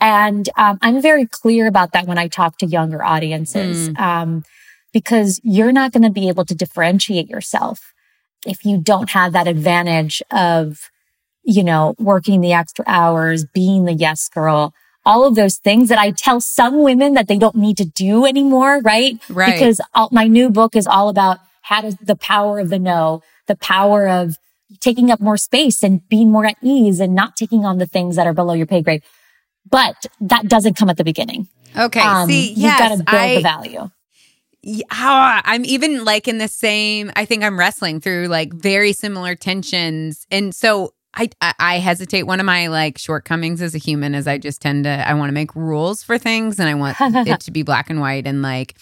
And 0.00 0.48
um, 0.56 0.78
I'm 0.82 1.00
very 1.00 1.26
clear 1.26 1.66
about 1.66 1.92
that 1.92 2.06
when 2.06 2.18
I 2.18 2.28
talk 2.28 2.58
to 2.58 2.66
younger 2.66 3.02
audiences, 3.02 3.88
mm. 3.88 3.98
um, 3.98 4.44
because 4.92 5.40
you're 5.42 5.72
not 5.72 5.92
going 5.92 6.02
to 6.02 6.10
be 6.10 6.28
able 6.28 6.44
to 6.44 6.54
differentiate 6.54 7.28
yourself 7.28 7.94
if 8.46 8.64
you 8.64 8.78
don't 8.78 9.10
have 9.10 9.32
that 9.32 9.48
advantage 9.48 10.22
of, 10.30 10.90
you 11.42 11.64
know, 11.64 11.94
working 11.98 12.40
the 12.40 12.52
extra 12.52 12.84
hours, 12.86 13.44
being 13.44 13.84
the 13.84 13.92
yes 13.92 14.28
girl, 14.28 14.74
all 15.06 15.26
of 15.26 15.34
those 15.34 15.56
things 15.56 15.88
that 15.88 15.98
I 15.98 16.10
tell 16.10 16.40
some 16.40 16.82
women 16.82 17.14
that 17.14 17.28
they 17.28 17.38
don't 17.38 17.56
need 17.56 17.76
to 17.78 17.84
do 17.84 18.24
anymore, 18.24 18.80
right? 18.80 19.18
Right. 19.28 19.52
Because 19.52 19.80
all, 19.94 20.08
my 20.12 20.26
new 20.26 20.50
book 20.50 20.76
is 20.76 20.86
all 20.86 21.08
about 21.08 21.38
how 21.62 21.82
to 21.82 21.96
the 22.02 22.16
power 22.16 22.58
of 22.58 22.70
the 22.70 22.78
no, 22.78 23.22
the 23.46 23.56
power 23.56 24.08
of 24.08 24.36
taking 24.80 25.10
up 25.10 25.20
more 25.20 25.36
space 25.36 25.82
and 25.82 26.06
being 26.08 26.30
more 26.30 26.46
at 26.46 26.56
ease 26.62 27.00
and 27.00 27.14
not 27.14 27.36
taking 27.36 27.64
on 27.64 27.78
the 27.78 27.86
things 27.86 28.16
that 28.16 28.26
are 28.26 28.32
below 28.32 28.54
your 28.54 28.66
pay 28.66 28.82
grade. 28.82 29.02
But 29.68 30.06
that 30.20 30.48
doesn't 30.48 30.74
come 30.74 30.90
at 30.90 30.96
the 30.96 31.04
beginning. 31.04 31.48
Okay. 31.76 32.00
Um, 32.00 32.28
See, 32.28 32.50
you've 32.50 32.58
yes, 32.58 32.78
got 32.78 32.88
to 32.88 32.96
build 32.96 33.08
I, 33.08 33.34
the 33.36 33.40
value. 33.40 33.90
Yeah, 34.62 35.42
I'm 35.44 35.64
even 35.64 36.04
like 36.04 36.28
in 36.28 36.38
the 36.38 36.48
same, 36.48 37.12
I 37.16 37.24
think 37.24 37.44
I'm 37.44 37.58
wrestling 37.58 38.00
through 38.00 38.28
like 38.28 38.52
very 38.52 38.92
similar 38.92 39.34
tensions. 39.34 40.26
And 40.30 40.54
so 40.54 40.94
I, 41.16 41.28
I 41.58 41.78
hesitate. 41.78 42.24
One 42.24 42.40
of 42.40 42.46
my 42.46 42.68
like 42.68 42.98
shortcomings 42.98 43.62
as 43.62 43.74
a 43.74 43.78
human 43.78 44.14
is 44.14 44.26
I 44.26 44.38
just 44.38 44.60
tend 44.60 44.84
to 44.84 45.08
I 45.08 45.14
want 45.14 45.28
to 45.28 45.34
make 45.34 45.54
rules 45.54 46.02
for 46.02 46.18
things 46.18 46.58
and 46.58 46.68
I 46.68 46.74
want 46.74 46.96
it 47.00 47.40
to 47.40 47.50
be 47.50 47.62
black 47.62 47.90
and 47.90 48.00
white 48.00 48.26
and 48.26 48.42
like 48.42 48.74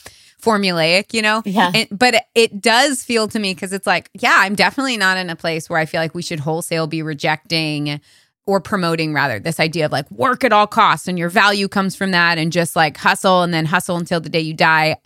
formulaic, 0.43 1.15
you 1.15 1.23
know? 1.23 1.43
Yeah. 1.45 1.71
And, 1.75 1.89
but 1.91 2.27
it 2.35 2.61
does 2.61 3.03
feel 3.03 3.29
to 3.29 3.39
me 3.39 3.55
because 3.55 3.73
it's 3.73 3.87
like, 3.87 4.11
yeah, 4.15 4.35
I'm 4.39 4.55
definitely 4.55 4.97
not 4.97 5.17
in 5.17 5.31
a 5.31 5.37
place 5.37 5.71
where 5.71 5.79
I 5.79 5.87
feel 5.87 6.01
like 6.01 6.15
we 6.15 6.23
should 6.23 6.41
wholesale 6.41 6.87
be 6.87 7.03
rejecting 7.03 8.01
or 8.45 8.61
promoting 8.61 9.15
rather 9.15 9.39
this 9.39 9.61
idea 9.61 9.87
of 9.87 9.93
like 9.93 10.11
work 10.11 10.43
at 10.43 10.53
all 10.53 10.67
costs 10.67 11.07
and 11.07 11.19
your 11.19 11.29
value 11.29 11.69
comes 11.69 11.95
from 11.95 12.11
that 12.11 12.39
and 12.39 12.51
just 12.51 12.75
like 12.75 12.97
hustle 12.97 13.43
and 13.43 13.55
then 13.55 13.67
hustle 13.67 13.97
until 13.97 14.21
the 14.21 14.29
day 14.29 14.41
you 14.41 14.55
die. 14.55 14.97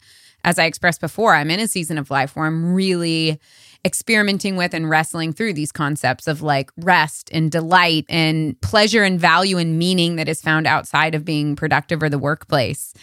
As 0.42 0.58
I 0.58 0.64
expressed 0.64 1.00
before, 1.00 1.34
I'm 1.34 1.50
in 1.50 1.60
a 1.60 1.68
season 1.68 1.98
of 1.98 2.10
life 2.10 2.36
where 2.36 2.46
I'm 2.46 2.72
really 2.72 3.40
experimenting 3.84 4.56
with 4.56 4.74
and 4.74 4.88
wrestling 4.88 5.32
through 5.32 5.52
these 5.52 5.70
concepts 5.70 6.26
of 6.26 6.40
like 6.40 6.70
rest 6.76 7.28
and 7.32 7.50
delight 7.50 8.04
and 8.08 8.60
pleasure 8.60 9.02
and 9.02 9.20
value 9.20 9.58
and 9.58 9.78
meaning 9.78 10.16
that 10.16 10.28
is 10.28 10.40
found 10.40 10.66
outside 10.66 11.14
of 11.14 11.24
being 11.24 11.56
productive 11.56 12.02
or 12.02 12.08
the 12.08 12.18
workplace. 12.18 12.94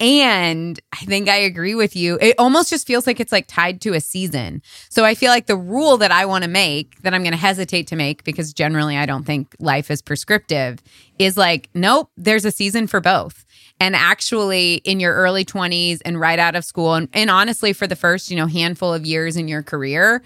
And 0.00 0.78
I 0.92 1.04
think 1.04 1.28
I 1.28 1.36
agree 1.36 1.74
with 1.74 1.96
you. 1.96 2.18
It 2.20 2.36
almost 2.38 2.70
just 2.70 2.86
feels 2.86 3.06
like 3.06 3.18
it's 3.18 3.32
like 3.32 3.46
tied 3.48 3.80
to 3.80 3.94
a 3.94 4.00
season. 4.00 4.62
So 4.90 5.04
I 5.04 5.16
feel 5.16 5.30
like 5.30 5.46
the 5.46 5.56
rule 5.56 5.96
that 5.96 6.12
I 6.12 6.24
want 6.24 6.44
to 6.44 6.50
make 6.50 7.02
that 7.02 7.14
I'm 7.14 7.22
going 7.22 7.32
to 7.32 7.38
hesitate 7.38 7.88
to 7.88 7.96
make 7.96 8.22
because 8.22 8.52
generally 8.52 8.96
I 8.96 9.06
don't 9.06 9.24
think 9.24 9.56
life 9.58 9.90
is 9.90 10.00
prescriptive 10.00 10.78
is 11.18 11.36
like, 11.36 11.68
nope, 11.74 12.10
there's 12.16 12.44
a 12.44 12.52
season 12.52 12.86
for 12.86 13.00
both. 13.00 13.44
And 13.80 13.96
actually, 13.96 14.76
in 14.84 15.00
your 15.00 15.14
early 15.14 15.44
20s 15.44 16.00
and 16.04 16.18
right 16.18 16.38
out 16.38 16.56
of 16.56 16.64
school, 16.64 16.94
and, 16.94 17.08
and 17.12 17.30
honestly, 17.30 17.72
for 17.72 17.86
the 17.86 17.96
first, 17.96 18.30
you 18.30 18.36
know, 18.36 18.46
handful 18.46 18.92
of 18.92 19.06
years 19.06 19.36
in 19.36 19.48
your 19.48 19.62
career, 19.62 20.22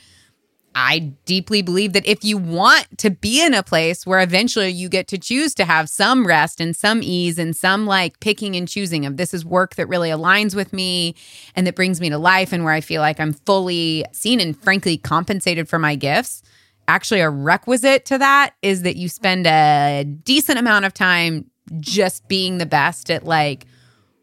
I 0.75 1.13
deeply 1.27 1.63
believe 1.63 1.93
that 1.93 2.07
if 2.07 2.25
you 2.25 2.39
want 2.39 2.87
to 2.99 3.11
be 3.11 3.45
in 3.45 3.55
a 3.55 3.63
place 3.63 4.07
where 4.07 4.21
eventually 4.21 4.71
you 4.71 4.89
get 4.89 5.09
to 5.09 5.19
choose 5.19 5.55
to 5.57 5.65
have 5.65 5.89
some 5.89 6.27
rest 6.27 6.61
and 6.61 6.75
some 6.75 7.03
ease 7.03 7.39
and 7.39 7.55
some 7.55 7.87
like 7.87 8.21
picking 8.21 8.57
and 8.57 8.69
choosing 8.69 9.05
of 9.05 9.17
this 9.17 9.35
is 9.35 9.45
work 9.45 9.75
that 9.75 9.87
really 9.87 10.09
aligns 10.09 10.55
with 10.55 10.73
me 10.73 11.15
and 11.55 11.67
that 11.67 11.77
brings 11.77 12.01
me 12.01 12.09
to 12.11 12.19
life 12.19 12.53
and 12.53 12.65
where 12.65 12.73
I 12.73 12.81
feel 12.81 13.03
like 13.03 13.21
I'm 13.21 13.33
fully 13.33 14.05
seen 14.13 14.41
and 14.41 14.57
frankly 14.63 14.97
compensated 14.97 15.69
for 15.69 15.79
my 15.79 15.95
gifts, 15.95 16.43
actually 16.89 17.21
a 17.21 17.31
requisite 17.31 18.05
to 18.07 18.19
that 18.19 18.55
is 18.63 18.83
that 18.83 18.97
you 18.97 19.09
spend 19.09 19.47
a 19.47 20.05
decent 20.05 20.59
amount 20.59 20.85
of 20.85 20.95
time 20.95 21.51
just 21.81 22.27
being 22.29 22.59
the 22.59 22.67
best 22.67 23.11
at 23.11 23.25
like 23.25 23.67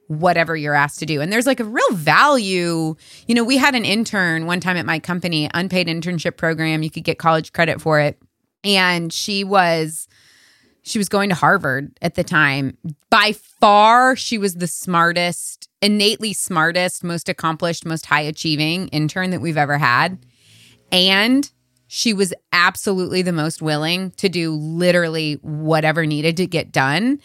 whatever 0.09 0.55
you're 0.57 0.73
asked 0.73 0.97
to 0.99 1.05
do. 1.05 1.21
And 1.21 1.31
there's 1.31 1.45
like 1.45 1.59
a 1.59 1.63
real 1.63 1.91
value. 1.91 2.95
You 3.27 3.35
know, 3.35 3.43
we 3.43 3.57
had 3.57 3.75
an 3.75 3.85
intern 3.85 4.47
one 4.47 4.59
time 4.59 4.75
at 4.75 4.85
my 4.85 4.97
company, 4.97 5.49
unpaid 5.53 5.87
internship 5.87 6.35
program. 6.35 6.81
You 6.81 6.89
could 6.89 7.03
get 7.03 7.19
college 7.19 7.53
credit 7.53 7.79
for 7.79 7.99
it. 7.99 8.19
And 8.63 9.13
she 9.13 9.43
was 9.43 10.07
she 10.81 10.97
was 10.97 11.09
going 11.09 11.29
to 11.29 11.35
Harvard 11.35 11.95
at 12.01 12.15
the 12.15 12.23
time. 12.23 12.75
By 13.11 13.33
far, 13.33 14.15
she 14.15 14.39
was 14.39 14.55
the 14.55 14.67
smartest, 14.67 15.69
innately 15.81 16.33
smartest, 16.33 17.03
most 17.03 17.29
accomplished, 17.29 17.85
most 17.85 18.07
high 18.07 18.21
achieving 18.21 18.87
intern 18.87 19.29
that 19.29 19.41
we've 19.41 19.57
ever 19.57 19.77
had. 19.77 20.17
And 20.91 21.49
she 21.85 22.13
was 22.13 22.33
absolutely 22.51 23.21
the 23.21 23.31
most 23.31 23.61
willing 23.61 24.11
to 24.11 24.27
do 24.27 24.51
literally 24.51 25.33
whatever 25.41 26.07
needed 26.07 26.37
to 26.37 26.47
get 26.47 26.71
done. 26.71 27.21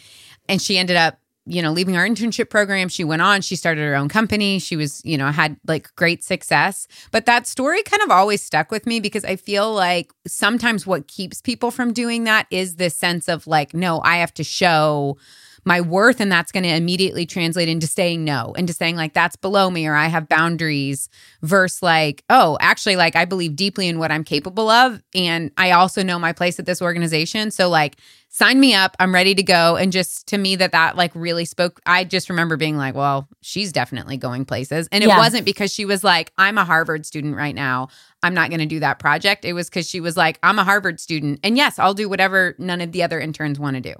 And 0.48 0.60
she 0.60 0.76
ended 0.76 0.96
up 0.96 1.18
you 1.46 1.60
know, 1.60 1.72
leaving 1.72 1.96
our 1.96 2.06
internship 2.06 2.48
program, 2.48 2.88
she 2.88 3.04
went 3.04 3.20
on, 3.20 3.42
she 3.42 3.54
started 3.56 3.82
her 3.82 3.94
own 3.94 4.08
company. 4.08 4.58
She 4.58 4.76
was, 4.76 5.02
you 5.04 5.18
know, 5.18 5.30
had 5.30 5.56
like 5.66 5.94
great 5.96 6.24
success. 6.24 6.88
But 7.10 7.26
that 7.26 7.46
story 7.46 7.82
kind 7.82 8.02
of 8.02 8.10
always 8.10 8.42
stuck 8.42 8.70
with 8.70 8.86
me 8.86 8.98
because 8.98 9.24
I 9.24 9.36
feel 9.36 9.72
like 9.72 10.12
sometimes 10.26 10.86
what 10.86 11.06
keeps 11.06 11.42
people 11.42 11.70
from 11.70 11.92
doing 11.92 12.24
that 12.24 12.46
is 12.50 12.76
this 12.76 12.96
sense 12.96 13.28
of 13.28 13.46
like, 13.46 13.74
no, 13.74 14.00
I 14.00 14.16
have 14.16 14.32
to 14.34 14.44
show 14.44 15.18
my 15.64 15.80
worth 15.80 16.20
and 16.20 16.30
that's 16.30 16.52
going 16.52 16.62
to 16.62 16.74
immediately 16.74 17.26
translate 17.26 17.68
into 17.68 17.86
saying 17.86 18.24
no 18.24 18.52
into 18.52 18.72
saying 18.72 18.96
like 18.96 19.12
that's 19.12 19.36
below 19.36 19.70
me 19.70 19.86
or 19.86 19.94
i 19.94 20.06
have 20.06 20.28
boundaries 20.28 21.08
versus 21.42 21.82
like 21.82 22.22
oh 22.30 22.56
actually 22.60 22.96
like 22.96 23.16
i 23.16 23.24
believe 23.24 23.56
deeply 23.56 23.88
in 23.88 23.98
what 23.98 24.10
i'm 24.10 24.24
capable 24.24 24.68
of 24.68 25.02
and 25.14 25.50
i 25.56 25.70
also 25.70 26.02
know 26.02 26.18
my 26.18 26.32
place 26.32 26.58
at 26.58 26.66
this 26.66 26.82
organization 26.82 27.50
so 27.50 27.68
like 27.68 27.96
sign 28.28 28.58
me 28.60 28.74
up 28.74 28.96
i'm 28.98 29.14
ready 29.14 29.34
to 29.34 29.42
go 29.42 29.76
and 29.76 29.92
just 29.92 30.26
to 30.26 30.38
me 30.38 30.56
that 30.56 30.72
that 30.72 30.96
like 30.96 31.12
really 31.14 31.44
spoke 31.44 31.80
i 31.86 32.04
just 32.04 32.28
remember 32.28 32.56
being 32.56 32.76
like 32.76 32.94
well 32.94 33.28
she's 33.40 33.72
definitely 33.72 34.16
going 34.16 34.44
places 34.44 34.88
and 34.92 35.02
it 35.02 35.08
yeah. 35.08 35.18
wasn't 35.18 35.44
because 35.44 35.72
she 35.72 35.84
was 35.84 36.04
like 36.04 36.32
i'm 36.38 36.58
a 36.58 36.64
harvard 36.64 37.06
student 37.06 37.36
right 37.36 37.54
now 37.54 37.88
i'm 38.22 38.34
not 38.34 38.50
going 38.50 38.60
to 38.60 38.66
do 38.66 38.80
that 38.80 38.98
project 38.98 39.44
it 39.44 39.52
was 39.52 39.68
because 39.68 39.88
she 39.88 40.00
was 40.00 40.16
like 40.16 40.38
i'm 40.42 40.58
a 40.58 40.64
harvard 40.64 41.00
student 41.00 41.38
and 41.42 41.56
yes 41.56 41.78
i'll 41.78 41.94
do 41.94 42.08
whatever 42.08 42.54
none 42.58 42.80
of 42.80 42.92
the 42.92 43.02
other 43.02 43.20
interns 43.20 43.58
want 43.58 43.74
to 43.76 43.80
do 43.80 43.94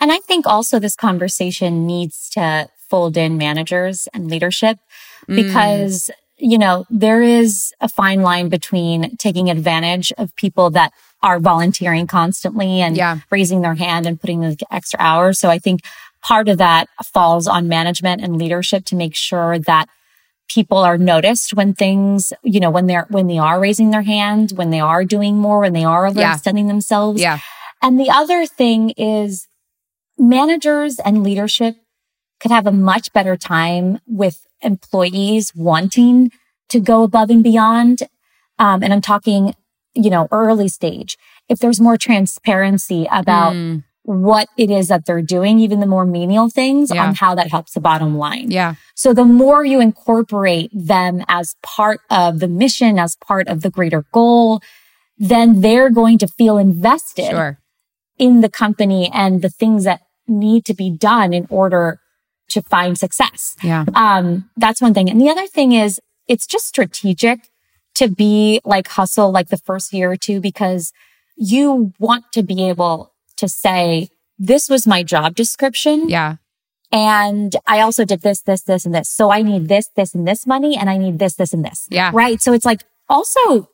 and 0.00 0.12
I 0.12 0.18
think 0.18 0.46
also 0.46 0.78
this 0.78 0.96
conversation 0.96 1.86
needs 1.86 2.28
to 2.30 2.68
fold 2.88 3.16
in 3.16 3.38
managers 3.38 4.08
and 4.12 4.30
leadership 4.30 4.78
mm. 5.28 5.36
because, 5.36 6.10
mm. 6.10 6.14
you 6.36 6.58
know, 6.58 6.84
there 6.90 7.22
is 7.22 7.72
a 7.80 7.88
fine 7.88 8.22
line 8.22 8.48
between 8.48 9.16
taking 9.16 9.48
advantage 9.48 10.12
of 10.18 10.34
people 10.36 10.70
that 10.70 10.92
are 11.22 11.38
volunteering 11.38 12.06
constantly 12.06 12.80
and 12.80 12.96
yeah. 12.96 13.20
raising 13.30 13.62
their 13.62 13.76
hand 13.76 14.06
and 14.06 14.20
putting 14.20 14.40
the 14.40 14.56
extra 14.70 15.00
hours. 15.00 15.38
So 15.38 15.48
I 15.48 15.58
think 15.58 15.80
part 16.20 16.48
of 16.48 16.58
that 16.58 16.88
falls 17.04 17.46
on 17.46 17.68
management 17.68 18.22
and 18.22 18.36
leadership 18.36 18.84
to 18.86 18.96
make 18.96 19.14
sure 19.14 19.58
that 19.60 19.88
people 20.48 20.78
are 20.78 20.98
noticed 20.98 21.54
when 21.54 21.72
things, 21.72 22.32
you 22.42 22.60
know, 22.60 22.70
when 22.70 22.86
they're, 22.86 23.06
when 23.08 23.26
they 23.26 23.38
are 23.38 23.58
raising 23.58 23.90
their 23.90 24.02
hand, 24.02 24.52
when 24.54 24.70
they 24.70 24.80
are 24.80 25.04
doing 25.04 25.36
more, 25.36 25.60
when 25.60 25.72
they 25.72 25.84
are 25.84 26.04
overextending 26.10 26.64
yeah. 26.64 26.68
themselves. 26.68 27.20
Yeah. 27.20 27.38
And 27.80 27.98
the 27.98 28.10
other 28.10 28.46
thing 28.46 28.90
is 28.90 29.48
managers 30.18 30.98
and 30.98 31.22
leadership 31.22 31.76
could 32.40 32.50
have 32.50 32.66
a 32.66 32.72
much 32.72 33.12
better 33.12 33.36
time 33.36 34.00
with 34.06 34.46
employees 34.60 35.54
wanting 35.54 36.30
to 36.68 36.80
go 36.80 37.02
above 37.02 37.30
and 37.30 37.42
beyond. 37.42 38.02
Um, 38.58 38.82
and 38.82 38.92
I'm 38.92 39.00
talking, 39.00 39.54
you 39.94 40.10
know, 40.10 40.28
early 40.30 40.68
stage. 40.68 41.16
If 41.48 41.58
there's 41.58 41.80
more 41.80 41.96
transparency 41.96 43.06
about 43.10 43.54
mm. 43.54 43.84
what 44.02 44.48
it 44.56 44.70
is 44.70 44.88
that 44.88 45.06
they're 45.06 45.22
doing, 45.22 45.58
even 45.60 45.80
the 45.80 45.86
more 45.86 46.04
menial 46.04 46.48
things 46.48 46.90
yeah. 46.92 47.06
on 47.06 47.14
how 47.14 47.34
that 47.34 47.50
helps 47.50 47.72
the 47.72 47.80
bottom 47.80 48.16
line. 48.16 48.50
Yeah. 48.50 48.74
So 48.94 49.12
the 49.14 49.24
more 49.24 49.64
you 49.64 49.80
incorporate 49.80 50.70
them 50.72 51.24
as 51.28 51.56
part 51.62 52.00
of 52.10 52.40
the 52.40 52.48
mission, 52.48 52.98
as 52.98 53.16
part 53.16 53.48
of 53.48 53.62
the 53.62 53.70
greater 53.70 54.04
goal, 54.12 54.60
then 55.18 55.60
they're 55.60 55.90
going 55.90 56.18
to 56.18 56.26
feel 56.26 56.58
invested 56.58 57.30
sure 57.30 57.61
in 58.18 58.40
the 58.40 58.48
company 58.48 59.10
and 59.12 59.42
the 59.42 59.50
things 59.50 59.84
that 59.84 60.00
need 60.28 60.64
to 60.66 60.74
be 60.74 60.90
done 60.90 61.32
in 61.32 61.46
order 61.50 62.00
to 62.48 62.62
find 62.62 62.98
success. 62.98 63.56
Yeah. 63.62 63.84
Um, 63.94 64.50
that's 64.56 64.80
one 64.80 64.94
thing. 64.94 65.10
And 65.10 65.20
the 65.20 65.30
other 65.30 65.46
thing 65.46 65.72
is 65.72 66.00
it's 66.28 66.46
just 66.46 66.66
strategic 66.66 67.48
to 67.94 68.08
be 68.08 68.60
like 68.64 68.88
hustle 68.88 69.30
like 69.30 69.48
the 69.48 69.56
first 69.56 69.92
year 69.92 70.10
or 70.10 70.16
two 70.16 70.40
because 70.40 70.92
you 71.36 71.92
want 71.98 72.24
to 72.32 72.42
be 72.42 72.68
able 72.68 73.12
to 73.36 73.48
say, 73.48 74.08
this 74.38 74.68
was 74.68 74.86
my 74.86 75.02
job 75.02 75.34
description. 75.34 76.08
Yeah. 76.08 76.36
And 76.90 77.56
I 77.66 77.80
also 77.80 78.04
did 78.04 78.20
this, 78.20 78.42
this, 78.42 78.62
this, 78.62 78.84
and 78.84 78.94
this. 78.94 79.08
So 79.08 79.30
I 79.30 79.42
need 79.42 79.68
this, 79.68 79.88
this, 79.96 80.14
and 80.14 80.28
this 80.28 80.46
money, 80.46 80.76
and 80.76 80.90
I 80.90 80.98
need 80.98 81.18
this, 81.18 81.36
this, 81.36 81.54
and 81.54 81.64
this. 81.64 81.86
Yeah. 81.90 82.10
Right. 82.12 82.40
So 82.42 82.52
it's 82.52 82.66
like 82.66 82.84
also, 83.08 83.68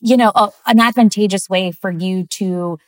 you 0.00 0.16
know, 0.16 0.30
a, 0.34 0.50
an 0.66 0.78
advantageous 0.78 1.48
way 1.48 1.72
for 1.72 1.90
you 1.90 2.26
to 2.26 2.78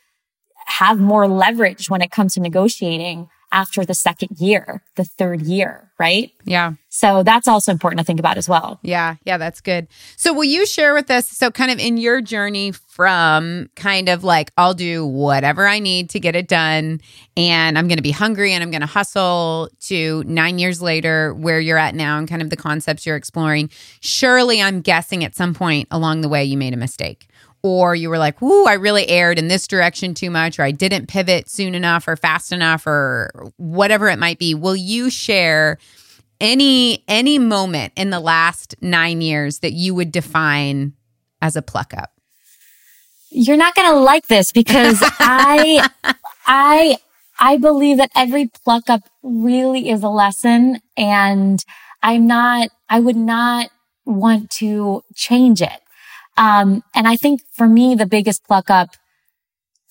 have 0.65 0.99
more 0.99 1.27
leverage 1.27 1.89
when 1.89 2.01
it 2.01 2.11
comes 2.11 2.33
to 2.33 2.41
negotiating 2.41 3.29
after 3.51 3.85
the 3.85 3.93
second 3.93 4.37
year, 4.37 4.83
the 4.95 5.05
third 5.05 5.41
year, 5.41 5.89
right? 5.97 6.31
Yeah. 6.43 6.73
So 6.89 7.23
that's 7.23 7.47
also 7.47 7.71
important 7.71 7.99
to 7.99 8.05
think 8.05 8.19
about 8.19 8.37
as 8.37 8.49
well. 8.49 8.79
Yeah. 8.81 9.15
Yeah. 9.23 9.37
That's 9.37 9.61
good. 9.61 9.87
So, 10.17 10.33
will 10.33 10.43
you 10.43 10.65
share 10.65 10.93
with 10.93 11.09
us? 11.09 11.29
So, 11.29 11.51
kind 11.51 11.71
of 11.71 11.79
in 11.79 11.95
your 11.95 12.19
journey 12.19 12.73
from 12.73 13.69
kind 13.75 14.09
of 14.09 14.25
like, 14.25 14.51
I'll 14.57 14.73
do 14.73 15.05
whatever 15.05 15.65
I 15.67 15.79
need 15.79 16.09
to 16.11 16.19
get 16.19 16.35
it 16.35 16.47
done, 16.49 16.99
and 17.37 17.77
I'm 17.77 17.87
going 17.87 17.97
to 17.97 18.03
be 18.03 18.11
hungry 18.11 18.51
and 18.51 18.61
I'm 18.61 18.71
going 18.71 18.81
to 18.81 18.87
hustle 18.87 19.69
to 19.81 20.23
nine 20.25 20.59
years 20.59 20.81
later, 20.81 21.33
where 21.33 21.59
you're 21.59 21.77
at 21.77 21.95
now, 21.95 22.17
and 22.17 22.27
kind 22.27 22.41
of 22.41 22.49
the 22.49 22.57
concepts 22.57 23.05
you're 23.05 23.15
exploring. 23.15 23.69
Surely, 24.01 24.61
I'm 24.61 24.81
guessing 24.81 25.23
at 25.23 25.35
some 25.35 25.53
point 25.53 25.87
along 25.91 26.21
the 26.21 26.29
way, 26.29 26.43
you 26.43 26.57
made 26.57 26.73
a 26.73 26.77
mistake 26.77 27.27
or 27.65 27.95
you 27.95 28.09
were 28.09 28.19
like, 28.19 28.39
"Ooh, 28.43 28.65
I 28.65 28.73
really 28.73 29.09
erred 29.09 29.39
in 29.39 29.47
this 29.47 29.65
direction 29.67 30.13
too 30.13 30.29
much," 30.29 30.59
or 30.59 30.61
I 30.61 30.69
didn't 30.69 31.07
pivot 31.07 31.49
soon 31.49 31.73
enough 31.73 32.07
or 32.07 32.15
fast 32.15 32.51
enough, 32.51 32.85
or 32.85 33.51
whatever 33.57 34.07
it 34.07 34.19
might 34.19 34.37
be, 34.37 34.53
will 34.53 34.75
you 34.75 35.09
share 35.09 35.79
any 36.39 37.03
any 37.07 37.39
moment 37.39 37.91
in 37.95 38.11
the 38.11 38.19
last 38.19 38.75
nine 38.81 39.19
years 39.21 39.59
that 39.59 39.73
you 39.73 39.95
would 39.95 40.11
define 40.11 40.93
as 41.41 41.55
a 41.55 41.63
pluck 41.63 41.91
up? 41.97 42.11
You're 43.31 43.57
not 43.57 43.73
going 43.73 43.89
to 43.89 43.99
like 43.99 44.27
this 44.27 44.51
because 44.51 44.99
I 45.19 45.89
I 46.45 46.97
I 47.39 47.57
believe 47.57 47.97
that 47.97 48.11
every 48.15 48.45
pluck 48.45 48.91
up 48.91 49.09
really 49.23 49.89
is 49.89 50.03
a 50.03 50.09
lesson, 50.09 50.81
and 50.95 51.65
I'm 52.03 52.27
not. 52.27 52.69
I 52.87 52.99
would 52.99 53.15
not 53.15 53.71
want 54.05 54.51
to 54.51 55.03
change 55.15 55.63
it. 55.63 55.81
Um, 56.37 56.83
and 56.93 57.07
I 57.07 57.15
think 57.15 57.41
for 57.53 57.67
me, 57.67 57.95
the 57.95 58.05
biggest 58.05 58.43
pluck 58.45 58.69
up, 58.69 58.89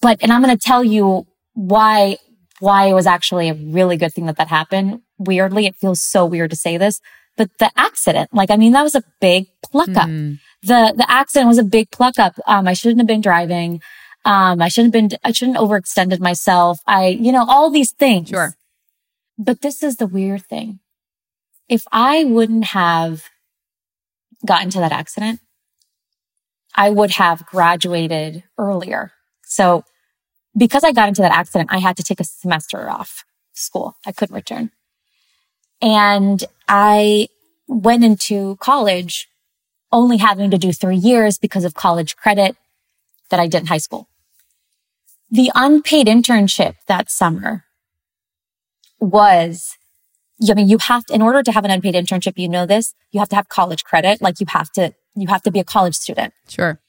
but, 0.03 0.23
and 0.23 0.33
I'm 0.33 0.43
going 0.43 0.57
to 0.57 0.63
tell 0.63 0.85
you 0.85 1.27
why, 1.55 2.19
why 2.61 2.87
it 2.87 2.93
was 2.93 3.07
actually 3.07 3.49
a 3.49 3.55
really 3.55 3.97
good 3.97 4.13
thing 4.13 4.27
that 4.27 4.37
that 4.37 4.49
happened. 4.49 5.01
Weirdly, 5.19 5.67
it 5.67 5.77
feels 5.77 6.03
so 6.03 6.27
weird 6.27 6.51
to 6.51 6.57
say 6.57 6.77
this, 6.77 7.01
but 7.37 7.51
the 7.59 7.71
accident, 7.77 8.31
like, 8.33 8.51
I 8.51 8.57
mean, 8.57 8.73
that 8.73 8.83
was 8.83 8.95
a 8.95 9.03
big 9.21 9.47
pluck 9.63 9.89
up. 9.91 10.09
Mm. 10.09 10.39
The, 10.63 10.95
the 10.97 11.11
accident 11.11 11.49
was 11.49 11.59
a 11.59 11.65
big 11.65 11.91
pluck 11.91 12.19
up. 12.19 12.35
Um, 12.47 12.69
I 12.69 12.75
shouldn't 12.75 13.01
have 13.01 13.07
been 13.07 13.21
driving. 13.21 13.81
Um, 14.25 14.61
I 14.61 14.69
shouldn't 14.69 14.95
have 14.95 15.11
been, 15.11 15.19
I 15.25 15.33
shouldn't 15.33 15.59
overextended 15.59 16.21
myself. 16.21 16.81
I, 16.87 17.09
you 17.09 17.33
know, 17.33 17.45
all 17.49 17.71
these 17.71 17.93
things. 17.93 18.29
Sure. 18.29 18.55
But 19.39 19.63
this 19.63 19.83
is 19.83 19.97
the 19.97 20.07
weird 20.07 20.43
thing. 20.43 20.81
If 21.69 21.85
I 21.91 22.25
wouldn't 22.25 22.67
have 22.67 23.25
gotten 24.47 24.71
to 24.71 24.79
that 24.81 24.93
accident, 24.93 25.41
I 26.75 26.91
would 26.91 27.13
have 27.13 27.47
graduated 27.47 28.45
earlier. 28.59 29.13
So 29.45 29.85
because 30.57 30.85
I 30.85 30.93
got 30.93 31.09
into 31.09 31.23
that 31.23 31.33
accident, 31.33 31.71
I 31.73 31.79
had 31.79 31.97
to 31.97 32.03
take 32.03 32.21
a 32.21 32.25
semester 32.25 32.89
off 32.89 33.25
school. 33.53 33.97
I 34.07 34.13
couldn't 34.13 34.35
return. 34.35 34.71
And 35.81 36.45
I 36.69 37.29
went 37.67 38.05
into 38.05 38.57
college 38.57 39.29
only 39.93 40.17
having 40.17 40.51
to 40.51 40.59
do 40.59 40.73
three 40.73 40.97
years 40.97 41.39
because 41.39 41.65
of 41.65 41.75
college 41.75 42.17
credit 42.17 42.57
that 43.31 43.41
I 43.41 43.47
did 43.47 43.63
in 43.63 43.67
high 43.67 43.79
school. 43.79 44.09
The 45.31 45.51
unpaid 45.55 46.07
internship 46.07 46.77
that 46.87 47.11
summer 47.11 47.65
was, 49.01 49.77
I 50.51 50.55
mean, 50.55 50.69
you 50.69 50.79
have 50.79 51.05
to, 51.07 51.15
in 51.15 51.23
order 51.23 51.43
to 51.43 51.53
have 51.53 51.65
an 51.65 51.71
unpaid 51.71 51.95
internship, 51.95 52.35
you 52.37 52.49
know 52.49 52.67
this, 52.67 52.95
you 53.13 53.21
have 53.21 53.29
to 53.31 53.37
have 53.37 53.49
college 53.49 53.85
credit. 53.85 54.21
Like 54.21 54.41
you 54.41 54.47
have 54.49 54.71
to 54.73 54.93
you 55.17 55.29
have 55.29 55.43
to 55.43 55.51
be 55.51 55.61
a 55.61 55.65
college 55.65 55.95
student. 55.95 56.35
Sure. 56.49 56.81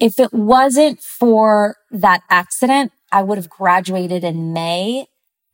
If 0.00 0.18
it 0.18 0.32
wasn't 0.32 1.00
for 1.00 1.76
that 1.90 2.22
accident, 2.28 2.92
I 3.12 3.22
would 3.22 3.38
have 3.38 3.48
graduated 3.48 4.24
in 4.24 4.52
May 4.52 5.06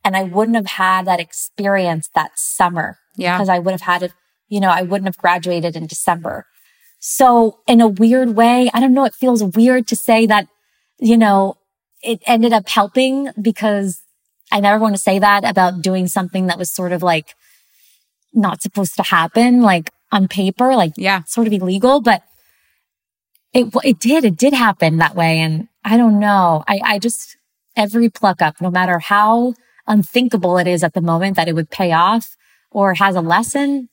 and 0.03 0.15
I 0.15 0.23
wouldn't 0.23 0.55
have 0.55 0.65
had 0.65 1.05
that 1.05 1.19
experience 1.19 2.09
that 2.15 2.31
summer. 2.35 2.97
Yeah. 3.15 3.37
Because 3.37 3.49
I 3.49 3.59
would 3.59 3.71
have 3.71 3.81
had 3.81 4.03
it, 4.03 4.13
you 4.49 4.59
know, 4.59 4.69
I 4.69 4.81
wouldn't 4.81 5.07
have 5.07 5.17
graduated 5.17 5.75
in 5.75 5.85
December. 5.85 6.45
So 6.99 7.59
in 7.67 7.81
a 7.81 7.87
weird 7.87 8.35
way, 8.35 8.69
I 8.73 8.79
don't 8.79 8.93
know, 8.93 9.05
it 9.05 9.13
feels 9.13 9.43
weird 9.43 9.87
to 9.87 9.95
say 9.95 10.25
that, 10.25 10.47
you 10.99 11.17
know, 11.17 11.57
it 12.01 12.21
ended 12.25 12.53
up 12.53 12.67
helping 12.67 13.29
because 13.39 14.01
I 14.51 14.59
never 14.59 14.79
want 14.79 14.95
to 14.95 15.01
say 15.01 15.19
that 15.19 15.43
about 15.43 15.81
doing 15.81 16.07
something 16.07 16.47
that 16.47 16.57
was 16.57 16.71
sort 16.71 16.91
of 16.91 17.01
like 17.01 17.35
not 18.33 18.61
supposed 18.61 18.95
to 18.97 19.03
happen, 19.03 19.61
like 19.61 19.91
on 20.11 20.27
paper, 20.27 20.75
like 20.75 20.93
Yeah. 20.97 21.23
sort 21.23 21.47
of 21.47 21.53
illegal, 21.53 22.01
but 22.01 22.23
it, 23.53 23.73
it 23.83 23.99
did, 23.99 24.23
it 24.25 24.37
did 24.37 24.53
happen 24.53 24.97
that 24.97 25.15
way. 25.15 25.39
And 25.39 25.67
I 25.83 25.97
don't 25.97 26.19
know. 26.19 26.63
I, 26.67 26.79
I 26.83 26.99
just, 26.99 27.37
every 27.75 28.09
pluck 28.09 28.41
up, 28.41 28.61
no 28.61 28.69
matter 28.71 28.99
how 28.99 29.53
unthinkable 29.87 30.57
it 30.57 30.67
is 30.67 30.83
at 30.83 30.93
the 30.93 31.01
moment 31.01 31.35
that 31.35 31.47
it 31.47 31.55
would 31.55 31.69
pay 31.69 31.91
off 31.91 32.35
or 32.71 32.93
has 32.95 33.15
a 33.15 33.21
lesson, 33.21 33.89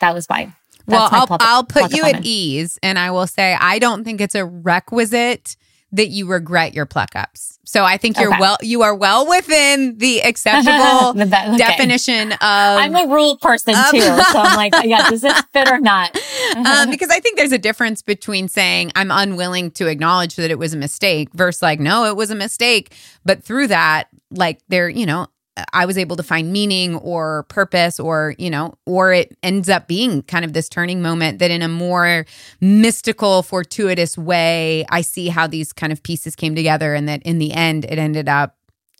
that 0.00 0.14
was 0.14 0.26
fine. 0.26 0.54
Well, 0.86 1.00
That's 1.00 1.12
my 1.12 1.18
I'll, 1.18 1.26
pluck- 1.26 1.42
I'll 1.42 1.64
put 1.64 1.92
you 1.96 2.04
at 2.04 2.24
ease 2.24 2.78
and 2.82 2.96
I 2.98 3.10
will 3.10 3.26
say 3.26 3.56
I 3.58 3.80
don't 3.80 4.04
think 4.04 4.20
it's 4.20 4.36
a 4.36 4.44
requisite 4.44 5.56
that 5.92 6.08
you 6.08 6.26
regret 6.26 6.74
your 6.74 6.84
pluck 6.86 7.10
ups. 7.14 7.58
So 7.64 7.84
I 7.84 7.96
think 7.96 8.18
you're 8.18 8.30
Okay. 8.30 8.40
well 8.40 8.56
you 8.62 8.82
are 8.82 8.94
well 8.94 9.28
within 9.28 9.98
the 9.98 10.20
acceptable 10.22 11.12
The 11.14 11.26
be- 11.26 11.36
okay. 11.36 11.56
definition 11.56 12.32
of 12.32 12.38
I'm 12.40 12.94
a 12.94 13.06
rule 13.12 13.36
person 13.38 13.74
Um, 13.74 13.84
too. 13.92 14.00
So 14.00 14.38
I'm 14.38 14.56
like, 14.56 14.72
yeah, 14.84 15.08
does 15.08 15.20
this 15.22 15.40
fit 15.52 15.68
or 15.70 15.78
not? 15.78 16.16
um, 16.56 16.90
because 16.90 17.08
I 17.10 17.20
think 17.20 17.36
there's 17.38 17.52
a 17.52 17.58
difference 17.58 18.02
between 18.02 18.48
saying 18.48 18.92
I'm 18.94 19.10
unwilling 19.10 19.70
to 19.72 19.86
acknowledge 19.86 20.36
that 20.36 20.50
it 20.50 20.58
was 20.58 20.74
a 20.74 20.76
mistake 20.76 21.28
versus 21.34 21.62
like, 21.62 21.80
no, 21.80 22.04
it 22.06 22.16
was 22.16 22.30
a 22.30 22.36
mistake. 22.36 22.92
But 23.24 23.42
through 23.42 23.68
that, 23.68 24.08
like 24.30 24.60
there, 24.68 24.88
you 24.88 25.06
know, 25.06 25.28
I 25.72 25.86
was 25.86 25.96
able 25.96 26.16
to 26.16 26.22
find 26.22 26.52
meaning 26.52 26.96
or 26.96 27.44
purpose 27.44 27.98
or, 27.98 28.34
you 28.38 28.50
know, 28.50 28.74
or 28.84 29.12
it 29.12 29.36
ends 29.42 29.68
up 29.68 29.88
being 29.88 30.22
kind 30.22 30.44
of 30.44 30.52
this 30.52 30.68
turning 30.68 31.00
moment 31.00 31.38
that 31.38 31.50
in 31.50 31.62
a 31.62 31.68
more 31.68 32.26
mystical, 32.60 33.42
fortuitous 33.42 34.18
way, 34.18 34.84
I 34.90 35.00
see 35.00 35.28
how 35.28 35.46
these 35.46 35.72
kind 35.72 35.92
of 35.92 36.02
pieces 36.02 36.36
came 36.36 36.54
together 36.54 36.94
and 36.94 37.08
that 37.08 37.22
in 37.22 37.38
the 37.38 37.52
end 37.52 37.84
it 37.86 37.98
ended 37.98 38.28
up 38.28 38.55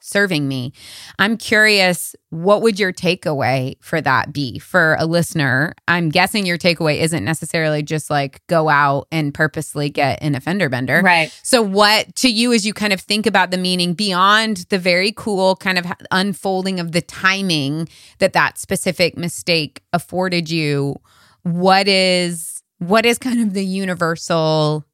serving 0.07 0.47
me. 0.47 0.73
I'm 1.19 1.37
curious, 1.37 2.15
what 2.29 2.61
would 2.61 2.79
your 2.79 2.93
takeaway 2.93 3.75
for 3.81 4.01
that 4.01 4.33
be 4.33 4.59
for 4.59 4.95
a 4.99 5.05
listener? 5.05 5.73
I'm 5.87 6.09
guessing 6.09 6.45
your 6.45 6.57
takeaway 6.57 6.99
isn't 7.01 7.23
necessarily 7.23 7.83
just 7.83 8.09
like 8.09 8.45
go 8.47 8.69
out 8.69 9.07
and 9.11 9.33
purposely 9.33 9.89
get 9.89 10.21
an 10.21 10.35
offender 10.35 10.69
bender. 10.69 11.01
Right. 11.03 11.37
So, 11.43 11.61
what 11.61 12.15
to 12.17 12.29
you 12.29 12.53
as 12.53 12.65
you 12.65 12.73
kind 12.73 12.93
of 12.93 13.01
think 13.01 13.25
about 13.25 13.51
the 13.51 13.57
meaning 13.57 13.93
beyond 13.93 14.65
the 14.69 14.79
very 14.79 15.11
cool 15.15 15.55
kind 15.55 15.77
of 15.77 15.85
unfolding 16.11 16.79
of 16.79 16.91
the 16.91 17.01
timing 17.01 17.89
that 18.19 18.33
that 18.33 18.57
specific 18.57 19.17
mistake 19.17 19.83
afforded 19.93 20.49
you? 20.49 20.95
What 21.43 21.87
is 21.87 22.61
what 22.79 23.05
is 23.05 23.17
kind 23.17 23.41
of 23.41 23.53
the 23.53 23.65
universal 23.65 24.85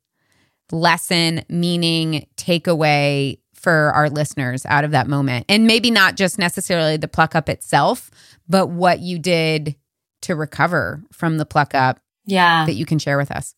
lesson, 0.71 1.43
meaning, 1.49 2.27
takeaway 2.35 3.39
for 3.63 3.91
our 3.93 4.09
listeners 4.09 4.65
out 4.67 4.83
of 4.83 4.91
that 4.91 5.07
moment? 5.07 5.45
And 5.49 5.65
maybe 5.65 5.89
not 5.89 6.15
just 6.15 6.37
necessarily 6.37 6.97
the 6.97 7.07
pluck 7.07 7.33
up 7.33 7.49
itself, 7.49 8.11
but 8.47 8.67
what 8.67 8.99
you 8.99 9.17
did 9.17 9.75
to 10.23 10.35
recover 10.35 11.01
from 11.11 11.37
the 11.37 11.45
pluck 11.45 11.73
up 11.73 11.99
Yeah. 12.25 12.65
that 12.65 12.73
you 12.73 12.85
can 12.85 12.99
share 12.99 13.17
with 13.17 13.31
us. 13.31 13.55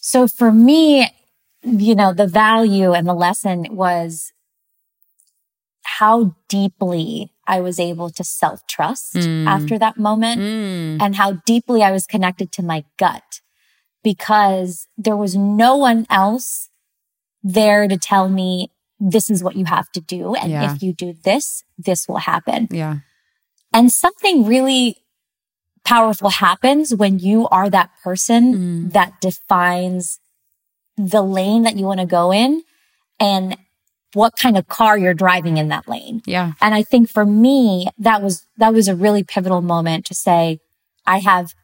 So 0.00 0.26
for 0.26 0.50
me, 0.50 1.08
you 1.62 1.94
know, 1.94 2.12
the 2.12 2.26
value 2.26 2.92
and 2.92 3.06
the 3.06 3.14
lesson 3.14 3.66
was 3.70 4.32
how 5.82 6.34
deeply 6.48 7.32
I 7.46 7.60
was 7.60 7.80
able 7.80 8.10
to 8.10 8.24
self 8.24 8.66
trust 8.66 9.14
Mm. 9.14 9.46
after 9.46 9.78
that 9.78 9.96
moment 9.98 10.40
Mm. 10.40 11.02
and 11.02 11.16
how 11.16 11.32
deeply 11.46 11.82
I 11.82 11.90
was 11.92 12.06
connected 12.06 12.52
to 12.52 12.62
my 12.62 12.84
gut 12.98 13.40
because 14.02 14.86
there 14.96 15.16
was 15.16 15.34
no 15.34 15.76
one 15.76 16.06
else 16.10 16.68
there 17.42 17.88
to 17.88 17.96
tell 17.96 18.28
me 18.28 18.70
this 19.00 19.30
is 19.30 19.42
what 19.42 19.56
you 19.56 19.64
have 19.64 19.90
to 19.92 20.00
do. 20.00 20.34
And 20.34 20.50
Yeah. 20.50 20.74
if 20.74 20.82
you 20.82 20.92
do 20.92 21.14
this, 21.24 21.62
this 21.76 22.08
will 22.08 22.18
happen. 22.18 22.68
Yeah. 22.70 22.98
And 23.72 23.92
something 23.92 24.44
really 24.46 24.96
powerful 25.84 26.30
happens 26.30 26.94
when 26.94 27.18
you 27.18 27.48
are 27.48 27.70
that 27.70 27.90
person 28.02 28.54
Mm. 28.54 28.92
that 28.92 29.20
defines 29.20 30.18
the 30.96 31.22
lane 31.22 31.62
that 31.62 31.76
you 31.76 31.84
want 31.86 32.00
to 32.00 32.06
go 32.06 32.32
in 32.32 32.62
and 33.20 33.56
what 34.14 34.36
kind 34.36 34.56
of 34.56 34.66
car 34.68 34.98
you're 34.98 35.14
driving 35.14 35.58
in 35.58 35.68
that 35.68 35.86
lane. 35.88 36.22
Yeah. 36.26 36.52
And 36.60 36.74
I 36.74 36.82
think 36.82 37.08
for 37.08 37.24
me, 37.24 37.88
that 37.98 38.22
was, 38.22 38.46
that 38.56 38.72
was 38.72 38.88
a 38.88 38.96
really 38.96 39.22
pivotal 39.22 39.60
moment 39.60 40.06
to 40.06 40.14
say, 40.14 40.60
I 41.06 41.18
have 41.20 41.54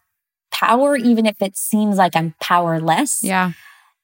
power, 0.53 0.95
even 0.97 1.27
if 1.27 1.43
it 1.43 1.57
seems 1.57 1.97
like 1.97 2.15
I'm 2.15 2.35
powerless. 2.41 3.23
Yeah. 3.25 3.53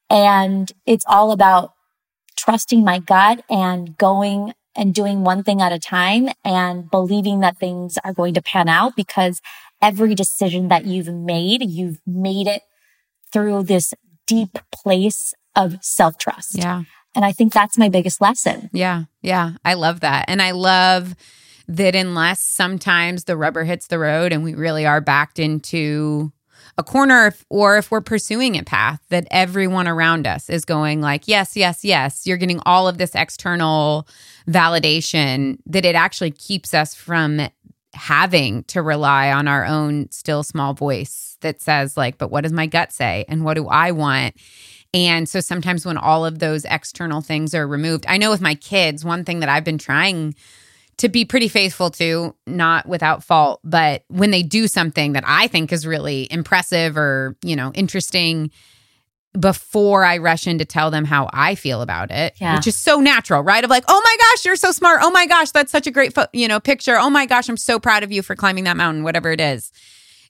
And 0.08 0.72
it's 0.86 1.04
all 1.06 1.30
about 1.32 1.72
trusting 2.40 2.84
my 2.84 2.98
gut 2.98 3.44
and 3.50 3.96
going 3.98 4.52
and 4.74 4.94
doing 4.94 5.24
one 5.24 5.42
thing 5.42 5.60
at 5.60 5.72
a 5.72 5.78
time 5.78 6.28
and 6.44 6.90
believing 6.90 7.40
that 7.40 7.58
things 7.58 7.98
are 8.04 8.14
going 8.14 8.34
to 8.34 8.42
pan 8.42 8.68
out 8.68 8.96
because 8.96 9.40
every 9.82 10.14
decision 10.14 10.68
that 10.68 10.86
you've 10.86 11.12
made, 11.12 11.62
you've 11.62 12.00
made 12.06 12.46
it 12.46 12.62
through 13.32 13.64
this 13.64 13.92
deep 14.26 14.58
place 14.72 15.34
of 15.56 15.76
self 15.82 16.16
trust. 16.18 16.56
Yeah. 16.56 16.84
And 17.14 17.24
I 17.24 17.32
think 17.32 17.52
that's 17.52 17.76
my 17.76 17.88
biggest 17.88 18.20
lesson. 18.20 18.70
Yeah. 18.72 19.04
Yeah. 19.20 19.52
I 19.64 19.74
love 19.74 20.00
that. 20.00 20.26
And 20.28 20.40
I 20.40 20.52
love 20.52 21.16
that 21.66 21.94
unless 21.94 22.40
sometimes 22.40 23.24
the 23.24 23.36
rubber 23.36 23.64
hits 23.64 23.88
the 23.88 23.98
road 23.98 24.32
and 24.32 24.42
we 24.42 24.54
really 24.54 24.86
are 24.86 25.00
backed 25.00 25.38
into 25.38 26.32
a 26.80 26.82
corner 26.82 27.26
if, 27.26 27.44
or 27.50 27.76
if 27.76 27.90
we're 27.90 28.00
pursuing 28.00 28.58
a 28.58 28.64
path 28.64 29.00
that 29.10 29.28
everyone 29.30 29.86
around 29.86 30.26
us 30.26 30.48
is 30.48 30.64
going 30.64 31.02
like 31.02 31.28
yes 31.28 31.56
yes 31.56 31.84
yes 31.84 32.26
you're 32.26 32.38
getting 32.38 32.58
all 32.64 32.88
of 32.88 32.96
this 32.96 33.14
external 33.14 34.08
validation 34.48 35.58
that 35.66 35.84
it 35.84 35.94
actually 35.94 36.30
keeps 36.30 36.72
us 36.72 36.94
from 36.94 37.40
having 37.92 38.64
to 38.64 38.80
rely 38.80 39.30
on 39.30 39.46
our 39.46 39.66
own 39.66 40.10
still 40.10 40.42
small 40.42 40.72
voice 40.72 41.36
that 41.42 41.60
says 41.60 41.98
like 41.98 42.16
but 42.16 42.30
what 42.30 42.40
does 42.40 42.52
my 42.52 42.66
gut 42.66 42.92
say 42.92 43.24
and 43.28 43.44
what 43.44 43.54
do 43.54 43.68
i 43.68 43.92
want? 43.92 44.34
And 44.92 45.28
so 45.28 45.38
sometimes 45.38 45.86
when 45.86 45.96
all 45.96 46.26
of 46.26 46.40
those 46.40 46.64
external 46.64 47.20
things 47.20 47.54
are 47.54 47.64
removed, 47.64 48.04
I 48.08 48.16
know 48.16 48.28
with 48.28 48.40
my 48.40 48.56
kids, 48.56 49.04
one 49.04 49.24
thing 49.24 49.38
that 49.38 49.48
I've 49.48 49.62
been 49.62 49.78
trying 49.78 50.34
to 51.00 51.08
be 51.08 51.24
pretty 51.24 51.48
faithful 51.48 51.90
to, 51.90 52.34
not 52.46 52.86
without 52.86 53.22
fault, 53.22 53.60
but 53.64 54.04
when 54.08 54.30
they 54.30 54.42
do 54.42 54.66
something 54.68 55.12
that 55.12 55.24
I 55.26 55.46
think 55.48 55.72
is 55.72 55.86
really 55.86 56.26
impressive 56.30 56.96
or, 56.96 57.36
you 57.42 57.56
know, 57.56 57.72
interesting, 57.74 58.50
before 59.38 60.04
I 60.04 60.18
rush 60.18 60.46
in 60.48 60.58
to 60.58 60.64
tell 60.64 60.90
them 60.90 61.04
how 61.04 61.30
I 61.32 61.54
feel 61.54 61.82
about 61.82 62.10
it, 62.10 62.34
Yeah. 62.40 62.56
which 62.56 62.66
is 62.66 62.74
so 62.76 62.98
natural, 63.00 63.42
right? 63.42 63.62
Of 63.62 63.70
like, 63.70 63.84
oh 63.86 64.00
my 64.04 64.16
gosh, 64.18 64.44
you're 64.44 64.56
so 64.56 64.72
smart. 64.72 65.00
Oh 65.02 65.10
my 65.12 65.26
gosh, 65.26 65.52
that's 65.52 65.70
such 65.70 65.86
a 65.86 65.90
great, 65.92 66.12
fo- 66.14 66.26
you 66.32 66.48
know, 66.48 66.58
picture. 66.58 66.98
Oh 66.98 67.10
my 67.10 67.26
gosh, 67.26 67.48
I'm 67.48 67.56
so 67.56 67.78
proud 67.78 68.02
of 68.02 68.10
you 68.10 68.22
for 68.22 68.34
climbing 68.34 68.64
that 68.64 68.76
mountain, 68.76 69.04
whatever 69.04 69.30
it 69.30 69.40
is 69.40 69.70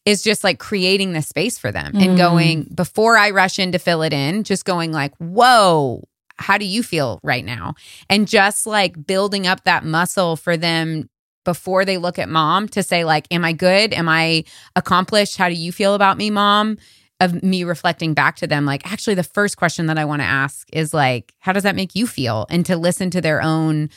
is 0.07 0.23
just 0.23 0.45
like 0.45 0.59
creating 0.59 1.13
the 1.13 1.21
space 1.23 1.59
for 1.59 1.71
them 1.73 1.93
and 1.95 2.11
Mm. 2.13 2.17
going 2.17 2.63
before 2.75 3.17
I 3.19 3.31
rush 3.31 3.59
in 3.59 3.73
to 3.73 3.79
fill 3.79 4.03
it 4.03 4.13
in, 4.15 4.45
just 4.45 4.65
going 4.65 4.93
like, 4.93 5.15
whoa, 5.17 6.03
how 6.41 6.59
do 6.59 6.65
you 6.65 6.83
feel 6.83 7.21
right 7.23 7.45
now? 7.45 7.75
And 8.09 8.27
just 8.27 8.67
like 8.67 9.07
building 9.07 9.47
up 9.47 9.65
that 9.65 9.85
muscle 9.85 10.37
for 10.37 10.57
them 10.57 11.09
before 11.45 11.85
they 11.85 11.99
look 11.99 12.19
at 12.19 12.29
mom 12.29 12.69
to 12.69 12.83
say, 12.83 13.05
like, 13.05 13.27
am 13.31 13.45
I 13.45 13.53
good? 13.53 13.93
Am 13.93 14.09
I 14.09 14.45
accomplished? 14.77 15.37
How 15.37 15.49
do 15.49 15.55
you 15.55 15.73
feel 15.73 15.95
about 15.95 16.19
me, 16.19 16.31
mom? 16.31 16.79
Of 17.21 17.43
me 17.43 17.65
reflecting 17.65 18.15
back 18.15 18.37
to 18.37 18.47
them, 18.47 18.65
like, 18.65 18.91
actually, 18.91 19.15
the 19.15 19.23
first 19.23 19.59
question 19.59 19.87
that 19.87 19.99
I 19.99 20.07
want 20.07 20.23
to 20.23 20.27
ask 20.27 20.67
is 20.73 20.95
like, 20.95 21.35
how 21.39 21.53
does 21.53 21.65
that 21.65 21.77
make 21.77 21.95
you 21.95 22.07
feel? 22.07 22.47
And 22.49 22.65
to 22.65 22.79
listen 22.79 23.11
to 23.11 23.21
their 23.21 23.43
own 23.43 23.91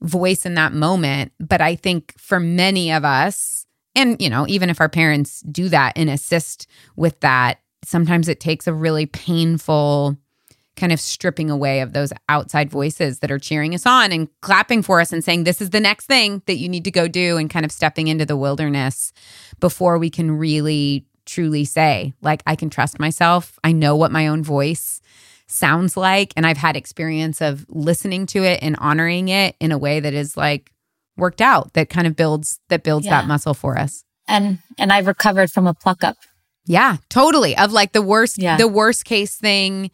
voice 0.00 0.46
in 0.46 0.54
that 0.54 0.72
moment. 0.72 1.32
But 1.38 1.60
I 1.60 1.74
think 1.74 2.14
for 2.18 2.40
many 2.40 2.90
of 2.90 3.04
us, 3.04 3.66
and 3.94 4.20
you 4.20 4.30
know, 4.30 4.46
even 4.48 4.70
if 4.70 4.80
our 4.80 4.88
parents 4.88 5.40
do 5.42 5.68
that 5.68 5.92
and 5.96 6.08
assist 6.08 6.66
with 6.96 7.20
that, 7.20 7.58
sometimes 7.84 8.28
it 8.28 8.40
takes 8.40 8.66
a 8.66 8.72
really 8.72 9.06
painful 9.06 10.16
kind 10.76 10.92
of 10.92 11.00
stripping 11.00 11.50
away 11.50 11.80
of 11.80 11.92
those 11.92 12.12
outside 12.28 12.70
voices 12.70 13.18
that 13.18 13.30
are 13.30 13.38
cheering 13.38 13.74
us 13.74 13.84
on 13.86 14.10
and 14.12 14.28
clapping 14.40 14.82
for 14.82 15.00
us 15.00 15.12
and 15.12 15.22
saying 15.22 15.44
this 15.44 15.60
is 15.60 15.70
the 15.70 15.80
next 15.80 16.06
thing 16.06 16.42
that 16.46 16.56
you 16.56 16.68
need 16.68 16.84
to 16.84 16.90
go 16.90 17.06
do 17.08 17.36
and 17.36 17.50
kind 17.50 17.64
of 17.64 17.70
stepping 17.72 18.08
into 18.08 18.24
the 18.24 18.36
wilderness 18.36 19.12
before 19.60 19.98
we 19.98 20.08
can 20.08 20.30
really 20.30 21.04
truly 21.26 21.64
say 21.64 22.12
like 22.22 22.42
I 22.46 22.56
can 22.56 22.70
trust 22.70 22.98
myself. 22.98 23.58
I 23.62 23.72
know 23.72 23.94
what 23.96 24.10
my 24.10 24.26
own 24.28 24.42
voice 24.42 25.00
sounds 25.46 25.96
like 25.96 26.32
and 26.36 26.46
I've 26.46 26.56
had 26.56 26.76
experience 26.76 27.42
of 27.42 27.66
listening 27.68 28.24
to 28.26 28.42
it 28.42 28.60
and 28.62 28.74
honoring 28.78 29.28
it 29.28 29.54
in 29.60 29.70
a 29.72 29.78
way 29.78 30.00
that 30.00 30.14
is 30.14 30.36
like 30.36 30.72
worked 31.18 31.42
out 31.42 31.74
that 31.74 31.90
kind 31.90 32.06
of 32.06 32.16
builds 32.16 32.58
that 32.70 32.82
builds 32.82 33.04
Yeah. 33.06 33.20
that 33.20 33.28
muscle 33.28 33.52
for 33.54 33.76
us. 33.78 34.04
And, 34.26 34.60
and 34.78 34.90
I've 34.92 35.06
recovered 35.06 35.50
from 35.50 35.66
a 35.66 35.74
pluck 35.74 36.02
up. 36.02 36.16
Yeah, 36.64 36.96
totally. 37.10 37.56
Of 37.58 37.72
like 37.72 37.92
the 37.92 38.00
worst 38.00 38.38
Yeah. 38.38 38.56
the 38.56 38.68
worst 38.68 39.04
case 39.04 39.36
thing 39.36 39.90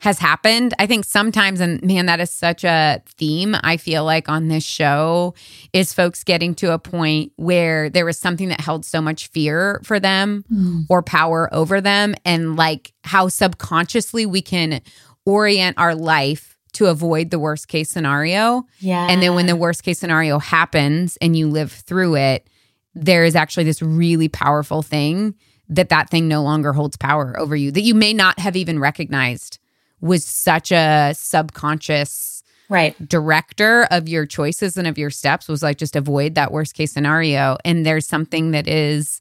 has 0.00 0.18
happened. 0.18 0.74
I 0.78 0.86
think 0.86 1.04
sometimes, 1.04 1.60
and 1.60 1.82
man, 1.82 2.06
that 2.06 2.20
is 2.20 2.30
such 2.30 2.64
a 2.64 3.02
theme 3.06 3.56
I 3.62 3.76
feel 3.76 4.04
like 4.04 4.28
on 4.28 4.48
this 4.48 4.64
show 4.64 5.34
is 5.72 5.92
folks 5.92 6.24
getting 6.24 6.54
to 6.56 6.72
a 6.72 6.78
point 6.78 7.32
where 7.36 7.90
there 7.90 8.04
was 8.04 8.18
something 8.18 8.48
that 8.48 8.60
held 8.60 8.84
so 8.84 9.00
much 9.00 9.26
fear 9.28 9.80
for 9.84 9.98
them 9.98 10.44
mm. 10.52 10.84
or 10.88 11.02
power 11.02 11.52
over 11.52 11.80
them, 11.80 12.14
and 12.24 12.56
like 12.56 12.92
how 13.04 13.28
subconsciously 13.28 14.26
we 14.26 14.42
can 14.42 14.80
orient 15.26 15.76
our 15.78 15.94
life 15.94 16.56
to 16.74 16.86
avoid 16.86 17.30
the 17.30 17.38
worst 17.38 17.68
case 17.68 17.90
scenario. 17.90 18.64
Yeah. 18.78 19.08
And 19.08 19.22
then 19.22 19.34
when 19.34 19.46
the 19.46 19.56
worst 19.56 19.82
case 19.82 19.98
scenario 19.98 20.38
happens 20.38 21.18
and 21.20 21.36
you 21.36 21.48
live 21.48 21.72
through 21.72 22.16
it, 22.16 22.48
there 22.94 23.24
is 23.24 23.34
actually 23.34 23.64
this 23.64 23.82
really 23.82 24.28
powerful 24.28 24.82
thing 24.82 25.34
that 25.68 25.88
that 25.90 26.08
thing 26.10 26.28
no 26.28 26.42
longer 26.42 26.72
holds 26.72 26.96
power 26.96 27.38
over 27.38 27.54
you 27.54 27.70
that 27.70 27.82
you 27.82 27.94
may 27.94 28.14
not 28.14 28.38
have 28.38 28.56
even 28.56 28.78
recognized 28.78 29.58
was 30.00 30.24
such 30.24 30.72
a 30.72 31.12
subconscious 31.16 32.42
right. 32.68 32.96
director 33.08 33.86
of 33.90 34.08
your 34.08 34.26
choices 34.26 34.76
and 34.76 34.86
of 34.86 34.98
your 34.98 35.10
steps 35.10 35.48
was 35.48 35.62
like 35.62 35.78
just 35.78 35.96
avoid 35.96 36.34
that 36.34 36.52
worst 36.52 36.74
case 36.74 36.92
scenario. 36.92 37.56
And 37.64 37.84
there's 37.84 38.06
something 38.06 38.52
that 38.52 38.68
is 38.68 39.20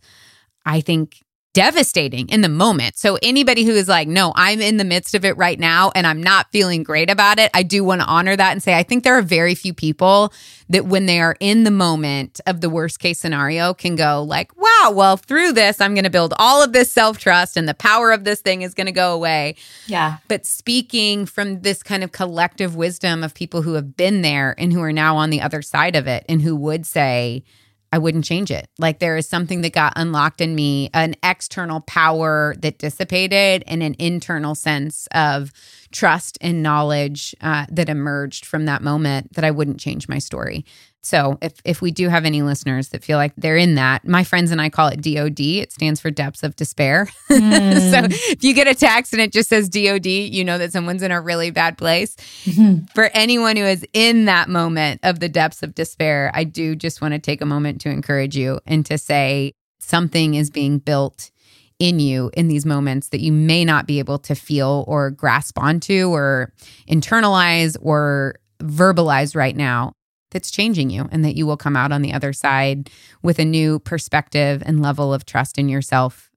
i 0.68 0.82
think 0.82 1.24
devastating 1.58 2.30
in 2.30 2.42
the 2.42 2.50
moment. 2.50 2.96
So 3.00 3.18
anybody 3.24 3.64
who 3.64 3.72
is 3.72 3.88
like, 3.88 4.08
no, 4.08 4.32
I'm 4.36 4.62
in 4.62 4.78
the 4.78 4.84
midst 4.84 5.16
of 5.16 5.26
it 5.26 5.36
right 5.38 5.60
now 5.60 5.92
and 5.96 6.06
I'm 6.06 6.22
not 6.22 6.52
feeling 6.52 6.84
great 6.84 7.10
about 7.10 7.40
it, 7.40 7.50
I 7.52 7.64
do 7.64 7.84
want 7.84 8.02
to 8.02 8.06
honor 8.06 8.36
that 8.36 8.52
and 8.52 8.62
say, 8.62 8.76
I 8.76 8.84
think 8.84 9.04
there 9.04 9.18
are 9.18 9.24
very 9.24 9.56
few 9.56 9.74
people 9.74 10.32
that 10.70 10.86
when 10.86 11.08
they 11.08 11.20
are 11.20 11.36
in 11.40 11.64
the 11.64 11.72
moment 11.72 12.40
of 12.46 12.62
the 12.62 12.70
worst 12.70 13.00
case 13.00 13.20
scenario 13.20 13.74
can 13.74 13.96
go 13.96 14.22
like, 14.22 14.56
wow, 14.56 14.92
well, 14.92 15.18
through 15.18 15.54
this, 15.54 15.82
I'm 15.82 15.96
going 15.96 16.04
to 16.04 16.12
build 16.12 16.36
all 16.38 16.62
of 16.62 16.74
this 16.74 16.94
self 16.94 17.18
trust 17.18 17.58
and 17.58 17.68
the 17.68 17.74
power 17.74 18.12
of 18.12 18.24
this 18.24 18.40
thing 18.40 18.62
is 18.62 18.76
going 18.76 18.86
to 18.86 18.92
go 18.92 19.16
away. 19.16 19.56
Yeah. 19.88 20.18
But 20.28 20.46
speaking 20.46 21.26
from 21.26 21.62
this 21.62 21.82
kind 21.82 22.04
of 22.04 22.12
collective 22.12 22.76
wisdom 22.76 23.24
of 23.24 23.34
people 23.34 23.64
who 23.64 23.74
have 23.74 23.98
been 23.98 24.22
there 24.22 24.54
and 24.60 24.72
who 24.72 24.82
are 24.84 24.94
now 24.94 25.18
on 25.18 25.32
the 25.32 25.42
other 25.42 25.64
side 25.64 25.96
of 25.96 26.06
it 26.06 26.24
and 26.30 26.44
who 26.44 26.56
would 26.56 26.86
say, 26.86 27.44
I 27.92 27.98
wouldn't 27.98 28.26
change 28.26 28.52
it. 28.52 28.68
Like 28.78 29.00
there 29.00 29.18
is 29.18 29.28
something 29.28 29.62
that 29.62 29.74
got 29.74 29.94
unlocked 29.96 30.42
in 30.42 30.56
me, 30.56 30.90
an 30.94 31.16
external 31.24 31.82
power 31.82 32.56
that 32.60 32.80
dissipated, 32.80 33.64
and 33.66 33.82
an 33.82 33.96
internal 33.98 34.56
sense 34.56 35.08
of 35.14 35.52
trust 35.92 36.38
and 36.42 36.62
knowledge 36.62 37.36
uh, 37.42 37.66
that 37.70 37.90
emerged 37.90 38.46
from 38.46 38.66
that 38.66 38.82
moment 38.82 39.34
that 39.34 39.46
I 39.46 39.52
wouldn't 39.52 39.80
change 39.80 40.10
my 40.10 40.20
story. 40.20 40.66
So 41.08 41.38
if 41.42 41.54
if 41.64 41.82
we 41.82 41.92
do 41.92 42.10
have 42.10 42.26
any 42.26 42.42
listeners 42.42 42.90
that 42.90 43.02
feel 43.02 43.18
like 43.18 43.32
they're 43.38 43.56
in 43.56 43.76
that, 43.76 44.06
my 44.06 44.26
friends 44.26 44.52
and 44.52 44.62
I 44.62 44.70
call 44.70 44.90
it 44.90 45.02
DOD. 45.02 45.40
It 45.40 45.72
stands 45.72 46.02
for 46.02 46.12
depths 46.12 46.44
of 46.44 46.58
despair. 46.58 47.08
Mm. 47.30 47.92
so 47.92 48.00
if 48.14 48.44
you 48.44 48.54
get 48.54 48.68
a 48.68 48.76
text 48.76 49.14
and 49.14 49.22
it 49.22 49.32
just 49.32 49.48
says 49.48 49.70
DOD, 49.70 50.06
you 50.06 50.44
know 50.44 50.58
that 50.58 50.74
someone's 50.74 51.02
in 51.02 51.12
a 51.12 51.22
really 51.22 51.50
bad 51.50 51.78
place. 51.78 52.18
Mm-hmm. 52.44 52.88
For 52.94 53.06
anyone 53.14 53.56
who 53.56 53.64
is 53.64 53.86
in 53.94 54.26
that 54.26 54.50
moment 54.50 55.00
of 55.04 55.22
the 55.22 55.30
depths 55.30 55.64
of 55.64 55.74
despair, 55.76 56.30
I 56.34 56.44
do 56.44 56.76
just 56.76 57.02
want 57.02 57.14
to 57.14 57.20
take 57.20 57.42
a 57.42 57.46
moment 57.46 57.80
to 57.82 57.90
encourage 57.90 58.36
you 58.36 58.60
and 58.66 58.86
to 58.88 58.98
say 58.98 59.54
something 59.80 60.34
is 60.34 60.50
being 60.50 60.80
built 60.80 61.32
in 61.80 62.00
you 62.00 62.32
in 62.34 62.50
these 62.50 62.66
moments 62.66 63.10
that 63.10 63.22
you 63.22 63.32
may 63.32 63.64
not 63.64 63.88
be 63.88 64.00
able 64.00 64.18
to 64.18 64.36
feel 64.36 64.84
or 64.90 65.12
grasp 65.12 65.58
onto 65.58 66.10
or 66.10 66.52
internalize 66.90 67.78
or 67.80 68.40
verbalize 68.60 69.36
right 69.36 69.56
now 69.56 69.94
that's 70.32 70.52
changing 70.52 70.90
you 70.90 71.08
and 71.12 71.24
that 71.24 71.36
you 71.36 71.46
will 71.46 71.58
come 71.58 71.76
out 71.76 71.92
on 71.92 72.02
the 72.02 72.14
other 72.14 72.34
side 72.34 72.90
with 73.24 73.40
a 73.40 73.46
new 73.46 73.80
perspective 73.80 74.62
and 74.66 74.82
level 74.82 75.14
of 75.14 75.26
trust 75.26 75.58
in 75.58 75.70
yourself 75.70 76.30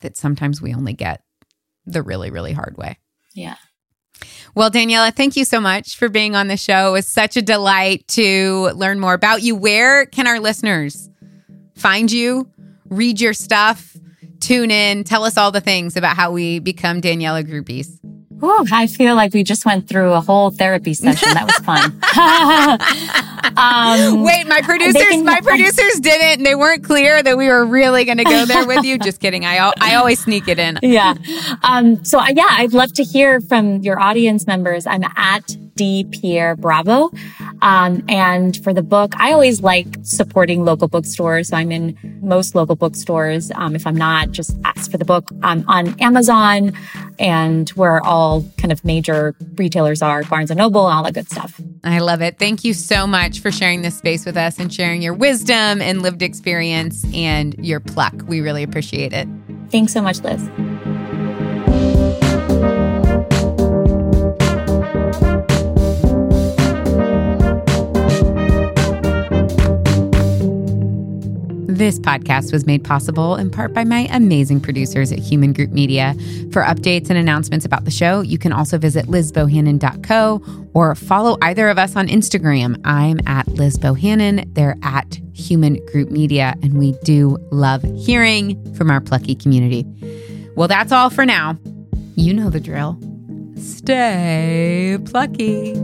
that 0.00 0.16
sometimes 0.16 0.60
we 0.60 0.74
only 0.74 0.92
get 0.92 1.22
the 1.86 2.02
really, 2.02 2.30
really 2.30 2.52
hard 2.52 2.76
way. 2.76 2.98
Yeah. 3.34 3.56
Well, 4.54 4.70
Daniela, 4.70 5.14
thank 5.14 5.36
you 5.36 5.44
so 5.44 5.60
much 5.60 5.96
for 5.96 6.08
being 6.08 6.34
on 6.34 6.48
the 6.48 6.56
show. 6.56 6.88
It 6.88 6.92
was 6.92 7.06
such 7.06 7.36
a 7.36 7.42
delight 7.42 8.08
to 8.08 8.70
learn 8.74 8.98
more 8.98 9.14
about 9.14 9.42
you. 9.42 9.54
Where 9.54 10.06
can 10.06 10.26
our 10.26 10.40
listeners 10.40 11.10
find 11.76 12.10
you, 12.10 12.50
read 12.88 13.20
your 13.20 13.34
stuff, 13.34 13.96
tune 14.40 14.70
in, 14.70 15.04
tell 15.04 15.24
us 15.24 15.36
all 15.36 15.50
the 15.50 15.60
things 15.60 15.96
about 15.96 16.16
how 16.16 16.32
we 16.32 16.58
become 16.58 17.00
Daniela 17.00 17.44
groupies? 17.44 17.98
Oh, 18.42 18.66
I 18.70 18.86
feel 18.86 19.14
like 19.14 19.32
we 19.32 19.44
just 19.44 19.64
went 19.64 19.88
through 19.88 20.12
a 20.12 20.20
whole 20.20 20.50
therapy 20.50 20.92
session. 20.92 21.32
That 21.32 21.46
was 21.46 21.56
fun. 21.64 21.92
um, 23.56 24.24
Wait, 24.24 24.46
my 24.46 24.60
producers, 24.62 25.02
can, 25.02 25.24
my 25.24 25.40
producers 25.40 26.00
didn't. 26.00 26.44
They 26.44 26.54
weren't 26.54 26.84
clear 26.84 27.22
that 27.22 27.38
we 27.38 27.48
were 27.48 27.64
really 27.64 28.04
going 28.04 28.18
to 28.18 28.24
go 28.24 28.44
there 28.44 28.66
with 28.66 28.84
you. 28.84 28.98
Just 29.06 29.20
kidding. 29.20 29.44
I 29.44 29.72
I 29.80 29.94
always 29.94 30.22
sneak 30.22 30.48
it 30.48 30.58
in. 30.58 30.78
Yeah. 30.82 31.14
Um, 31.62 32.04
so 32.04 32.22
yeah, 32.28 32.46
I'd 32.50 32.74
love 32.74 32.92
to 32.94 33.04
hear 33.04 33.40
from 33.40 33.78
your 33.82 33.98
audience 33.98 34.46
members. 34.46 34.86
I'm 34.86 35.04
at 35.04 35.56
D. 35.76 36.04
Pierre 36.10 36.56
Bravo. 36.56 37.10
Um, 37.62 38.04
and 38.08 38.62
for 38.64 38.72
the 38.72 38.82
book, 38.82 39.14
I 39.16 39.32
always 39.32 39.62
like 39.62 39.86
supporting 40.02 40.64
local 40.64 40.88
bookstores. 40.88 41.48
So 41.48 41.56
I'm 41.56 41.70
in 41.70 41.96
most 42.22 42.54
local 42.54 42.76
bookstores. 42.76 43.50
Um, 43.54 43.76
if 43.76 43.86
I'm 43.86 43.96
not, 43.96 44.32
just 44.32 44.56
ask 44.64 44.90
for 44.90 44.98
the 44.98 45.04
book. 45.04 45.30
I'm 45.42 45.68
on 45.68 45.98
Amazon 46.00 46.72
and 47.18 47.68
where 47.70 48.04
all 48.04 48.44
kind 48.58 48.72
of 48.72 48.84
major 48.84 49.34
retailers 49.56 50.02
are, 50.02 50.22
Barnes 50.24 50.50
and 50.50 50.58
Noble, 50.58 50.82
all 50.82 51.02
that 51.04 51.14
good 51.14 51.30
stuff. 51.30 51.60
I 51.84 52.00
love 52.00 52.20
it. 52.20 52.38
Thank 52.38 52.64
you 52.64 52.74
so 52.74 53.06
much 53.06 53.40
for 53.40 53.52
sharing 53.52 53.82
this 53.82 53.96
space 53.96 54.26
with 54.26 54.36
us 54.36 54.58
and 54.58 54.72
sharing 54.72 55.02
your 55.02 55.14
wisdom 55.14 55.80
and 55.80 56.02
lived 56.02 56.22
experience 56.22 57.04
and 57.14 57.54
your 57.64 57.80
pluck. 57.80 58.14
We 58.26 58.40
really 58.40 58.62
appreciate 58.62 59.12
it. 59.12 59.28
Thanks 59.70 59.92
so 59.92 60.02
much, 60.02 60.20
Liz. 60.20 60.48
This 71.76 71.98
podcast 71.98 72.54
was 72.54 72.64
made 72.64 72.84
possible 72.84 73.36
in 73.36 73.50
part 73.50 73.74
by 73.74 73.84
my 73.84 74.08
amazing 74.10 74.60
producers 74.60 75.12
at 75.12 75.18
Hueman 75.18 75.54
Group 75.54 75.72
Media. 75.72 76.14
For 76.50 76.62
updates 76.62 77.10
and 77.10 77.18
announcements 77.18 77.66
about 77.66 77.84
the 77.84 77.90
show, 77.90 78.22
you 78.22 78.38
can 78.38 78.50
also 78.50 78.78
visit 78.78 79.04
lizbohannon.co 79.08 80.70
or 80.72 80.94
follow 80.94 81.36
either 81.42 81.68
of 81.68 81.76
us 81.76 81.94
on 81.94 82.08
Instagram. 82.08 82.80
I'm 82.86 83.20
at 83.26 83.46
Liz 83.48 83.76
Bohannon. 83.78 84.54
They're 84.54 84.78
at 84.82 85.10
Hueman 85.34 85.84
Group 85.92 86.10
Media, 86.10 86.54
and 86.62 86.78
we 86.78 86.92
do 87.04 87.36
love 87.50 87.82
hearing 87.82 88.72
from 88.72 88.90
our 88.90 89.02
plucky 89.02 89.34
community. 89.34 89.84
Well, 90.56 90.68
that's 90.68 90.92
all 90.92 91.10
for 91.10 91.26
now. 91.26 91.58
You 92.14 92.32
know 92.32 92.48
the 92.48 92.58
drill. 92.58 92.98
Stay 93.58 94.96
plucky. 95.04 95.74